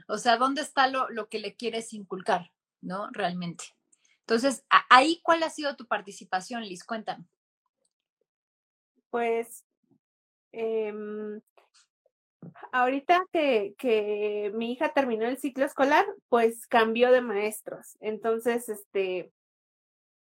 o 0.10 0.18
sea, 0.18 0.36
¿dónde 0.36 0.62
está 0.62 0.88
lo, 0.88 1.10
lo, 1.10 1.30
que 1.30 1.40
le 1.40 1.56
quieres 1.56 1.94
inculcar, 1.94 2.52
¿no? 2.82 3.08
Realmente. 3.12 3.64
Entonces, 4.20 4.66
ahí, 4.90 5.22
¿cuál 5.24 5.42
ha 5.44 5.50
sido 5.50 5.78
tu 5.78 5.88
participación, 5.88 6.64
Liz? 6.64 6.84
Cuéntame. 6.84 7.24
Pues, 9.10 9.64
eh, 10.52 10.94
ahorita 12.74 13.26
que, 13.32 13.74
que 13.78 14.52
mi 14.54 14.74
hija 14.74 14.92
terminó 14.92 15.28
el 15.28 15.38
ciclo 15.38 15.64
escolar, 15.64 16.06
pues 16.28 16.68
cambió 16.68 17.10
de 17.10 17.22
maestros. 17.22 17.96
Entonces, 18.02 18.68
este, 18.68 19.32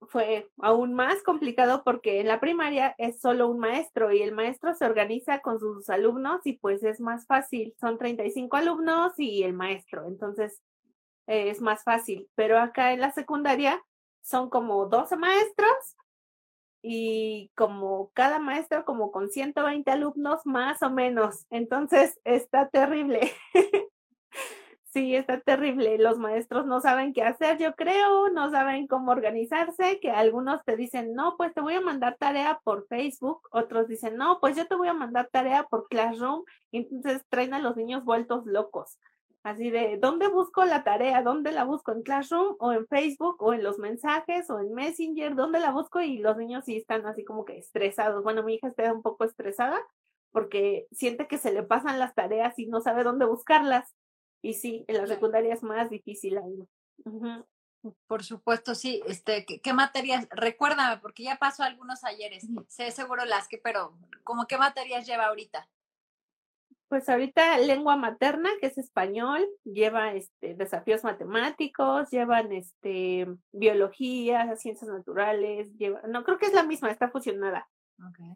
fue 0.06 0.48
aún 0.58 0.94
más 0.94 1.22
complicado 1.22 1.82
porque 1.84 2.20
en 2.20 2.28
la 2.28 2.40
primaria 2.40 2.94
es 2.98 3.20
solo 3.20 3.48
un 3.48 3.58
maestro 3.58 4.12
y 4.12 4.22
el 4.22 4.32
maestro 4.32 4.74
se 4.74 4.84
organiza 4.84 5.40
con 5.40 5.58
sus 5.58 5.88
alumnos 5.90 6.40
y 6.44 6.54
pues 6.54 6.82
es 6.84 7.00
más 7.00 7.26
fácil. 7.26 7.74
Son 7.80 7.98
35 7.98 8.56
alumnos 8.56 9.12
y 9.18 9.42
el 9.42 9.54
maestro, 9.54 10.06
entonces 10.06 10.62
es 11.26 11.60
más 11.60 11.84
fácil. 11.84 12.28
Pero 12.34 12.58
acá 12.58 12.92
en 12.92 13.00
la 13.00 13.12
secundaria 13.12 13.82
son 14.22 14.50
como 14.50 14.86
12 14.86 15.16
maestros 15.16 15.96
y 16.82 17.50
como 17.56 18.10
cada 18.14 18.38
maestro 18.38 18.84
como 18.84 19.10
con 19.10 19.28
120 19.30 19.90
alumnos 19.90 20.40
más 20.44 20.82
o 20.82 20.90
menos. 20.90 21.46
Entonces 21.50 22.20
está 22.24 22.68
terrible. 22.68 23.32
Sí, 24.90 25.14
está 25.14 25.38
terrible. 25.40 25.98
Los 25.98 26.18
maestros 26.18 26.66
no 26.66 26.80
saben 26.80 27.12
qué 27.12 27.22
hacer, 27.22 27.58
yo 27.58 27.74
creo, 27.74 28.30
no 28.30 28.50
saben 28.50 28.86
cómo 28.86 29.12
organizarse, 29.12 30.00
que 30.00 30.10
algunos 30.10 30.64
te 30.64 30.76
dicen, 30.76 31.14
no, 31.14 31.36
pues 31.36 31.52
te 31.52 31.60
voy 31.60 31.74
a 31.74 31.80
mandar 31.82 32.16
tarea 32.18 32.58
por 32.64 32.86
Facebook, 32.88 33.42
otros 33.50 33.86
dicen, 33.86 34.16
no, 34.16 34.40
pues 34.40 34.56
yo 34.56 34.66
te 34.66 34.76
voy 34.76 34.88
a 34.88 34.94
mandar 34.94 35.28
tarea 35.30 35.64
por 35.64 35.88
Classroom, 35.88 36.42
y 36.70 36.78
entonces 36.78 37.22
traen 37.28 37.52
a 37.52 37.58
los 37.58 37.76
niños 37.76 38.02
vueltos 38.04 38.46
locos. 38.46 38.98
Así 39.42 39.70
de, 39.70 39.98
¿dónde 40.00 40.28
busco 40.28 40.64
la 40.64 40.84
tarea? 40.84 41.22
¿Dónde 41.22 41.52
la 41.52 41.64
busco? 41.64 41.92
¿En 41.92 42.02
Classroom 42.02 42.56
o 42.58 42.72
en 42.72 42.86
Facebook 42.86 43.36
o 43.40 43.52
en 43.54 43.62
los 43.62 43.78
mensajes 43.78 44.50
o 44.50 44.58
en 44.58 44.72
Messenger? 44.74 45.34
¿Dónde 45.34 45.60
la 45.60 45.70
busco? 45.70 46.00
Y 46.00 46.18
los 46.18 46.36
niños 46.36 46.64
sí 46.64 46.76
están 46.76 47.06
así 47.06 47.24
como 47.24 47.44
que 47.44 47.58
estresados. 47.58 48.22
Bueno, 48.24 48.42
mi 48.42 48.54
hija 48.54 48.68
está 48.68 48.92
un 48.92 49.02
poco 49.02 49.24
estresada 49.24 49.80
porque 50.32 50.86
siente 50.92 51.26
que 51.28 51.38
se 51.38 51.52
le 51.52 51.62
pasan 51.62 51.98
las 51.98 52.14
tareas 52.14 52.58
y 52.58 52.66
no 52.66 52.80
sabe 52.80 53.04
dónde 53.04 53.26
buscarlas. 53.26 53.94
Y 54.42 54.54
sí, 54.54 54.84
en 54.88 54.98
la 54.98 55.06
secundaria 55.06 55.54
es 55.54 55.62
más 55.62 55.90
difícil 55.90 56.38
aún. 56.38 56.68
Por 58.06 58.24
supuesto, 58.24 58.74
sí. 58.74 59.02
Este, 59.06 59.44
¿qué, 59.44 59.72
materias? 59.72 60.26
Recuérdame, 60.30 61.00
porque 61.00 61.24
ya 61.24 61.36
pasó 61.36 61.62
algunos 61.62 62.04
ayeres. 62.04 62.46
Sé 62.68 62.90
seguro 62.90 63.24
las 63.24 63.48
que, 63.48 63.58
pero 63.58 63.96
¿cómo 64.24 64.46
qué 64.46 64.58
materias 64.58 65.06
lleva 65.06 65.26
ahorita? 65.26 65.68
Pues 66.88 67.08
ahorita 67.08 67.58
lengua 67.58 67.96
materna, 67.96 68.48
que 68.60 68.66
es 68.66 68.78
español, 68.78 69.46
lleva 69.62 70.14
este, 70.14 70.54
desafíos 70.54 71.04
matemáticos, 71.04 72.08
llevan 72.10 72.50
este, 72.50 73.26
biología, 73.52 74.56
ciencias 74.56 74.90
naturales, 74.90 75.70
lleva, 75.76 76.00
no 76.08 76.24
creo 76.24 76.38
que 76.38 76.46
es 76.46 76.54
la 76.54 76.62
misma, 76.62 76.90
está 76.90 77.10
fusionada. 77.10 77.68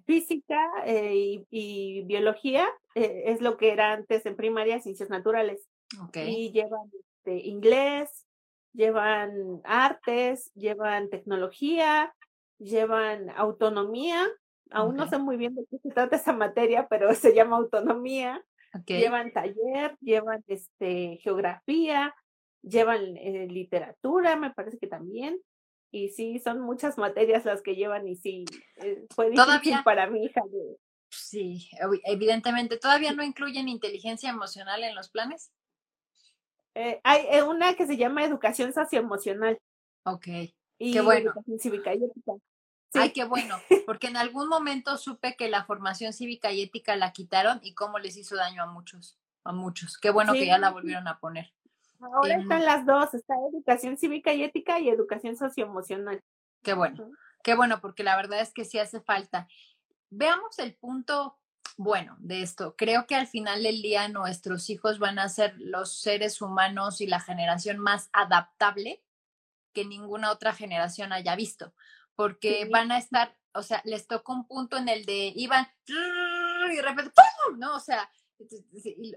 Física 0.07 0.59
eh, 0.87 1.45
y, 1.49 2.03
biología 2.03 2.67
eh, 2.97 3.23
es 3.27 3.41
lo 3.41 3.57
que 3.57 3.73
era 3.73 3.93
antes 3.93 4.27
en 4.27 4.37
primaria, 4.37 4.81
ciencias 4.81 5.09
naturales. 5.09 5.69
Y 6.14 6.53
llevan 6.53 6.90
este, 6.95 7.47
inglés, 7.47 8.26
llevan 8.72 9.61
artes, 9.64 10.53
llevan 10.55 11.11
tecnología, 11.11 12.14
llevan 12.59 13.30
autonomía. 13.30 14.26
Aún 14.70 14.97
no 14.97 15.09
sé 15.09 15.18
muy 15.18 15.36
bien 15.36 15.55
de 15.55 15.66
qué 15.70 15.78
se 15.78 15.90
trata 15.90 16.16
esa 16.16 16.32
materia, 16.32 16.86
pero 16.88 17.09
se 17.14 17.34
llama 17.34 17.57
autonomía. 17.57 18.43
Llevan 18.86 19.32
taller, 19.32 19.97
llevan 20.01 20.43
este, 20.47 21.18
geografía, 21.22 22.14
llevan 22.62 23.18
eh, 23.18 23.47
literatura, 23.49 24.36
me 24.36 24.51
parece 24.51 24.78
que 24.78 24.86
también. 24.86 25.38
Y 25.90 26.09
sí, 26.09 26.38
son 26.38 26.61
muchas 26.61 26.97
materias 26.97 27.45
las 27.45 27.61
que 27.61 27.74
llevan 27.74 28.09
y 28.09 28.16
sí, 28.16 28.47
eh, 28.76 29.07
fue 29.14 29.28
difícil 29.28 29.76
para 29.84 30.09
mi 30.09 30.24
hija. 30.24 30.40
Sí, 31.11 31.68
evidentemente. 32.05 32.78
¿Todavía 32.78 33.12
no 33.12 33.22
incluyen 33.22 33.68
inteligencia 33.68 34.30
emocional 34.30 34.82
en 34.84 34.95
los 34.95 35.11
planes? 35.11 35.53
Eh, 36.75 37.01
hay 37.05 37.27
eh, 37.31 37.43
una 37.43 37.75
que 37.75 37.87
se 37.87 37.97
llama 37.97 38.25
educación 38.25 38.73
socioemocional. 38.73 39.59
Ok. 40.05 40.25
qué 40.79 41.01
bueno. 41.03 41.31
Educación 41.31 41.59
cívica 41.59 41.95
y 41.95 42.05
ética. 42.05 42.33
Ay, 42.95 43.12
qué 43.12 43.25
bueno, 43.25 43.57
porque 43.87 44.09
en 44.09 44.16
algún 44.16 44.49
momento 44.49 44.97
supe 44.99 45.35
que 45.37 45.49
la 45.49 45.64
formación 45.64 46.12
cívica 46.12 46.53
y 46.53 46.62
ética 46.62 46.97
la 46.97 47.12
quitaron 47.12 47.61
y 47.62 47.75
cómo 47.75 47.99
les 47.99 48.16
hizo 48.16 48.37
daño 48.37 48.62
a 48.62 48.66
muchos, 48.66 49.18
a 49.45 49.53
muchos. 49.53 49.99
Qué 49.99 50.11
bueno 50.11 50.33
que 50.33 50.47
ya 50.47 50.59
la 50.59 50.70
volvieron 50.70 51.09
a 51.09 51.18
poner. 51.18 51.53
Ahora 52.01 52.35
están 52.35 52.64
las 52.64 52.85
dos, 52.85 53.14
está 53.14 53.35
educación 53.53 53.97
cívica 53.97 54.33
y 54.35 54.43
ética 54.43 54.81
y 54.81 54.89
educación 54.89 55.37
socioemocional. 55.37 56.20
Qué 56.62 56.75
bueno, 56.75 57.11
qué 57.43 57.55
bueno, 57.55 57.81
porque 57.81 58.03
la 58.03 58.16
verdad 58.16 58.41
es 58.41 58.53
que 58.53 58.64
sí 58.64 58.79
hace 58.79 59.01
falta. 59.01 59.47
Veamos 60.11 60.59
el 60.59 60.75
punto 60.75 61.39
bueno 61.77 62.17
de 62.21 62.43
esto. 62.43 62.75
Creo 62.77 63.07
que 63.07 63.15
al 63.15 63.27
final 63.27 63.63
del 63.63 63.83
día 63.83 64.09
nuestros 64.09 64.71
hijos 64.71 64.99
van 64.99 65.19
a 65.19 65.29
ser 65.29 65.55
los 65.59 66.01
seres 66.01 66.41
humanos 66.41 67.01
y 67.01 67.07
la 67.07 67.21
generación 67.21 67.79
más 67.79 68.09
adaptable 68.13 69.03
que 69.73 69.85
ninguna 69.85 70.31
otra 70.31 70.53
generación 70.53 71.13
haya 71.13 71.35
visto, 71.35 71.73
porque 72.15 72.69
van 72.71 72.93
a 72.93 72.99
estar, 72.99 73.37
o 73.55 73.63
sea, 73.63 73.81
les 73.85 74.07
tocó 74.07 74.33
un 74.33 74.47
punto 74.47 74.77
en 74.77 74.89
el 74.89 75.05
de 75.05 75.33
iban 75.35 75.67
y 76.73 76.77
de 76.77 76.83
repente, 76.83 77.13
¡pum! 77.15 77.59
¿no? 77.59 77.75
O 77.75 77.81
sea, 77.81 78.11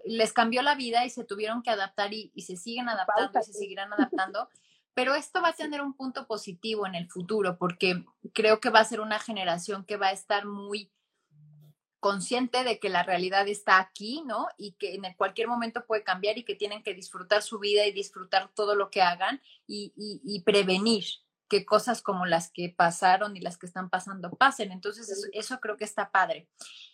les 0.05 0.33
cambió 0.33 0.61
la 0.61 0.75
vida 0.75 1.05
y 1.05 1.09
se 1.09 1.23
tuvieron 1.23 1.61
que 1.61 1.71
adaptar 1.71 2.13
y, 2.13 2.31
y 2.35 2.43
se 2.43 2.57
siguen 2.57 2.89
adaptando 2.89 3.39
y 3.39 3.43
se 3.43 3.53
seguirán 3.53 3.91
adaptando. 3.93 4.49
Pero 4.93 5.13
esto 5.13 5.41
va 5.41 5.49
a 5.49 5.53
tener 5.53 5.81
un 5.81 5.93
punto 5.93 6.25
positivo 6.25 6.87
en 6.87 6.95
el 6.95 7.09
futuro 7.09 7.57
porque 7.57 8.05
creo 8.33 8.61
que 8.61 8.69
va 8.69 8.79
a 8.79 8.85
ser 8.85 9.01
una 9.01 9.19
generación 9.19 9.83
que 9.83 9.97
va 9.97 10.07
a 10.07 10.13
estar 10.13 10.45
muy 10.45 10.89
consciente 12.05 12.63
de 12.63 12.77
que 12.77 12.89
la 12.89 13.01
realidad 13.01 13.47
está 13.47 13.79
aquí, 13.79 14.21
¿no? 14.27 14.45
Y 14.59 14.73
que 14.73 14.93
en 14.93 15.11
cualquier 15.15 15.47
momento 15.47 15.87
puede 15.87 16.03
cambiar 16.03 16.37
y 16.37 16.43
que 16.43 16.53
tienen 16.53 16.83
que 16.83 16.93
disfrutar 16.93 17.41
su 17.41 17.57
vida 17.57 17.83
y 17.87 17.91
disfrutar 17.91 18.51
todo 18.53 18.75
lo 18.75 18.91
que 18.91 19.01
hagan 19.01 19.41
y, 19.65 20.43
prevenir 20.45 21.03
que 21.49 21.65
cosas 21.65 22.03
como 22.03 22.27
las 22.27 22.51
que 22.51 22.69
pasaron 22.69 23.35
y 23.35 23.39
las 23.39 23.57
que 23.57 23.65
están 23.65 23.89
pasando 23.89 24.29
pasen. 24.29 24.71
Entonces, 24.71 25.31
eso, 25.33 25.59
creo 25.59 25.77
que 25.77 25.83
está 25.83 26.11
padre. 26.11 26.47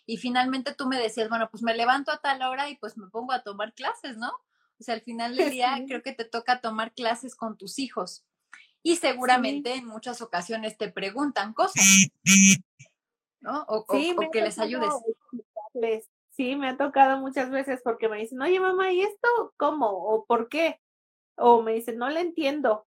Y 0.06 0.16
finalmente 0.16 0.74
tú 0.74 0.86
me 0.86 0.98
decías, 0.98 1.28
bueno, 1.28 1.50
pues 1.50 1.62
me 1.62 1.76
levanto 1.76 2.10
a 2.10 2.16
tal 2.16 2.40
hora 2.40 2.70
y 2.70 2.78
pues 2.78 2.96
me 2.96 3.06
pongo 3.08 3.32
a 3.32 3.42
tomar 3.42 3.74
clases, 3.74 4.16
¿no? 4.16 4.32
O 4.80 4.82
sea, 4.82 4.94
al 4.94 5.02
final 5.02 5.36
del 5.36 5.50
día 5.50 5.78
creo 5.86 6.02
que 6.02 6.14
te 6.14 6.24
toca 6.24 6.62
tomar 6.62 6.94
clases 6.94 7.34
con 7.34 7.58
tus 7.58 7.78
hijos. 7.78 8.24
Y 8.82 8.96
seguramente 8.96 9.74
en 9.74 9.84
muchas 9.84 10.22
ocasiones 10.22 10.78
te 10.78 10.90
preguntan 10.90 11.52
cosas. 11.52 11.84
¿No? 13.42 13.64
O, 13.68 13.84
que 13.84 14.40
les 14.40 14.58
ayudes. 14.58 14.92
Sí, 16.30 16.56
me 16.56 16.68
ha 16.68 16.76
tocado 16.78 17.18
muchas 17.18 17.50
veces 17.50 17.82
porque 17.84 18.08
me 18.08 18.18
dicen, 18.18 18.40
oye 18.40 18.58
mamá, 18.58 18.90
¿y 18.90 19.02
esto 19.02 19.52
cómo? 19.58 19.90
¿O 19.90 20.24
por 20.24 20.48
qué? 20.48 20.80
O 21.36 21.60
me 21.60 21.74
dicen, 21.74 21.98
no 21.98 22.08
le 22.08 22.20
entiendo. 22.20 22.86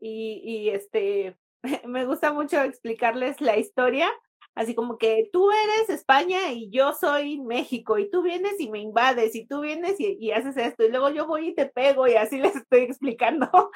Y, 0.00 0.40
y 0.42 0.70
este, 0.70 1.36
me 1.86 2.06
gusta 2.06 2.32
mucho 2.32 2.62
explicarles 2.62 3.42
la 3.42 3.58
historia, 3.58 4.10
así 4.54 4.74
como 4.74 4.96
que 4.96 5.28
tú 5.30 5.50
eres 5.50 5.90
España 5.90 6.52
y 6.52 6.70
yo 6.70 6.94
soy 6.94 7.38
México, 7.38 7.98
y 7.98 8.10
tú 8.10 8.22
vienes 8.22 8.58
y 8.60 8.70
me 8.70 8.78
invades, 8.80 9.34
y 9.34 9.46
tú 9.46 9.60
vienes 9.60 10.00
y, 10.00 10.16
y 10.18 10.30
haces 10.32 10.56
esto, 10.56 10.84
y 10.84 10.90
luego 10.90 11.10
yo 11.10 11.26
voy 11.26 11.48
y 11.48 11.54
te 11.54 11.66
pego, 11.66 12.08
y 12.08 12.14
así 12.14 12.38
les 12.40 12.56
estoy 12.56 12.80
explicando. 12.84 13.70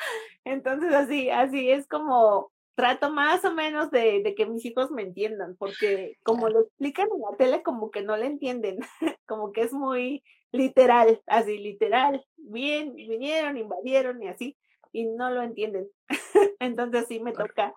Entonces, 0.45 0.95
así, 0.95 1.29
así 1.29 1.71
es 1.71 1.87
como 1.87 2.53
trato 2.75 3.11
más 3.11 3.45
o 3.45 3.53
menos 3.53 3.91
de, 3.91 4.35
que 4.37 4.47
mis 4.47 4.65
hijos 4.65 4.91
me 4.91 5.03
entiendan, 5.03 5.57
porque 5.57 6.19
como 6.23 6.49
lo 6.49 6.63
explican 6.63 7.09
en 7.15 7.21
la 7.21 7.37
tele, 7.37 7.63
como 7.63 7.91
que 7.91 8.03
no 8.03 8.17
le 8.17 8.27
entienden, 8.27 8.79
como 9.27 9.53
que 9.53 9.63
es 9.63 9.73
muy 9.73 10.23
literal, 10.53 11.23
así 11.27 11.59
literal, 11.59 12.25
bien, 12.37 12.95
vinieron, 12.95 13.57
invadieron 13.57 14.23
y 14.23 14.29
así, 14.29 14.57
y 14.93 15.07
no 15.07 15.31
lo 15.31 15.43
entienden. 15.43 15.89
Entonces 16.59 17.07
sí 17.09 17.21
me 17.21 17.33
toca 17.33 17.75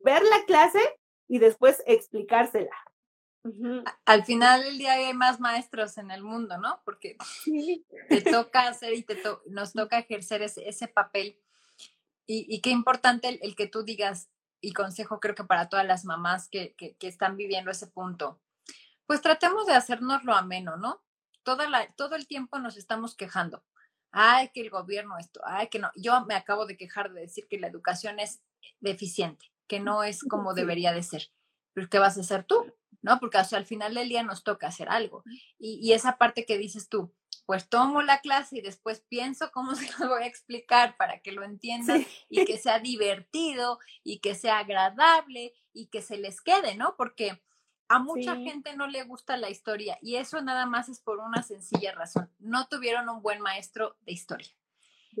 ver 0.00 0.22
la 0.22 0.44
clase 0.46 0.80
y 1.28 1.38
después 1.38 1.82
explicársela. 1.86 2.76
Al 4.04 4.24
final 4.24 4.62
del 4.62 4.78
día 4.78 4.94
hay 4.94 5.14
más 5.14 5.38
maestros 5.38 5.98
en 5.98 6.10
el 6.10 6.22
mundo, 6.22 6.58
¿no? 6.58 6.80
Porque 6.84 7.16
te 8.08 8.20
toca 8.22 8.68
hacer 8.68 8.94
y 8.94 9.02
te 9.02 9.16
nos 9.46 9.72
toca 9.72 9.98
ejercer 9.98 10.42
ese, 10.42 10.68
ese 10.68 10.88
papel. 10.88 11.38
Y, 12.28 12.60
qué 12.60 12.70
importante 12.70 13.38
el, 13.40 13.54
que 13.54 13.68
tú 13.68 13.84
digas, 13.84 14.28
y 14.66 14.72
consejo 14.72 15.20
creo 15.20 15.36
que 15.36 15.44
para 15.44 15.68
todas 15.68 15.86
las 15.86 16.04
mamás 16.04 16.48
que, 16.48 16.74
que, 16.74 16.96
están 17.06 17.36
viviendo 17.36 17.70
ese 17.70 17.86
punto, 17.86 18.40
pues 19.06 19.22
tratemos 19.22 19.64
de 19.64 19.74
hacernos 19.74 20.24
lo 20.24 20.34
ameno, 20.34 20.76
¿no? 20.76 21.04
Toda 21.44 21.70
la, 21.70 21.86
todo 21.92 22.16
el 22.16 22.26
tiempo 22.26 22.58
nos 22.58 22.76
estamos 22.76 23.14
quejando. 23.14 23.62
Ay, 24.10 24.50
que 24.52 24.62
el 24.62 24.70
gobierno 24.70 25.18
esto, 25.18 25.40
ay, 25.44 25.68
que 25.68 25.78
no. 25.78 25.92
Yo 25.94 26.26
me 26.26 26.34
acabo 26.34 26.66
de 26.66 26.76
quejar 26.76 27.12
de 27.12 27.20
decir 27.20 27.46
que 27.46 27.60
la 27.60 27.68
educación 27.68 28.18
es 28.18 28.42
deficiente, 28.80 29.52
que 29.68 29.78
no 29.78 30.02
es 30.02 30.24
como 30.24 30.52
debería 30.52 30.92
de 30.92 31.04
ser. 31.04 31.30
Pero 31.72 31.88
¿qué 31.88 32.00
vas 32.00 32.18
a 32.18 32.22
hacer 32.22 32.42
tú? 32.42 32.74
¿No? 33.02 33.20
Porque 33.20 33.38
al 33.38 33.66
final 33.66 33.94
del 33.94 34.08
día 34.08 34.24
nos 34.24 34.42
toca 34.42 34.66
hacer 34.66 34.88
algo. 34.88 35.22
Y, 35.60 35.78
y 35.80 35.92
esa 35.92 36.18
parte 36.18 36.44
que 36.44 36.58
dices 36.58 36.88
tú, 36.88 37.14
pues 37.46 37.68
tomo 37.68 38.02
la 38.02 38.20
clase 38.20 38.58
y 38.58 38.60
después 38.60 39.00
pienso 39.08 39.50
cómo 39.52 39.74
se 39.74 39.88
lo 39.98 40.10
voy 40.10 40.24
a 40.24 40.26
explicar 40.26 40.96
para 40.96 41.20
que 41.20 41.32
lo 41.32 41.44
entiendan 41.44 42.04
y 42.28 42.44
que 42.44 42.58
sea 42.58 42.80
divertido 42.80 43.78
y 44.02 44.18
que 44.18 44.34
sea 44.34 44.58
agradable 44.58 45.54
y 45.72 45.86
que 45.86 46.02
se 46.02 46.18
les 46.18 46.40
quede, 46.40 46.74
¿no? 46.76 46.96
Porque 46.96 47.40
a 47.88 48.00
mucha 48.00 48.34
gente 48.34 48.74
no 48.76 48.88
le 48.88 49.04
gusta 49.04 49.36
la 49.36 49.48
historia 49.48 49.96
y 50.02 50.16
eso 50.16 50.42
nada 50.42 50.66
más 50.66 50.88
es 50.88 51.00
por 51.00 51.18
una 51.18 51.42
sencilla 51.42 51.92
razón. 51.92 52.30
No 52.40 52.66
tuvieron 52.66 53.08
un 53.08 53.22
buen 53.22 53.40
maestro 53.40 53.96
de 54.00 54.12
historia. 54.12 54.48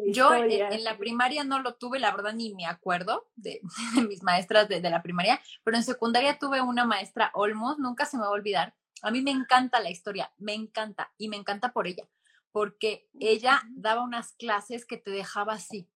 Yo 0.08 0.34
en, 0.34 0.84
la 0.84 0.98
primaria 0.98 1.42
no 1.42 1.60
lo 1.60 1.74
tuve, 1.76 1.98
la 1.98 2.14
verdad 2.14 2.34
ni 2.34 2.54
me 2.54 2.66
acuerdo 2.66 3.30
de, 3.36 3.60
mis 4.08 4.22
maestras 4.22 4.68
de, 4.68 4.80
de, 4.80 4.90
la 4.90 5.02
primaria, 5.02 5.40
pero 5.64 5.76
en 5.76 5.84
secundaria 5.84 6.38
tuve 6.38 6.60
una 6.60 6.84
maestra 6.84 7.30
Olmos, 7.34 7.78
nunca 7.78 8.04
se 8.04 8.16
me 8.16 8.24
va 8.24 8.28
a 8.28 8.32
olvidar. 8.32 8.74
A 9.06 9.10
mí 9.10 9.22
me 9.22 9.30
encanta 9.30 9.80
la 9.80 9.90
historia, 9.90 10.32
me 10.38 10.54
encanta 10.54 11.12
y 11.16 11.28
me 11.28 11.36
encanta 11.36 11.72
por 11.72 11.86
ella 11.86 12.08
porque 12.56 13.06
ella 13.20 13.62
daba 13.68 14.02
unas 14.02 14.32
clases 14.32 14.86
que 14.86 14.96
te 14.96 15.10
dejaba 15.10 15.52
así. 15.52 15.90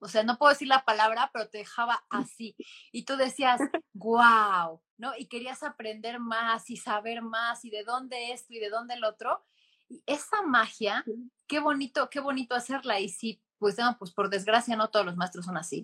O 0.00 0.06
sea, 0.06 0.22
no 0.22 0.36
puedo 0.36 0.52
decir 0.52 0.68
la 0.68 0.84
palabra, 0.84 1.30
pero 1.32 1.48
te 1.48 1.56
dejaba 1.56 2.04
así. 2.10 2.54
Y 2.92 3.06
tú 3.06 3.16
decías, 3.16 3.58
wow, 3.94 4.82
¿no? 4.98 5.16
Y 5.16 5.28
querías 5.28 5.62
aprender 5.62 6.20
más 6.20 6.68
y 6.68 6.76
saber 6.76 7.22
más 7.22 7.64
y 7.64 7.70
de 7.70 7.84
dónde 7.84 8.32
esto 8.32 8.52
y 8.52 8.58
de 8.58 8.68
dónde 8.68 8.92
el 8.92 9.04
otro. 9.04 9.46
Y 9.88 10.02
esa 10.04 10.42
magia, 10.42 11.06
qué 11.46 11.58
bonito, 11.58 12.10
qué 12.10 12.20
bonito 12.20 12.54
hacerla. 12.54 13.00
Y 13.00 13.08
si, 13.08 13.42
pues, 13.58 13.78
no, 13.78 13.96
pues 13.98 14.12
por 14.12 14.28
desgracia 14.28 14.76
no 14.76 14.90
todos 14.90 15.06
los 15.06 15.16
maestros 15.16 15.46
son 15.46 15.56
así. 15.56 15.82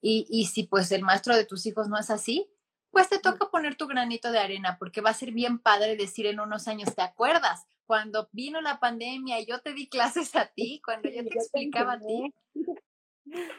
Y, 0.00 0.26
y 0.30 0.46
si 0.46 0.62
pues 0.62 0.90
el 0.92 1.02
maestro 1.02 1.36
de 1.36 1.44
tus 1.44 1.66
hijos 1.66 1.88
no 1.90 1.98
es 1.98 2.08
así, 2.08 2.50
pues 2.90 3.08
te 3.08 3.18
toca 3.18 3.50
poner 3.50 3.76
tu 3.76 3.86
granito 3.86 4.32
de 4.32 4.38
arena, 4.38 4.76
porque 4.78 5.00
va 5.00 5.10
a 5.10 5.14
ser 5.14 5.32
bien 5.32 5.58
padre 5.58 5.96
decir 5.96 6.26
en 6.26 6.40
unos 6.40 6.68
años, 6.68 6.94
¿te 6.94 7.02
acuerdas? 7.02 7.66
cuando 7.88 8.28
vino 8.32 8.60
la 8.60 8.78
pandemia 8.78 9.40
y 9.40 9.46
yo 9.46 9.60
te 9.60 9.72
di 9.72 9.88
clases 9.88 10.36
a 10.36 10.46
ti, 10.46 10.80
cuando 10.84 11.08
yo 11.08 11.24
te 11.24 11.34
explicaba 11.34 11.94
a 11.94 11.98
ti. 11.98 12.34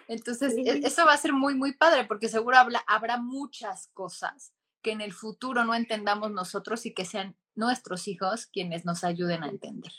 Entonces, 0.08 0.56
e, 0.56 0.86
eso 0.86 1.04
va 1.04 1.14
a 1.14 1.18
ser 1.18 1.34
muy, 1.34 1.56
muy 1.56 1.74
padre 1.74 2.06
porque 2.06 2.30
seguro 2.30 2.56
habrá 2.86 3.18
muchas 3.18 3.88
cosas 3.88 4.54
que 4.84 4.92
en 4.92 5.02
el 5.02 5.14
futuro 5.14 5.66
no 5.66 5.74
entendamos 5.74 6.32
nosotros 6.32 6.86
y 6.86 6.94
que 6.94 7.06
sean 7.06 7.36
nuestros 7.56 8.08
hijos 8.08 8.46
quienes 8.46 8.86
nos 8.86 9.04
ayuden 9.04 9.44
a 9.44 9.50
entender. 9.50 9.92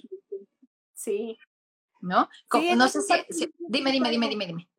Sí. 0.94 1.36
¿No? 2.00 2.28
no 2.76 2.88
sé 2.88 3.02
si, 3.30 3.52
Dime, 3.58 3.90
dime, 3.90 4.10
dime, 4.10 4.28
dime, 4.28 4.46
dime. 4.46 4.70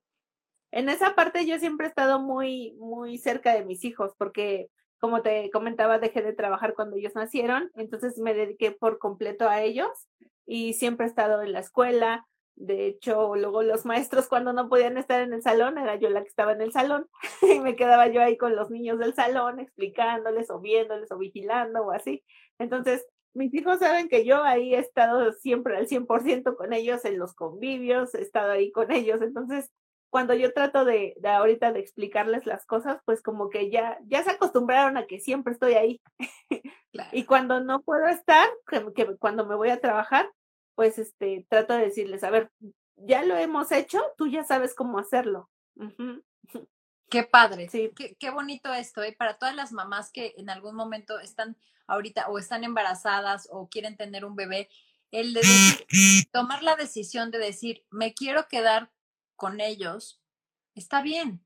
En 0.71 0.89
esa 0.89 1.15
parte 1.15 1.45
yo 1.45 1.59
siempre 1.59 1.85
he 1.85 1.89
estado 1.89 2.19
muy, 2.19 2.73
muy 2.79 3.17
cerca 3.17 3.53
de 3.53 3.65
mis 3.65 3.83
hijos, 3.83 4.13
porque 4.17 4.69
como 4.99 5.21
te 5.21 5.49
comentaba, 5.51 5.99
dejé 5.99 6.21
de 6.21 6.33
trabajar 6.33 6.75
cuando 6.75 6.95
ellos 6.95 7.15
nacieron, 7.15 7.71
entonces 7.75 8.17
me 8.19 8.33
dediqué 8.33 8.71
por 8.71 8.99
completo 8.99 9.49
a 9.49 9.61
ellos 9.61 9.89
y 10.45 10.73
siempre 10.73 11.05
he 11.05 11.09
estado 11.09 11.41
en 11.41 11.53
la 11.53 11.59
escuela. 11.59 12.27
De 12.55 12.85
hecho, 12.85 13.35
luego 13.35 13.63
los 13.63 13.85
maestros 13.85 14.27
cuando 14.27 14.53
no 14.53 14.69
podían 14.69 14.97
estar 14.97 15.21
en 15.21 15.33
el 15.33 15.41
salón, 15.41 15.79
era 15.79 15.95
yo 15.95 16.09
la 16.09 16.21
que 16.21 16.27
estaba 16.27 16.51
en 16.51 16.61
el 16.61 16.71
salón 16.71 17.07
y 17.41 17.59
me 17.59 17.75
quedaba 17.75 18.07
yo 18.07 18.21
ahí 18.21 18.37
con 18.37 18.55
los 18.55 18.69
niños 18.69 18.99
del 18.99 19.15
salón 19.15 19.59
explicándoles 19.59 20.51
o 20.51 20.59
viéndoles 20.59 21.11
o 21.11 21.17
vigilando 21.17 21.81
o 21.81 21.91
así. 21.91 22.23
Entonces, 22.59 23.05
mis 23.33 23.53
hijos 23.53 23.79
saben 23.79 24.07
que 24.07 24.23
yo 24.23 24.43
ahí 24.43 24.75
he 24.75 24.79
estado 24.79 25.31
siempre 25.33 25.77
al 25.77 25.87
100% 25.87 26.55
con 26.55 26.73
ellos 26.73 27.03
en 27.05 27.17
los 27.17 27.33
convivios, 27.33 28.13
he 28.13 28.21
estado 28.21 28.51
ahí 28.51 28.71
con 28.71 28.91
ellos. 28.91 29.21
Entonces, 29.21 29.71
cuando 30.11 30.33
yo 30.33 30.53
trato 30.53 30.83
de, 30.83 31.15
de, 31.17 31.29
ahorita 31.29 31.71
de 31.71 31.79
explicarles 31.79 32.45
las 32.45 32.65
cosas, 32.65 33.01
pues 33.05 33.23
como 33.23 33.49
que 33.49 33.71
ya, 33.71 33.97
ya 34.05 34.21
se 34.23 34.31
acostumbraron 34.31 34.97
a 34.97 35.07
que 35.07 35.21
siempre 35.21 35.53
estoy 35.53 35.73
ahí. 35.73 36.01
y 37.13 37.23
cuando 37.23 37.61
no 37.61 37.81
puedo 37.81 38.05
estar, 38.07 38.47
que, 38.67 39.15
cuando 39.17 39.45
me 39.45 39.55
voy 39.55 39.69
a 39.69 39.79
trabajar, 39.79 40.29
pues 40.75 40.99
este, 40.99 41.47
trato 41.49 41.73
de 41.73 41.85
decirles, 41.85 42.25
a 42.25 42.29
ver, 42.29 42.51
ya 42.97 43.23
lo 43.23 43.37
hemos 43.37 43.71
hecho, 43.71 44.03
tú 44.17 44.27
ya 44.27 44.43
sabes 44.43 44.75
cómo 44.75 44.99
hacerlo. 44.99 45.49
Qué 47.09 47.23
padre, 47.23 47.69
sí. 47.69 47.91
qué, 47.95 48.15
qué 48.19 48.31
bonito 48.31 48.73
esto, 48.73 49.03
¿eh? 49.03 49.15
Para 49.17 49.37
todas 49.37 49.55
las 49.55 49.71
mamás 49.71 50.11
que 50.11 50.33
en 50.37 50.49
algún 50.49 50.75
momento 50.75 51.21
están 51.21 51.55
ahorita 51.87 52.27
o 52.27 52.37
están 52.37 52.65
embarazadas 52.65 53.47
o 53.49 53.69
quieren 53.69 53.95
tener 53.95 54.25
un 54.25 54.35
bebé, 54.35 54.67
el 55.11 55.33
de 55.33 55.41
tomar 56.33 56.63
la 56.63 56.75
decisión 56.75 57.31
de 57.31 57.37
decir, 57.37 57.85
me 57.89 58.13
quiero 58.13 58.49
quedar 58.49 58.91
con 59.41 59.59
ellos, 59.59 60.21
está 60.75 61.01
bien. 61.01 61.43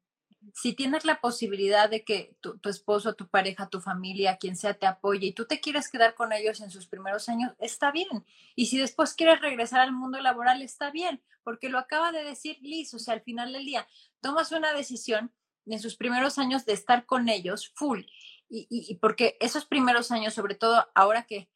Si 0.54 0.74
tienes 0.74 1.06
la 1.06 1.22
posibilidad 1.22 1.90
de 1.90 2.04
que 2.04 2.36
tu, 2.42 2.60
esposo, 2.66 3.16
tu 3.16 3.30
pareja, 3.30 3.70
tu 3.70 3.80
familia, 3.80 4.36
quien 4.36 4.58
sea, 4.58 4.74
te 4.74 4.86
apoye 4.86 5.28
y 5.28 5.32
tú 5.32 5.46
te 5.46 5.62
quieres 5.62 5.90
quedar 5.90 6.14
con 6.14 6.34
ellos 6.34 6.60
en 6.60 6.72
sus 6.72 6.88
primeros 6.88 7.30
años, 7.30 7.54
está 7.58 7.94
bien. 7.94 8.26
Y 8.54 8.66
si 8.66 8.78
después 8.78 9.14
quieres 9.14 9.40
regresar 9.40 9.80
al 9.80 9.94
mundo 9.94 10.20
laboral, 10.20 10.62
está 10.62 10.92
bien, 10.92 11.24
porque 11.42 11.70
lo 11.70 11.80
acaba 11.80 12.12
de 12.12 12.26
decir 12.26 12.58
Liz, 12.60 12.94
o 12.94 13.00
sea, 13.00 13.14
al 13.14 13.22
final 13.22 13.54
del 13.54 13.64
día, 13.64 13.88
tomas 14.20 14.52
una 14.52 14.74
decisión 14.74 15.32
en 15.66 15.80
sus 15.80 15.96
primeros 15.96 16.38
años 16.38 16.66
de 16.66 16.74
estar 16.74 17.06
con 17.06 17.30
ellos 17.30 17.72
full. 17.76 18.02
Y, 18.50 18.68
y, 18.70 18.96
porque 18.96 19.38
esos 19.40 19.64
primeros 19.64 20.12
años, 20.12 20.34
sobre 20.34 20.56
todo 20.56 20.86
ahora 20.96 21.24
que 21.24 21.50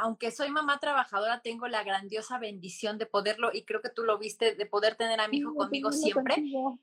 aunque 0.00 0.30
soy 0.30 0.50
mamá 0.50 0.78
trabajadora, 0.78 1.40
tengo 1.40 1.68
la 1.68 1.82
grandiosa 1.82 2.38
bendición 2.38 2.98
de 2.98 3.06
poderlo, 3.06 3.50
y 3.52 3.64
creo 3.64 3.80
que 3.80 3.90
tú 3.90 4.04
lo 4.04 4.18
viste, 4.18 4.54
de 4.54 4.66
poder 4.66 4.96
tener 4.96 5.20
a 5.20 5.28
mi 5.28 5.38
hijo 5.38 5.54
conmigo 5.54 5.92
siempre, 5.92 6.36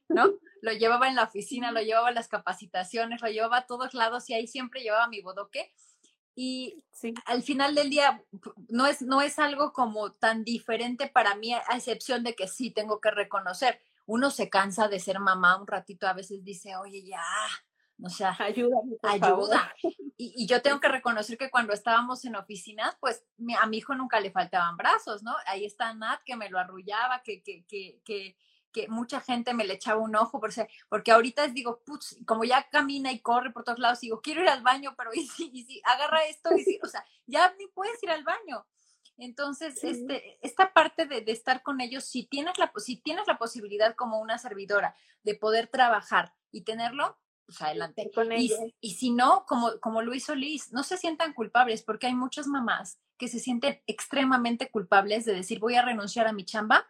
¿no? 0.10 0.34
Lo 0.62 0.72
llevaba 0.72 1.08
en 1.08 1.16
la 1.16 1.26
oficina, 1.26 1.72
lo 1.72 1.80
llevaba 1.80 2.10
en 2.10 2.16
las 2.16 2.28
capacitaciones, 2.28 3.22
lo 3.22 3.28
llevaba 3.28 3.58
a 3.58 3.66
todos 3.68 3.94
lados 3.94 4.28
y 4.32 4.34
ahí 4.34 4.48
siempre 4.48 4.82
llevaba 4.82 5.08
mi 5.08 5.22
bodoque. 5.22 5.72
Y 6.34 6.84
al 7.26 7.44
final 7.44 7.76
del 7.76 7.92
día 7.92 8.24
no 8.70 8.88
es, 8.88 9.04
no 9.04 9.22
es 9.22 9.38
algo 9.38 9.74
como 9.74 10.12
tan 10.12 10.44
diferente 10.44 11.08
para 11.08 11.36
mí, 11.36 11.54
a 11.54 11.62
excepción 11.76 12.24
de 12.24 12.34
que 12.34 12.48
sí 12.48 12.72
tengo 12.72 13.00
que 13.00 13.12
reconocer. 13.12 13.80
Uno 14.08 14.32
se 14.32 14.50
cansa 14.50 14.88
de 14.88 15.00
ser 15.00 15.20
mamá 15.20 15.62
un 15.62 15.68
ratito, 15.68 16.08
a 16.08 16.14
veces 16.14 16.44
dice, 16.44 16.76
oye, 16.78 17.04
ya, 17.06 17.22
o 18.04 18.10
sea, 18.10 18.36
ayuda. 18.40 18.78
Ayuda. 19.04 19.74
Y, 20.18 20.34
y, 20.36 20.48
yo 20.48 20.62
tengo 20.62 20.80
que 20.80 20.88
reconocer 20.88 21.38
que 21.38 21.50
cuando 21.50 21.74
estábamos 21.74 22.26
en 22.26 22.36
oficinas, 22.36 22.96
pues 23.00 23.26
a 23.60 23.68
mi 23.68 23.78
hijo 23.78 23.96
nunca 23.96 24.20
le 24.20 24.32
faltaban 24.32 24.78
brazos, 24.78 25.24
¿no? 25.24 25.34
Ahí 25.46 25.66
está 25.66 25.94
Nat 25.94 26.22
que 26.24 26.36
me 26.36 26.50
lo 26.50 26.60
arrullaba, 26.60 27.22
que, 27.24 27.42
que, 27.42 27.66
que, 27.66 28.02
que, 28.04 28.38
que 28.72 28.88
mucha 28.90 29.22
gente 29.22 29.54
me 29.54 29.66
le 29.66 29.76
echaba 29.76 30.02
un 30.02 30.16
ojo, 30.16 30.40
porque, 30.40 30.68
porque 30.90 31.12
ahorita 31.12 31.46
es, 31.46 31.54
digo, 31.54 31.82
putz, 31.86 32.18
como 32.26 32.44
ya 32.44 32.68
camina 32.70 33.12
y 33.12 33.20
corre 33.20 33.52
por 33.52 33.64
todos 33.64 33.80
lados, 33.80 34.02
digo, 34.02 34.22
quiero 34.22 34.42
ir 34.42 34.50
al 34.50 34.62
baño, 34.62 34.94
pero 34.98 35.12
y 35.14 35.26
si, 35.28 35.50
y 35.54 35.64
si 35.64 35.82
agarra 35.86 36.26
esto, 36.26 36.56
y 36.56 36.64
si, 36.64 36.80
o 36.84 36.88
sea, 36.88 37.06
ya 37.26 37.54
ni 37.58 37.68
puedes 37.68 38.02
ir 38.04 38.12
al 38.12 38.24
baño. 38.24 38.66
Entonces, 39.18 39.82
este, 39.82 40.38
esta 40.42 40.74
parte 40.74 41.06
de, 41.06 41.22
de, 41.22 41.32
estar 41.32 41.64
con 41.64 41.80
ellos, 41.80 42.04
si 42.04 42.26
tienes, 42.26 42.58
la, 42.58 42.72
si 42.78 42.98
tienes 42.98 43.28
la 43.28 43.38
posibilidad 43.38 43.96
como 43.96 44.20
una 44.20 44.38
servidora 44.38 44.94
de 45.24 45.36
poder 45.36 45.68
trabajar 45.68 46.34
y 46.52 46.62
tenerlo, 46.62 47.18
pues 47.46 47.62
adelante. 47.62 48.12
Y, 48.38 48.52
y, 48.82 48.94
si 48.96 49.12
no, 49.12 49.46
como, 49.48 49.80
como 49.80 50.02
lo 50.02 50.14
hizo 50.14 50.36
Liz, 50.36 50.72
no 50.72 50.84
se 50.84 50.98
sientan 50.98 51.34
culpables 51.34 51.84
porque 51.84 52.08
hay 52.08 52.16
muchas 52.16 52.48
mamás 52.48 53.00
que 53.18 53.28
se 53.28 53.40
sienten 53.40 53.82
extremadamente 53.88 54.70
culpables 54.70 55.26
de 55.26 55.34
decir 55.34 55.60
voy 55.60 55.76
a 55.76 55.82
renunciar 55.82 56.28
a 56.28 56.34
mi 56.34 56.44
chamba 56.44 56.86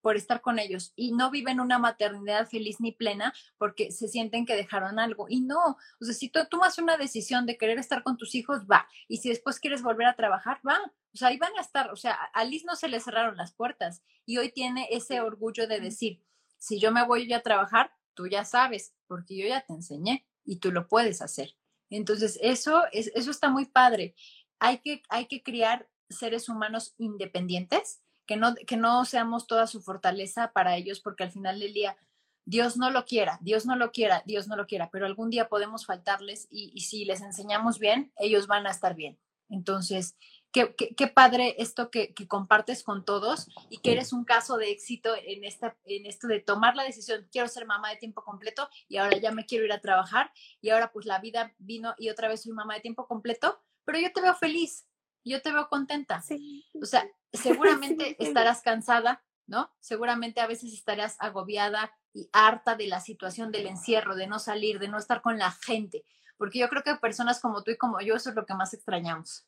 por 0.00 0.16
estar 0.16 0.40
con 0.40 0.58
ellos 0.58 0.92
y 0.96 1.12
no 1.12 1.30
viven 1.30 1.60
una 1.60 1.78
maternidad 1.78 2.48
feliz 2.48 2.80
ni 2.80 2.92
plena 2.92 3.32
porque 3.58 3.92
se 3.92 4.08
sienten 4.08 4.46
que 4.46 4.56
dejaron 4.56 4.98
algo. 4.98 5.26
Y 5.28 5.42
no, 5.42 5.58
o 6.00 6.04
sea, 6.04 6.14
si 6.14 6.28
tú 6.28 6.40
tomas 6.50 6.78
una 6.78 6.96
decisión 6.96 7.46
de 7.46 7.58
querer 7.58 7.78
estar 7.78 8.02
con 8.02 8.16
tus 8.16 8.34
hijos, 8.34 8.62
va. 8.70 8.88
Y 9.08 9.18
si 9.18 9.28
después 9.28 9.60
quieres 9.60 9.82
volver 9.82 10.06
a 10.06 10.16
trabajar, 10.16 10.60
va. 10.66 10.78
O 11.12 11.16
sea, 11.16 11.28
ahí 11.28 11.38
van 11.38 11.56
a 11.56 11.60
estar. 11.60 11.90
O 11.90 11.96
sea, 11.96 12.14
a 12.14 12.44
Liz 12.44 12.64
no 12.64 12.76
se 12.76 12.88
le 12.88 13.00
cerraron 13.00 13.36
las 13.36 13.52
puertas 13.52 14.02
y 14.24 14.38
hoy 14.38 14.50
tiene 14.52 14.88
ese 14.90 15.20
orgullo 15.20 15.66
de 15.66 15.80
decir, 15.80 16.22
si 16.58 16.78
yo 16.78 16.92
me 16.92 17.04
voy 17.04 17.30
a 17.32 17.42
trabajar, 17.42 17.92
tú 18.14 18.26
ya 18.26 18.44
sabes, 18.44 18.94
porque 19.10 19.36
yo 19.36 19.48
ya 19.48 19.62
te 19.62 19.72
enseñé 19.72 20.24
y 20.44 20.60
tú 20.60 20.70
lo 20.70 20.86
puedes 20.86 21.20
hacer. 21.20 21.56
Entonces, 21.90 22.38
eso, 22.40 22.84
es, 22.92 23.10
eso 23.16 23.32
está 23.32 23.50
muy 23.50 23.66
padre. 23.66 24.14
Hay 24.60 24.78
que, 24.78 25.02
hay 25.08 25.26
que 25.26 25.42
criar 25.42 25.88
seres 26.08 26.48
humanos 26.48 26.94
independientes, 26.96 28.02
que 28.24 28.36
no, 28.36 28.54
que 28.54 28.76
no 28.76 29.04
seamos 29.04 29.48
toda 29.48 29.66
su 29.66 29.82
fortaleza 29.82 30.52
para 30.52 30.76
ellos, 30.76 31.00
porque 31.00 31.24
al 31.24 31.32
final 31.32 31.58
del 31.58 31.74
día, 31.74 31.96
Dios 32.44 32.76
no 32.76 32.92
lo 32.92 33.04
quiera, 33.04 33.40
Dios 33.42 33.66
no 33.66 33.74
lo 33.74 33.90
quiera, 33.90 34.22
Dios 34.26 34.46
no 34.46 34.54
lo 34.54 34.68
quiera, 34.68 34.90
pero 34.92 35.06
algún 35.06 35.28
día 35.28 35.48
podemos 35.48 35.86
faltarles 35.86 36.46
y, 36.48 36.70
y 36.72 36.82
si 36.82 37.04
les 37.04 37.20
enseñamos 37.20 37.80
bien, 37.80 38.12
ellos 38.16 38.46
van 38.46 38.68
a 38.68 38.70
estar 38.70 38.94
bien. 38.94 39.18
Entonces, 39.48 40.16
qué, 40.52 40.74
qué, 40.74 41.06
padre 41.06 41.56
esto 41.58 41.90
que, 41.90 42.12
que, 42.14 42.26
compartes 42.26 42.82
con 42.82 43.04
todos 43.04 43.48
y 43.68 43.78
que 43.78 43.92
eres 43.92 44.12
un 44.12 44.24
caso 44.24 44.56
de 44.56 44.70
éxito 44.70 45.14
en, 45.24 45.44
esta, 45.44 45.76
en 45.84 46.06
esto 46.06 46.26
de 46.26 46.40
tomar 46.40 46.76
la 46.76 46.82
decisión, 46.82 47.28
quiero 47.30 47.48
ser 47.48 47.66
mamá 47.66 47.90
de 47.90 47.96
tiempo 47.96 48.24
completo 48.24 48.68
y 48.88 48.96
ahora 48.96 49.18
ya 49.18 49.32
me 49.32 49.46
quiero 49.46 49.64
ir 49.64 49.72
a 49.72 49.80
trabajar 49.80 50.32
y 50.60 50.70
ahora 50.70 50.92
pues 50.92 51.06
la 51.06 51.18
vida 51.20 51.54
vino 51.58 51.94
y 51.98 52.10
otra 52.10 52.28
vez 52.28 52.42
soy 52.42 52.52
mamá 52.52 52.74
de 52.74 52.80
tiempo 52.80 53.06
completo, 53.06 53.62
pero 53.84 53.98
yo 53.98 54.12
te 54.12 54.20
veo 54.20 54.34
feliz, 54.34 54.86
yo 55.24 55.40
te 55.42 55.52
veo 55.52 55.68
contenta. 55.68 56.20
Sí. 56.20 56.64
O 56.80 56.86
sea, 56.86 57.06
seguramente 57.32 58.16
estarás 58.18 58.62
cansada, 58.62 59.22
¿no? 59.46 59.70
Seguramente 59.80 60.40
a 60.40 60.46
veces 60.46 60.72
estarás 60.72 61.16
agobiada 61.20 61.92
y 62.12 62.28
harta 62.32 62.74
de 62.74 62.88
la 62.88 63.00
situación 63.00 63.52
del 63.52 63.66
encierro, 63.66 64.16
de 64.16 64.26
no 64.26 64.38
salir, 64.38 64.78
de 64.80 64.88
no 64.88 64.98
estar 64.98 65.22
con 65.22 65.38
la 65.38 65.52
gente, 65.52 66.04
porque 66.36 66.58
yo 66.58 66.68
creo 66.68 66.82
que 66.82 66.94
personas 66.96 67.40
como 67.40 67.62
tú 67.62 67.70
y 67.70 67.76
como 67.76 68.00
yo, 68.00 68.16
eso 68.16 68.30
es 68.30 68.36
lo 68.36 68.46
que 68.46 68.54
más 68.54 68.74
extrañamos. 68.74 69.46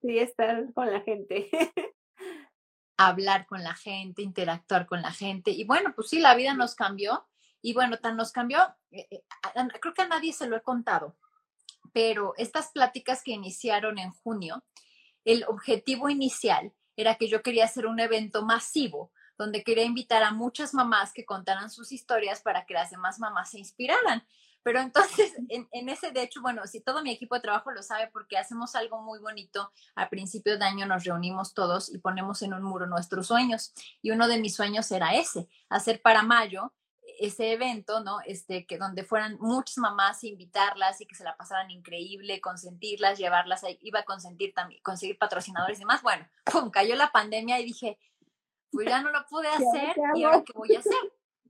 Sí, 0.00 0.18
estar 0.18 0.72
con 0.72 0.90
la 0.90 1.00
gente. 1.00 1.48
Hablar 2.96 3.46
con 3.46 3.62
la 3.62 3.74
gente, 3.74 4.22
interactuar 4.22 4.86
con 4.86 5.02
la 5.02 5.12
gente. 5.12 5.50
Y 5.50 5.64
bueno, 5.64 5.92
pues 5.94 6.08
sí, 6.08 6.18
la 6.18 6.34
vida 6.34 6.54
nos 6.54 6.74
cambió. 6.74 7.26
Y 7.60 7.74
bueno, 7.74 7.98
tan 7.98 8.16
nos 8.16 8.32
cambió, 8.32 8.60
eh, 8.90 9.08
eh, 9.10 9.24
creo 9.80 9.94
que 9.94 10.02
a 10.02 10.08
nadie 10.08 10.32
se 10.32 10.46
lo 10.46 10.56
he 10.56 10.62
contado, 10.62 11.16
pero 11.92 12.34
estas 12.36 12.70
pláticas 12.70 13.22
que 13.24 13.32
iniciaron 13.32 13.98
en 13.98 14.12
junio, 14.12 14.64
el 15.24 15.44
objetivo 15.48 16.08
inicial 16.08 16.72
era 16.96 17.16
que 17.16 17.28
yo 17.28 17.42
quería 17.42 17.64
hacer 17.64 17.86
un 17.86 17.98
evento 17.98 18.44
masivo 18.44 19.12
donde 19.36 19.62
quería 19.62 19.84
invitar 19.84 20.22
a 20.22 20.32
muchas 20.32 20.74
mamás 20.74 21.12
que 21.12 21.24
contaran 21.24 21.70
sus 21.70 21.92
historias 21.92 22.42
para 22.42 22.66
que 22.66 22.74
las 22.74 22.90
demás 22.90 23.20
mamás 23.20 23.50
se 23.50 23.58
inspiraran. 23.58 24.26
Pero 24.62 24.80
entonces, 24.80 25.32
en, 25.48 25.88
ese, 25.88 26.10
de 26.12 26.22
hecho, 26.22 26.40
bueno, 26.40 26.66
si 26.66 26.80
todo 26.80 27.02
mi 27.02 27.10
equipo 27.10 27.34
de 27.34 27.40
trabajo 27.40 27.70
lo 27.70 27.82
sabe 27.82 28.08
porque 28.12 28.38
hacemos 28.38 28.74
algo 28.74 29.02
muy 29.02 29.18
bonito, 29.18 29.72
a 29.94 30.08
principios 30.08 30.58
de 30.58 30.64
año 30.64 30.86
nos 30.86 31.04
reunimos 31.04 31.54
todos 31.54 31.92
y 31.92 31.98
ponemos 31.98 32.42
en 32.42 32.54
un 32.54 32.62
muro 32.62 32.86
nuestros 32.86 33.26
sueños. 33.26 33.72
Y 34.02 34.10
uno 34.10 34.28
de 34.28 34.38
mis 34.38 34.54
sueños 34.54 34.90
era 34.90 35.14
ese, 35.14 35.48
hacer 35.68 36.02
para 36.02 36.22
mayo 36.22 36.72
ese 37.18 37.52
evento, 37.52 38.00
¿no? 38.00 38.20
Este, 38.24 38.66
que 38.66 38.78
donde 38.78 39.02
fueran 39.04 39.38
muchas 39.40 39.78
mamás, 39.78 40.22
invitarlas 40.24 41.00
y 41.00 41.06
que 41.06 41.16
se 41.16 41.24
la 41.24 41.36
pasaran 41.36 41.70
increíble, 41.70 42.40
consentirlas, 42.40 43.18
llevarlas, 43.18 43.62
iba 43.80 44.00
a 44.00 44.04
consentir 44.04 44.54
también, 44.54 44.80
conseguir 44.82 45.18
patrocinadores 45.18 45.78
y 45.78 45.80
demás. 45.80 46.02
Bueno, 46.02 46.28
pum, 46.44 46.70
cayó 46.70 46.94
la 46.94 47.10
pandemia 47.10 47.58
y 47.60 47.64
dije, 47.64 47.98
pues 48.70 48.86
ya 48.86 49.02
no 49.02 49.10
lo 49.10 49.24
pude 49.26 49.48
hacer 49.48 49.96
y 50.14 50.24
ahora 50.24 50.42
qué 50.44 50.52
voy 50.54 50.74
a 50.76 50.80
hacer. 50.80 50.94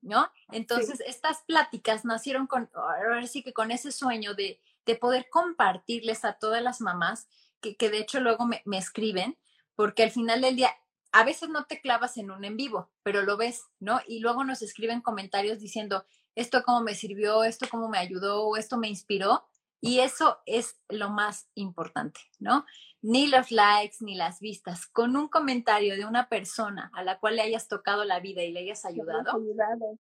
¿No? 0.08 0.30
Entonces, 0.50 1.00
estas 1.06 1.42
pláticas 1.46 2.04
nacieron 2.04 2.46
con, 2.46 2.70
ahora 2.74 3.26
sí 3.26 3.42
que 3.42 3.52
con 3.52 3.70
ese 3.70 3.92
sueño 3.92 4.34
de, 4.34 4.60
de 4.86 4.96
poder 4.96 5.28
compartirles 5.30 6.24
a 6.24 6.34
todas 6.34 6.62
las 6.62 6.80
mamás, 6.80 7.28
que, 7.60 7.76
que 7.76 7.90
de 7.90 7.98
hecho 7.98 8.20
luego 8.20 8.46
me, 8.46 8.62
me, 8.64 8.78
escriben, 8.78 9.36
porque 9.76 10.02
al 10.02 10.10
final 10.10 10.40
del 10.40 10.56
día, 10.56 10.74
a 11.12 11.24
veces 11.24 11.48
no 11.48 11.64
te 11.66 11.80
clavas 11.80 12.16
en 12.16 12.30
un 12.30 12.44
en 12.44 12.56
vivo, 12.56 12.90
pero 13.02 13.22
lo 13.22 13.36
ves, 13.36 13.64
¿no? 13.80 14.00
Y 14.06 14.20
luego 14.20 14.44
nos 14.44 14.62
escriben 14.62 15.00
comentarios 15.00 15.60
diciendo, 15.60 16.06
esto 16.34 16.62
cómo 16.62 16.80
me 16.82 16.94
sirvió, 16.94 17.44
esto 17.44 17.66
cómo 17.70 17.88
me 17.88 17.98
ayudó, 17.98 18.56
esto 18.56 18.76
me 18.78 18.88
inspiró. 18.88 19.46
Y 19.80 20.00
eso 20.00 20.38
es 20.44 20.80
lo 20.88 21.08
más 21.10 21.48
importante, 21.54 22.20
¿no? 22.40 22.66
Ni 23.00 23.28
los 23.28 23.52
likes 23.52 23.96
ni 24.00 24.16
las 24.16 24.40
vistas. 24.40 24.86
Con 24.86 25.16
un 25.16 25.28
comentario 25.28 25.94
de 25.96 26.04
una 26.04 26.28
persona 26.28 26.90
a 26.94 27.02
la 27.04 27.20
cual 27.20 27.36
le 27.36 27.42
hayas 27.42 27.68
tocado 27.68 28.04
la 28.04 28.18
vida 28.18 28.42
y 28.42 28.52
le 28.52 28.60
hayas 28.60 28.84
ayudado, 28.84 29.40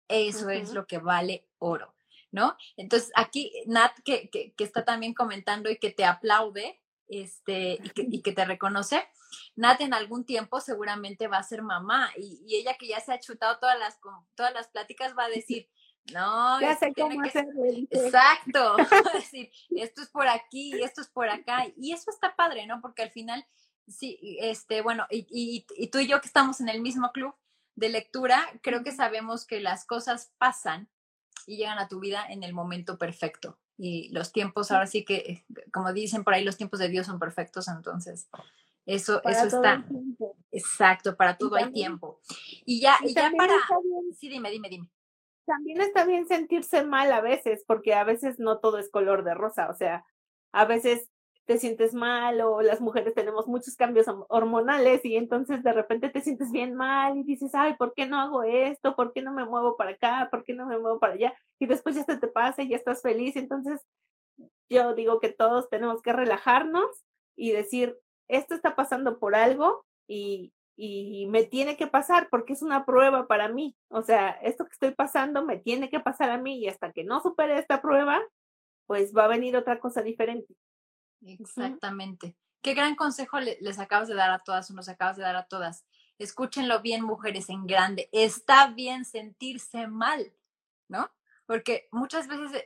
eso 0.07 0.49
es 0.49 0.73
lo 0.73 0.87
que 0.87 0.99
vale 0.99 1.47
oro, 1.59 1.93
¿no? 2.31 2.55
Entonces, 2.77 3.11
aquí 3.15 3.51
Nat, 3.65 3.91
que, 4.05 4.29
que, 4.29 4.53
está 4.57 4.85
también 4.85 5.13
comentando 5.13 5.69
y 5.69 5.77
que 5.77 5.91
te 5.91 6.05
aplaude 6.05 6.81
este, 7.09 7.79
y, 7.83 7.89
que, 7.89 8.07
y 8.09 8.21
que 8.21 8.31
te 8.31 8.45
reconoce, 8.45 9.03
Nat 9.57 9.81
en 9.81 9.93
algún 9.93 10.25
tiempo 10.25 10.61
seguramente 10.61 11.27
va 11.27 11.39
a 11.39 11.43
ser 11.43 11.61
mamá 11.61 12.11
y, 12.15 12.41
y, 12.45 12.55
ella 12.55 12.77
que 12.77 12.87
ya 12.87 13.01
se 13.01 13.11
ha 13.11 13.19
chutado 13.19 13.59
todas 13.59 13.77
las, 13.77 13.99
todas 14.35 14.53
las 14.53 14.69
pláticas 14.69 15.13
va 15.17 15.25
a 15.25 15.29
decir, 15.41 15.67
no, 16.13 16.61
ya 16.61 16.75
sé 16.77 16.93
cómo 16.93 17.21
hacerlo. 17.21 17.63
Exacto. 17.89 18.75
decir, 19.13 19.51
esto 19.71 20.01
es 20.01 20.09
por 20.09 20.27
aquí, 20.27 20.73
esto 20.81 21.01
es 21.01 21.07
por 21.07 21.29
acá. 21.29 21.65
Y 21.75 21.91
eso 21.91 22.11
está 22.11 22.35
padre, 22.35 22.65
¿no? 22.65 22.81
Porque 22.81 23.03
al 23.03 23.11
final, 23.11 23.45
sí, 23.87 24.37
este, 24.39 24.81
bueno, 24.81 25.05
y, 25.09 25.65
y, 25.75 25.87
tú 25.87 25.99
y 25.99 26.07
yo 26.07 26.21
que 26.21 26.27
estamos 26.27 26.61
en 26.61 26.69
el 26.69 26.81
mismo 26.81 27.11
club 27.11 27.35
de 27.75 27.89
lectura, 27.89 28.47
creo 28.61 28.83
que 28.83 28.91
sabemos 28.91 29.45
que 29.45 29.59
las 29.59 29.85
cosas 29.85 30.31
pasan 30.37 30.89
y 31.45 31.57
llegan 31.57 31.79
a 31.79 31.87
tu 31.87 31.99
vida 31.99 32.25
en 32.27 32.43
el 32.43 32.53
momento 32.53 32.97
perfecto. 32.97 33.59
Y 33.77 34.09
los 34.09 34.31
tiempos, 34.31 34.71
ahora 34.71 34.87
sí 34.87 35.05
que, 35.05 35.45
como 35.71 35.93
dicen 35.93 36.23
por 36.23 36.33
ahí, 36.33 36.43
los 36.43 36.57
tiempos 36.57 36.79
de 36.79 36.89
Dios 36.89 37.05
son 37.05 37.19
perfectos, 37.19 37.67
entonces 37.67 38.27
eso, 38.87 39.21
eso 39.23 39.45
está. 39.45 39.85
Exacto, 40.51 41.15
para 41.15 41.37
todo 41.37 41.55
hay 41.55 41.71
tiempo. 41.71 42.19
Y 42.65 42.79
ya, 42.79 42.97
y 43.03 43.13
ya 43.13 43.31
para. 43.37 43.53
Sí, 44.17 44.29
dime, 44.29 44.49
dime, 44.49 44.69
dime 44.69 44.89
también 45.47 45.81
está 45.81 46.05
bien 46.05 46.27
sentirse 46.27 46.83
mal 46.85 47.11
a 47.11 47.21
veces, 47.21 47.63
porque 47.65 47.95
a 47.95 48.03
veces 48.03 48.37
no 48.37 48.59
todo 48.59 48.77
es 48.77 48.91
color 48.91 49.23
de 49.23 49.33
rosa, 49.33 49.69
o 49.69 49.73
sea, 49.73 50.05
a 50.51 50.65
veces 50.65 51.09
te 51.45 51.57
sientes 51.57 51.93
mal 51.93 52.41
o 52.41 52.61
las 52.61 52.81
mujeres 52.81 53.13
tenemos 53.15 53.47
muchos 53.47 53.77
cambios 53.77 54.05
hormonales 54.27 55.03
y 55.05 55.15
entonces 55.15 55.63
de 55.63 55.71
repente 55.71 56.09
te 56.09 56.21
sientes 56.21 56.51
bien 56.51 56.75
mal 56.75 57.17
y 57.17 57.23
dices, 57.23 57.55
ay, 57.55 57.75
¿por 57.75 57.93
qué 57.93 58.05
no 58.05 58.19
hago 58.19 58.43
esto? 58.43 58.95
¿Por 58.97 59.13
qué 59.13 59.21
no 59.21 59.33
me 59.33 59.45
muevo 59.45 59.77
para 59.77 59.91
acá? 59.91 60.27
¿Por 60.29 60.43
qué 60.43 60.53
no 60.53 60.67
me 60.67 60.77
muevo 60.77 60.99
para 60.99 61.13
allá? 61.13 61.33
Y 61.57 61.65
después 61.65 61.95
ya 61.95 62.03
se 62.03 62.17
te 62.17 62.27
pasa 62.27 62.63
y 62.63 62.69
ya 62.69 62.75
estás 62.75 63.01
feliz. 63.01 63.37
Entonces, 63.37 63.79
yo 64.69 64.93
digo 64.93 65.21
que 65.21 65.29
todos 65.29 65.69
tenemos 65.69 66.01
que 66.01 66.11
relajarnos 66.11 67.05
y 67.37 67.51
decir, 67.51 67.97
esto 68.27 68.53
está 68.53 68.75
pasando 68.75 69.17
por 69.17 69.33
algo 69.33 69.85
y, 70.05 70.51
y 70.79 71.25
me 71.25 71.43
tiene 71.43 71.75
que 71.75 71.87
pasar 71.87 72.29
porque 72.29 72.53
es 72.53 72.61
una 72.61 72.85
prueba 72.85 73.27
para 73.27 73.47
mí. 73.47 73.75
O 73.89 74.03
sea, 74.03 74.29
esto 74.29 74.63
que 74.65 74.73
estoy 74.73 74.91
pasando 74.91 75.43
me 75.43 75.57
tiene 75.57 75.89
que 75.89 75.99
pasar 75.99 76.29
a 76.29 76.37
mí 76.37 76.59
y 76.59 76.67
hasta 76.67 76.91
que 76.93 77.03
no 77.03 77.19
supere 77.19 77.57
esta 77.57 77.81
prueba, 77.81 78.21
pues 78.85 79.11
va 79.15 79.25
a 79.25 79.27
venir 79.27 79.57
otra 79.57 79.79
cosa 79.79 80.03
diferente. 80.03 80.55
Exactamente. 81.25 82.37
Qué 82.61 82.75
gran 82.75 82.95
consejo 82.95 83.39
les 83.39 83.79
acabas 83.79 84.07
de 84.07 84.13
dar 84.13 84.29
a 84.29 84.39
todas 84.39 84.69
o 84.69 84.75
nos 84.75 84.87
acabas 84.87 85.17
de 85.17 85.23
dar 85.23 85.35
a 85.35 85.47
todas. 85.47 85.83
Escúchenlo 86.19 86.81
bien, 86.81 87.03
mujeres 87.03 87.49
en 87.49 87.65
grande. 87.65 88.07
Está 88.11 88.67
bien 88.67 89.03
sentirse 89.03 89.87
mal, 89.87 90.31
¿no? 90.87 91.09
Porque 91.47 91.87
muchas 91.91 92.27
veces 92.27 92.65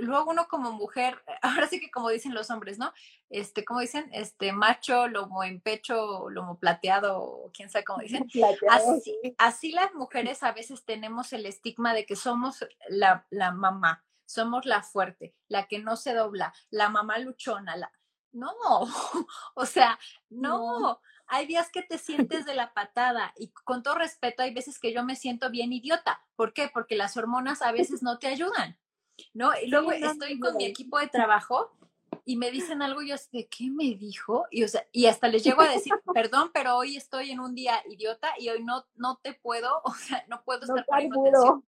luego 0.00 0.30
uno 0.30 0.48
como 0.48 0.72
mujer, 0.72 1.22
ahora 1.42 1.66
sí 1.68 1.80
que 1.80 1.90
como 1.90 2.10
dicen 2.10 2.34
los 2.34 2.50
hombres, 2.50 2.78
¿no? 2.78 2.92
Este, 3.28 3.64
como 3.64 3.80
dicen, 3.80 4.08
este 4.12 4.52
macho, 4.52 5.08
lomo 5.08 5.44
en 5.44 5.60
pecho, 5.60 6.28
lomo 6.30 6.58
plateado, 6.58 7.50
quién 7.54 7.70
sabe 7.70 7.84
cómo 7.84 8.00
dicen. 8.00 8.26
así, 8.70 9.34
así, 9.38 9.72
las 9.72 9.94
mujeres 9.94 10.42
a 10.42 10.52
veces 10.52 10.84
tenemos 10.84 11.32
el 11.32 11.46
estigma 11.46 11.94
de 11.94 12.06
que 12.06 12.16
somos 12.16 12.66
la, 12.88 13.26
la, 13.30 13.52
mamá, 13.52 14.04
somos 14.26 14.66
la 14.66 14.82
fuerte, 14.82 15.34
la 15.48 15.66
que 15.66 15.78
no 15.78 15.96
se 15.96 16.14
dobla, 16.14 16.54
la 16.70 16.88
mamá 16.88 17.18
luchona, 17.18 17.76
la... 17.76 17.92
No, 18.32 18.52
o 19.54 19.66
sea, 19.66 19.98
no. 20.28 21.00
Hay 21.26 21.46
días 21.46 21.68
que 21.70 21.82
te 21.82 21.98
sientes 21.98 22.44
de 22.44 22.54
la 22.54 22.72
patada 22.72 23.32
y 23.36 23.50
con 23.50 23.82
todo 23.82 23.96
respeto 23.96 24.42
hay 24.42 24.54
veces 24.54 24.78
que 24.78 24.92
yo 24.92 25.04
me 25.04 25.16
siento 25.16 25.50
bien 25.50 25.72
idiota. 25.72 26.24
¿Por 26.36 26.52
qué? 26.52 26.70
Porque 26.72 26.96
las 26.96 27.16
hormonas 27.16 27.62
a 27.62 27.72
veces 27.72 28.02
no 28.02 28.18
te 28.18 28.28
ayudan. 28.28 28.78
¿No? 29.34 29.52
Y 29.62 29.68
luego 29.68 29.92
estoy 29.92 30.38
con 30.38 30.56
mi 30.56 30.64
equipo 30.64 30.98
de 30.98 31.08
trabajo 31.08 31.70
y 32.24 32.36
me 32.36 32.50
dicen 32.50 32.82
algo 32.82 33.02
y 33.02 33.08
yo 33.08 33.16
¿de 33.32 33.48
qué 33.48 33.70
me 33.70 33.94
dijo? 33.96 34.46
Y, 34.50 34.64
o 34.64 34.68
sea, 34.68 34.86
y 34.92 35.06
hasta 35.06 35.28
les 35.28 35.42
llego 35.42 35.62
a 35.62 35.68
decir, 35.68 35.92
perdón, 36.14 36.50
pero 36.52 36.76
hoy 36.76 36.96
estoy 36.96 37.30
en 37.30 37.40
un 37.40 37.54
día 37.54 37.82
idiota 37.88 38.32
y 38.38 38.48
hoy 38.48 38.62
no, 38.62 38.86
no 38.94 39.18
te 39.22 39.34
puedo, 39.34 39.80
o 39.84 39.94
sea, 39.94 40.24
no 40.28 40.42
puedo 40.44 40.62
estar 40.62 40.84
poniendo 40.86 41.20
atención. 41.20 41.64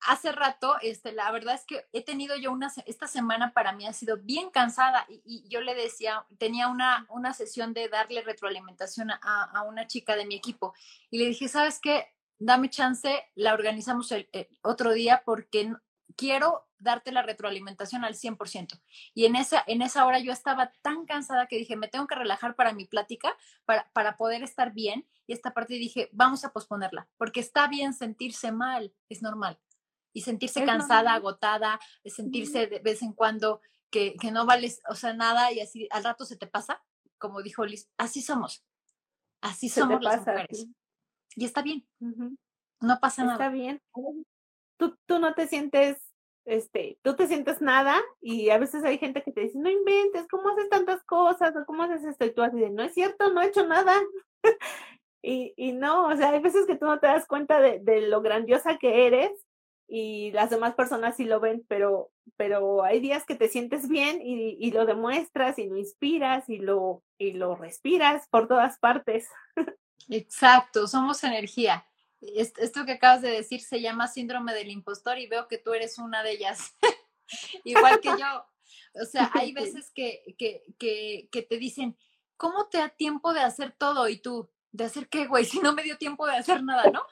Hace 0.00 0.30
rato, 0.30 0.76
este, 0.82 1.10
la 1.10 1.32
verdad 1.32 1.54
es 1.54 1.64
que 1.64 1.84
he 1.92 2.02
tenido 2.02 2.36
yo 2.36 2.52
una, 2.52 2.70
esta 2.86 3.08
semana 3.08 3.52
para 3.52 3.72
mí 3.72 3.86
ha 3.86 3.92
sido 3.92 4.18
bien 4.18 4.50
cansada 4.50 5.04
y, 5.08 5.20
y 5.24 5.48
yo 5.48 5.60
le 5.60 5.74
decía, 5.74 6.24
tenía 6.38 6.68
una, 6.68 7.06
una 7.08 7.32
sesión 7.32 7.72
de 7.72 7.88
darle 7.88 8.22
retroalimentación 8.22 9.10
a, 9.10 9.18
a, 9.20 9.62
una 9.62 9.88
chica 9.88 10.14
de 10.14 10.26
mi 10.26 10.36
equipo 10.36 10.74
y 11.10 11.18
le 11.18 11.26
dije, 11.26 11.48
¿sabes 11.48 11.80
qué? 11.80 12.06
Dame 12.38 12.70
chance, 12.70 13.24
la 13.34 13.54
organizamos 13.54 14.12
el, 14.12 14.28
otro 14.62 14.92
día 14.92 15.22
porque 15.24 15.72
quiero 16.14 16.66
darte 16.78 17.10
la 17.10 17.22
retroalimentación 17.22 18.04
al 18.04 18.14
100%. 18.14 18.80
Y 19.14 19.24
en 19.24 19.36
esa, 19.36 19.64
en 19.66 19.82
esa 19.82 20.06
hora 20.06 20.18
yo 20.18 20.32
estaba 20.32 20.72
tan 20.82 21.06
cansada 21.06 21.46
que 21.46 21.56
dije, 21.56 21.76
me 21.76 21.88
tengo 21.88 22.06
que 22.06 22.14
relajar 22.14 22.54
para 22.54 22.72
mi 22.72 22.84
plática, 22.84 23.36
para, 23.64 23.90
para 23.92 24.16
poder 24.16 24.42
estar 24.42 24.72
bien. 24.72 25.06
Y 25.26 25.32
esta 25.32 25.52
parte 25.52 25.74
dije, 25.74 26.08
vamos 26.12 26.44
a 26.44 26.52
posponerla, 26.52 27.08
porque 27.16 27.40
está 27.40 27.66
bien 27.66 27.94
sentirse 27.94 28.52
mal, 28.52 28.94
es 29.08 29.22
normal. 29.22 29.58
Y 30.12 30.22
sentirse 30.22 30.64
cansada, 30.64 31.12
agotada, 31.12 31.78
sentirse 32.04 32.66
de 32.66 32.78
vez 32.78 33.02
en 33.02 33.12
cuando 33.12 33.60
que, 33.90 34.14
que, 34.16 34.30
no 34.30 34.46
vales, 34.46 34.80
o 34.88 34.94
sea, 34.94 35.12
nada 35.12 35.52
y 35.52 35.60
así 35.60 35.88
al 35.90 36.04
rato 36.04 36.24
se 36.24 36.36
te 36.36 36.46
pasa, 36.46 36.82
como 37.18 37.42
dijo 37.42 37.66
Liz, 37.66 37.90
así 37.98 38.22
somos. 38.22 38.64
Así 39.42 39.68
somos 39.68 40.02
las 40.02 40.18
mujeres. 40.18 40.68
Y 41.34 41.44
está 41.44 41.60
bien. 41.60 41.86
No 42.80 42.98
pasa 42.98 43.24
nada. 43.24 43.34
Está 43.34 43.48
bien 43.50 43.82
tú, 44.76 44.96
tú 45.06 45.18
no 45.18 45.34
te 45.34 45.46
sientes, 45.46 45.98
este, 46.44 46.98
tú 47.02 47.16
te 47.16 47.26
sientes 47.26 47.60
nada 47.60 48.00
y 48.20 48.50
a 48.50 48.58
veces 48.58 48.84
hay 48.84 48.98
gente 48.98 49.22
que 49.22 49.32
te 49.32 49.42
dice, 49.42 49.58
no 49.58 49.70
inventes, 49.70 50.26
¿cómo 50.28 50.50
haces 50.50 50.68
tantas 50.68 51.02
cosas? 51.04 51.54
o 51.56 51.64
¿cómo 51.66 51.82
haces 51.82 52.04
esto? 52.04 52.24
Y 52.24 52.34
tú 52.34 52.42
así 52.42 52.58
de, 52.58 52.70
no 52.70 52.82
es 52.82 52.94
cierto, 52.94 53.32
no 53.32 53.40
he 53.40 53.46
hecho 53.46 53.66
nada. 53.66 53.94
y, 55.22 55.54
y 55.56 55.72
no, 55.72 56.08
o 56.08 56.16
sea, 56.16 56.30
hay 56.30 56.40
veces 56.40 56.66
que 56.66 56.76
tú 56.76 56.86
no 56.86 57.00
te 57.00 57.06
das 57.06 57.26
cuenta 57.26 57.60
de, 57.60 57.80
de 57.80 58.02
lo 58.02 58.20
grandiosa 58.20 58.78
que 58.78 59.06
eres 59.06 59.32
y 59.88 60.32
las 60.32 60.50
demás 60.50 60.74
personas 60.74 61.16
sí 61.16 61.24
lo 61.24 61.40
ven, 61.40 61.64
pero, 61.68 62.10
pero 62.36 62.82
hay 62.82 63.00
días 63.00 63.24
que 63.24 63.36
te 63.36 63.48
sientes 63.48 63.88
bien 63.88 64.20
y, 64.20 64.56
y, 64.58 64.72
lo 64.72 64.84
demuestras 64.84 65.58
y 65.58 65.68
lo 65.68 65.76
inspiras 65.76 66.48
y 66.48 66.58
lo, 66.58 67.02
y 67.18 67.32
lo 67.32 67.54
respiras 67.54 68.26
por 68.28 68.48
todas 68.48 68.78
partes. 68.78 69.28
Exacto, 70.08 70.86
somos 70.88 71.22
energía 71.24 71.86
esto 72.20 72.84
que 72.84 72.92
acabas 72.92 73.22
de 73.22 73.30
decir 73.30 73.60
se 73.60 73.80
llama 73.80 74.08
síndrome 74.08 74.54
del 74.54 74.70
impostor 74.70 75.18
y 75.18 75.26
veo 75.26 75.48
que 75.48 75.58
tú 75.58 75.74
eres 75.74 75.98
una 75.98 76.22
de 76.22 76.32
ellas, 76.32 76.74
igual 77.64 78.00
que 78.00 78.08
yo. 78.08 78.46
O 79.00 79.04
sea, 79.04 79.30
hay 79.34 79.52
veces 79.54 79.90
que, 79.94 80.34
que, 80.38 80.62
que, 80.78 81.28
que, 81.30 81.42
te 81.42 81.58
dicen, 81.58 81.96
¿cómo 82.36 82.68
te 82.68 82.78
da 82.78 82.88
tiempo 82.88 83.32
de 83.32 83.40
hacer 83.40 83.74
todo? 83.76 84.08
Y 84.08 84.18
tú, 84.18 84.50
¿de 84.72 84.84
hacer 84.84 85.08
qué, 85.08 85.26
güey? 85.26 85.44
Si 85.44 85.60
no 85.60 85.74
me 85.74 85.82
dio 85.82 85.98
tiempo 85.98 86.26
de 86.26 86.36
hacer 86.36 86.62
nada, 86.62 86.90
¿no? 86.90 87.02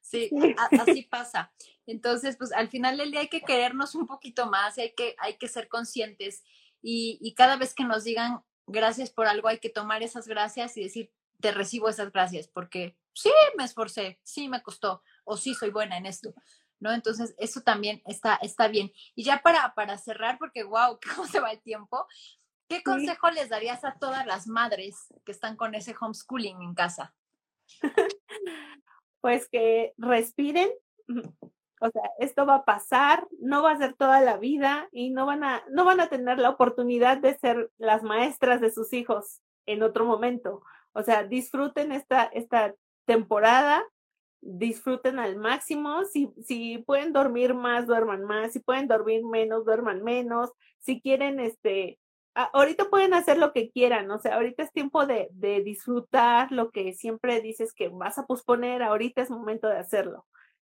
sí, 0.00 0.30
así 0.78 1.02
pasa. 1.02 1.52
Entonces, 1.86 2.36
pues 2.36 2.52
al 2.52 2.68
final 2.68 2.98
del 2.98 3.10
día 3.10 3.20
hay 3.20 3.28
que 3.28 3.40
querernos 3.40 3.94
un 3.94 4.06
poquito 4.06 4.46
más, 4.46 4.76
hay 4.78 4.92
que, 4.94 5.16
hay 5.18 5.38
que 5.38 5.48
ser 5.48 5.68
conscientes 5.68 6.44
y, 6.82 7.18
y 7.22 7.34
cada 7.34 7.56
vez 7.56 7.74
que 7.74 7.84
nos 7.84 8.04
digan 8.04 8.42
gracias 8.66 9.10
por 9.10 9.26
algo, 9.26 9.48
hay 9.48 9.58
que 9.58 9.70
tomar 9.70 10.02
esas 10.02 10.28
gracias 10.28 10.76
y 10.76 10.82
decir, 10.82 11.10
te 11.40 11.52
recibo 11.52 11.88
esas 11.88 12.12
gracias 12.12 12.48
porque 12.48 12.96
sí 13.12 13.30
me 13.56 13.64
esforcé, 13.64 14.20
sí 14.22 14.48
me 14.48 14.62
costó 14.62 15.02
o 15.24 15.36
sí 15.36 15.54
soy 15.54 15.70
buena 15.70 15.96
en 15.96 16.06
esto. 16.06 16.34
¿No? 16.80 16.92
Entonces, 16.92 17.34
eso 17.38 17.62
también 17.62 18.02
está, 18.06 18.36
está 18.36 18.68
bien. 18.68 18.92
Y 19.16 19.24
ya 19.24 19.42
para, 19.42 19.74
para 19.74 19.98
cerrar, 19.98 20.38
porque 20.38 20.62
wow, 20.62 20.98
cómo 21.16 21.26
se 21.26 21.40
va 21.40 21.50
el 21.50 21.60
tiempo, 21.60 22.06
¿qué 22.68 22.84
consejo 22.84 23.30
les 23.30 23.48
darías 23.48 23.84
a 23.84 23.98
todas 23.98 24.24
las 24.26 24.46
madres 24.46 25.12
que 25.24 25.32
están 25.32 25.56
con 25.56 25.74
ese 25.74 25.94
homeschooling 25.98 26.62
en 26.62 26.74
casa? 26.74 27.14
Pues 29.20 29.48
que 29.48 29.94
respiren, 29.96 30.70
o 31.80 31.90
sea, 31.90 32.02
esto 32.18 32.46
va 32.46 32.56
a 32.56 32.64
pasar, 32.64 33.26
no 33.40 33.64
va 33.64 33.72
a 33.72 33.78
ser 33.78 33.94
toda 33.94 34.20
la 34.20 34.36
vida 34.36 34.88
y 34.92 35.10
no 35.10 35.26
van 35.26 35.42
a, 35.42 35.64
no 35.70 35.84
van 35.84 36.00
a 36.00 36.08
tener 36.08 36.38
la 36.38 36.50
oportunidad 36.50 37.18
de 37.18 37.36
ser 37.36 37.70
las 37.78 38.04
maestras 38.04 38.60
de 38.60 38.70
sus 38.70 38.92
hijos 38.92 39.40
en 39.66 39.82
otro 39.82 40.04
momento. 40.04 40.62
O 40.92 41.02
sea, 41.02 41.24
disfruten 41.24 41.92
esta, 41.92 42.24
esta 42.24 42.74
temporada, 43.04 43.84
disfruten 44.40 45.18
al 45.18 45.36
máximo. 45.36 46.04
Si, 46.04 46.30
si 46.44 46.78
pueden 46.78 47.12
dormir 47.12 47.54
más, 47.54 47.86
duerman 47.86 48.24
más. 48.24 48.52
Si 48.52 48.60
pueden 48.60 48.88
dormir 48.88 49.24
menos, 49.24 49.64
duerman 49.64 50.02
menos. 50.02 50.50
Si 50.78 51.00
quieren, 51.00 51.40
este, 51.40 51.98
ahorita 52.34 52.88
pueden 52.90 53.14
hacer 53.14 53.38
lo 53.38 53.52
que 53.52 53.70
quieran. 53.70 54.10
O 54.10 54.18
sea, 54.18 54.36
ahorita 54.36 54.62
es 54.62 54.72
tiempo 54.72 55.06
de, 55.06 55.28
de 55.32 55.62
disfrutar 55.62 56.52
lo 56.52 56.70
que 56.70 56.94
siempre 56.94 57.40
dices 57.40 57.72
que 57.74 57.88
vas 57.88 58.18
a 58.18 58.26
posponer. 58.26 58.82
Ahorita 58.82 59.22
es 59.22 59.30
momento 59.30 59.68
de 59.68 59.78
hacerlo. 59.78 60.26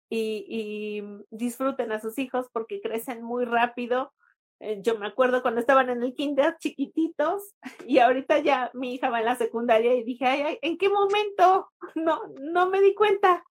y, 0.09 1.03
disfruten 1.31 1.93
a 1.93 2.01
sus 2.01 2.19
hijos 2.19 2.47
porque 2.53 2.81
crecen 2.81 3.23
muy 3.23 3.45
rápido. 3.45 4.13
Eh, 4.61 4.81
yo 4.83 4.99
me 4.99 5.07
acuerdo 5.07 5.43
cuando 5.43 5.61
estaban 5.61 5.91
en 5.91 6.03
el 6.03 6.15
kinder 6.15 6.57
chiquititos 6.59 7.55
y 7.87 7.99
ahorita 7.99 8.39
ya 8.39 8.71
mi 8.73 8.95
hija 8.95 9.11
va 9.11 9.19
en 9.19 9.27
la 9.27 9.37
secundaria 9.37 9.95
y 9.95 10.03
dije, 10.03 10.25
ay, 10.25 10.59
¿en 10.63 10.79
qué 10.79 10.89
momento? 10.89 11.71
No, 11.95 12.21
no 12.41 12.69
me 12.69 12.81
di 12.81 12.95
cuenta. 12.95 13.45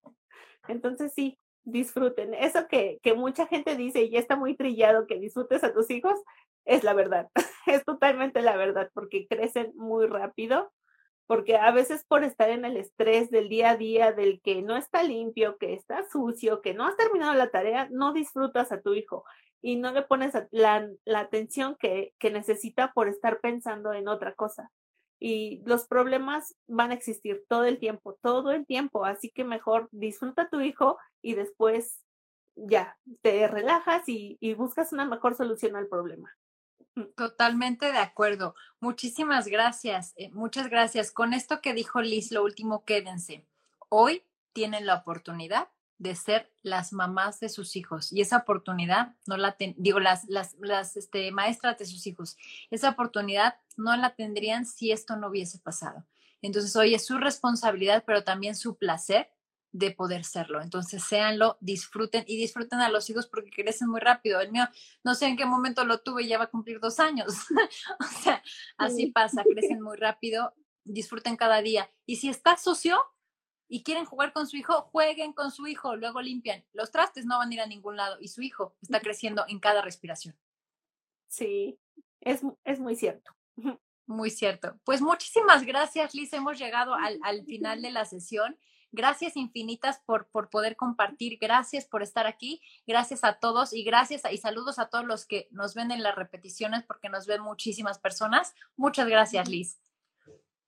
Entonces 0.68 1.12
sí, 1.14 1.38
disfruten. 1.64 2.34
Eso 2.34 2.68
que, 2.68 2.98
que 3.02 3.14
mucha 3.14 3.46
gente 3.46 3.76
dice 3.76 4.02
y 4.02 4.10
ya 4.10 4.18
está 4.18 4.36
muy 4.36 4.56
trillado 4.56 5.06
que 5.06 5.18
disfrutes 5.18 5.64
a 5.64 5.72
tus 5.72 5.90
hijos, 5.90 6.14
es 6.64 6.84
la 6.84 6.94
verdad. 6.94 7.28
es 7.66 7.84
totalmente 7.84 8.42
la 8.42 8.56
verdad 8.56 8.90
porque 8.94 9.26
crecen 9.28 9.72
muy 9.74 10.06
rápido 10.06 10.72
porque 11.26 11.56
a 11.56 11.70
veces 11.72 12.04
por 12.04 12.24
estar 12.24 12.50
en 12.50 12.64
el 12.64 12.76
estrés 12.76 13.30
del 13.30 13.48
día 13.48 13.70
a 13.70 13.76
día, 13.76 14.12
del 14.12 14.40
que 14.40 14.62
no 14.62 14.76
está 14.76 15.02
limpio, 15.02 15.58
que 15.58 15.74
está 15.74 16.08
sucio, 16.08 16.62
que 16.62 16.74
no 16.74 16.86
has 16.86 16.96
terminado 16.96 17.34
la 17.34 17.50
tarea, 17.50 17.88
no 17.90 18.12
disfrutas 18.12 18.72
a 18.72 18.80
tu 18.80 18.94
hijo 18.94 19.24
y 19.60 19.76
no 19.76 19.92
le 19.92 20.02
pones 20.02 20.34
la, 20.50 20.88
atención 21.14 21.76
que, 21.78 22.14
que 22.18 22.30
necesita 22.30 22.92
por 22.92 23.08
estar 23.08 23.40
pensando 23.40 23.92
en 23.92 24.08
otra 24.08 24.34
cosa. 24.34 24.70
Y 25.18 25.62
los 25.64 25.86
problemas 25.86 26.54
van 26.68 26.90
a 26.90 26.94
existir 26.94 27.44
todo 27.48 27.64
el 27.64 27.78
tiempo, 27.78 28.18
todo 28.22 28.52
el 28.52 28.66
tiempo, 28.66 29.04
así 29.04 29.30
que 29.30 29.44
mejor 29.44 29.88
disfruta 29.90 30.42
a 30.42 30.48
tu 30.48 30.60
hijo 30.60 30.98
y 31.22 31.34
después 31.34 32.04
ya 32.54 32.96
te 33.22 33.48
relajas 33.48 34.02
y 34.06 34.54
buscas 34.54 34.92
una 34.92 35.06
mejor 35.06 35.34
solución 35.34 35.74
al 35.74 35.88
problema. 35.88 36.30
Totalmente 37.14 37.92
de 37.92 37.98
acuerdo. 37.98 38.54
Muchísimas 38.80 39.48
gracias. 39.48 40.14
Eh, 40.16 40.30
muchas 40.32 40.68
gracias. 40.70 41.10
Con 41.10 41.34
esto 41.34 41.60
que 41.60 41.74
dijo 41.74 42.00
Liz, 42.00 42.32
lo 42.32 42.42
último, 42.42 42.84
quédense. 42.84 43.44
Hoy 43.88 44.22
tienen 44.52 44.86
la 44.86 44.94
oportunidad 44.94 45.68
de 45.98 46.14
ser 46.14 46.50
las 46.62 46.92
mamás 46.92 47.40
de 47.40 47.48
sus 47.48 47.76
hijos 47.76 48.12
y 48.12 48.20
esa 48.20 48.38
oportunidad 48.38 49.14
no 49.26 49.36
la 49.36 49.56
digo 49.76 49.98
las 49.98 50.24
las 50.28 50.54
las 50.60 50.96
este, 50.96 51.30
maestras 51.32 51.78
de 51.78 51.86
sus 51.86 52.06
hijos 52.06 52.36
esa 52.70 52.90
oportunidad 52.90 53.54
no 53.78 53.96
la 53.96 54.14
tendrían 54.14 54.66
si 54.66 54.92
esto 54.92 55.16
no 55.16 55.28
hubiese 55.28 55.58
pasado 55.58 56.04
entonces 56.42 56.76
hoy 56.76 56.94
es 56.94 57.06
su 57.06 57.16
responsabilidad 57.16 58.04
pero 58.06 58.24
también 58.24 58.56
su 58.56 58.76
placer 58.76 59.30
de 59.76 59.90
poder 59.90 60.24
serlo. 60.24 60.62
Entonces, 60.62 61.04
séanlo, 61.04 61.58
disfruten 61.60 62.24
y 62.26 62.36
disfruten 62.38 62.80
a 62.80 62.88
los 62.88 63.10
hijos 63.10 63.26
porque 63.26 63.50
crecen 63.50 63.88
muy 63.88 64.00
rápido. 64.00 64.40
El 64.40 64.50
mío, 64.50 64.66
no 65.04 65.14
sé 65.14 65.26
en 65.26 65.36
qué 65.36 65.44
momento 65.44 65.84
lo 65.84 66.00
tuve 66.00 66.22
y 66.22 66.28
ya 66.28 66.38
va 66.38 66.44
a 66.44 66.50
cumplir 66.50 66.80
dos 66.80 66.98
años. 66.98 67.28
o 68.00 68.22
sea, 68.22 68.42
así 68.78 69.08
pasa, 69.08 69.44
crecen 69.44 69.82
muy 69.82 69.96
rápido, 69.98 70.54
disfruten 70.84 71.36
cada 71.36 71.60
día. 71.60 71.90
Y 72.06 72.16
si 72.16 72.30
está 72.30 72.56
sucio 72.56 72.98
y 73.68 73.82
quieren 73.82 74.06
jugar 74.06 74.32
con 74.32 74.46
su 74.46 74.56
hijo, 74.56 74.82
jueguen 74.92 75.34
con 75.34 75.50
su 75.50 75.66
hijo, 75.66 75.94
luego 75.94 76.22
limpian. 76.22 76.64
Los 76.72 76.90
trastes 76.90 77.26
no 77.26 77.38
van 77.38 77.50
a 77.50 77.54
ir 77.54 77.60
a 77.60 77.66
ningún 77.66 77.96
lado 77.96 78.16
y 78.20 78.28
su 78.28 78.40
hijo 78.40 78.76
está 78.80 79.00
creciendo 79.00 79.44
en 79.48 79.60
cada 79.60 79.82
respiración. 79.82 80.38
Sí, 81.28 81.78
es, 82.20 82.40
es 82.64 82.80
muy 82.80 82.96
cierto. 82.96 83.36
Muy 84.06 84.30
cierto. 84.30 84.78
Pues 84.84 85.02
muchísimas 85.02 85.64
gracias, 85.64 86.14
Liz. 86.14 86.32
Hemos 86.32 86.58
llegado 86.58 86.94
al, 86.94 87.18
al 87.22 87.44
final 87.44 87.82
de 87.82 87.90
la 87.90 88.06
sesión. 88.06 88.56
Gracias 88.92 89.36
infinitas 89.36 90.00
por, 90.06 90.28
por 90.28 90.48
poder 90.48 90.76
compartir, 90.76 91.38
gracias 91.40 91.86
por 91.86 92.02
estar 92.02 92.26
aquí, 92.26 92.62
gracias 92.86 93.24
a 93.24 93.34
todos 93.34 93.72
y 93.72 93.84
gracias 93.84 94.22
y 94.30 94.38
saludos 94.38 94.78
a 94.78 94.88
todos 94.88 95.04
los 95.04 95.26
que 95.26 95.48
nos 95.50 95.74
ven 95.74 95.90
en 95.90 96.02
las 96.02 96.14
repeticiones 96.14 96.84
porque 96.84 97.08
nos 97.08 97.26
ven 97.26 97.42
muchísimas 97.42 97.98
personas. 97.98 98.54
Muchas 98.76 99.08
gracias, 99.08 99.48
Liz. 99.48 99.80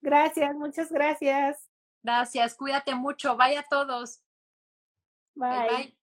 Gracias, 0.01 0.55
muchas 0.57 0.91
gracias. 0.91 1.69
Gracias, 2.03 2.55
cuídate 2.55 2.95
mucho, 2.95 3.37
vaya 3.37 3.61
a 3.61 3.69
todos. 3.69 4.23
bye. 5.35 5.98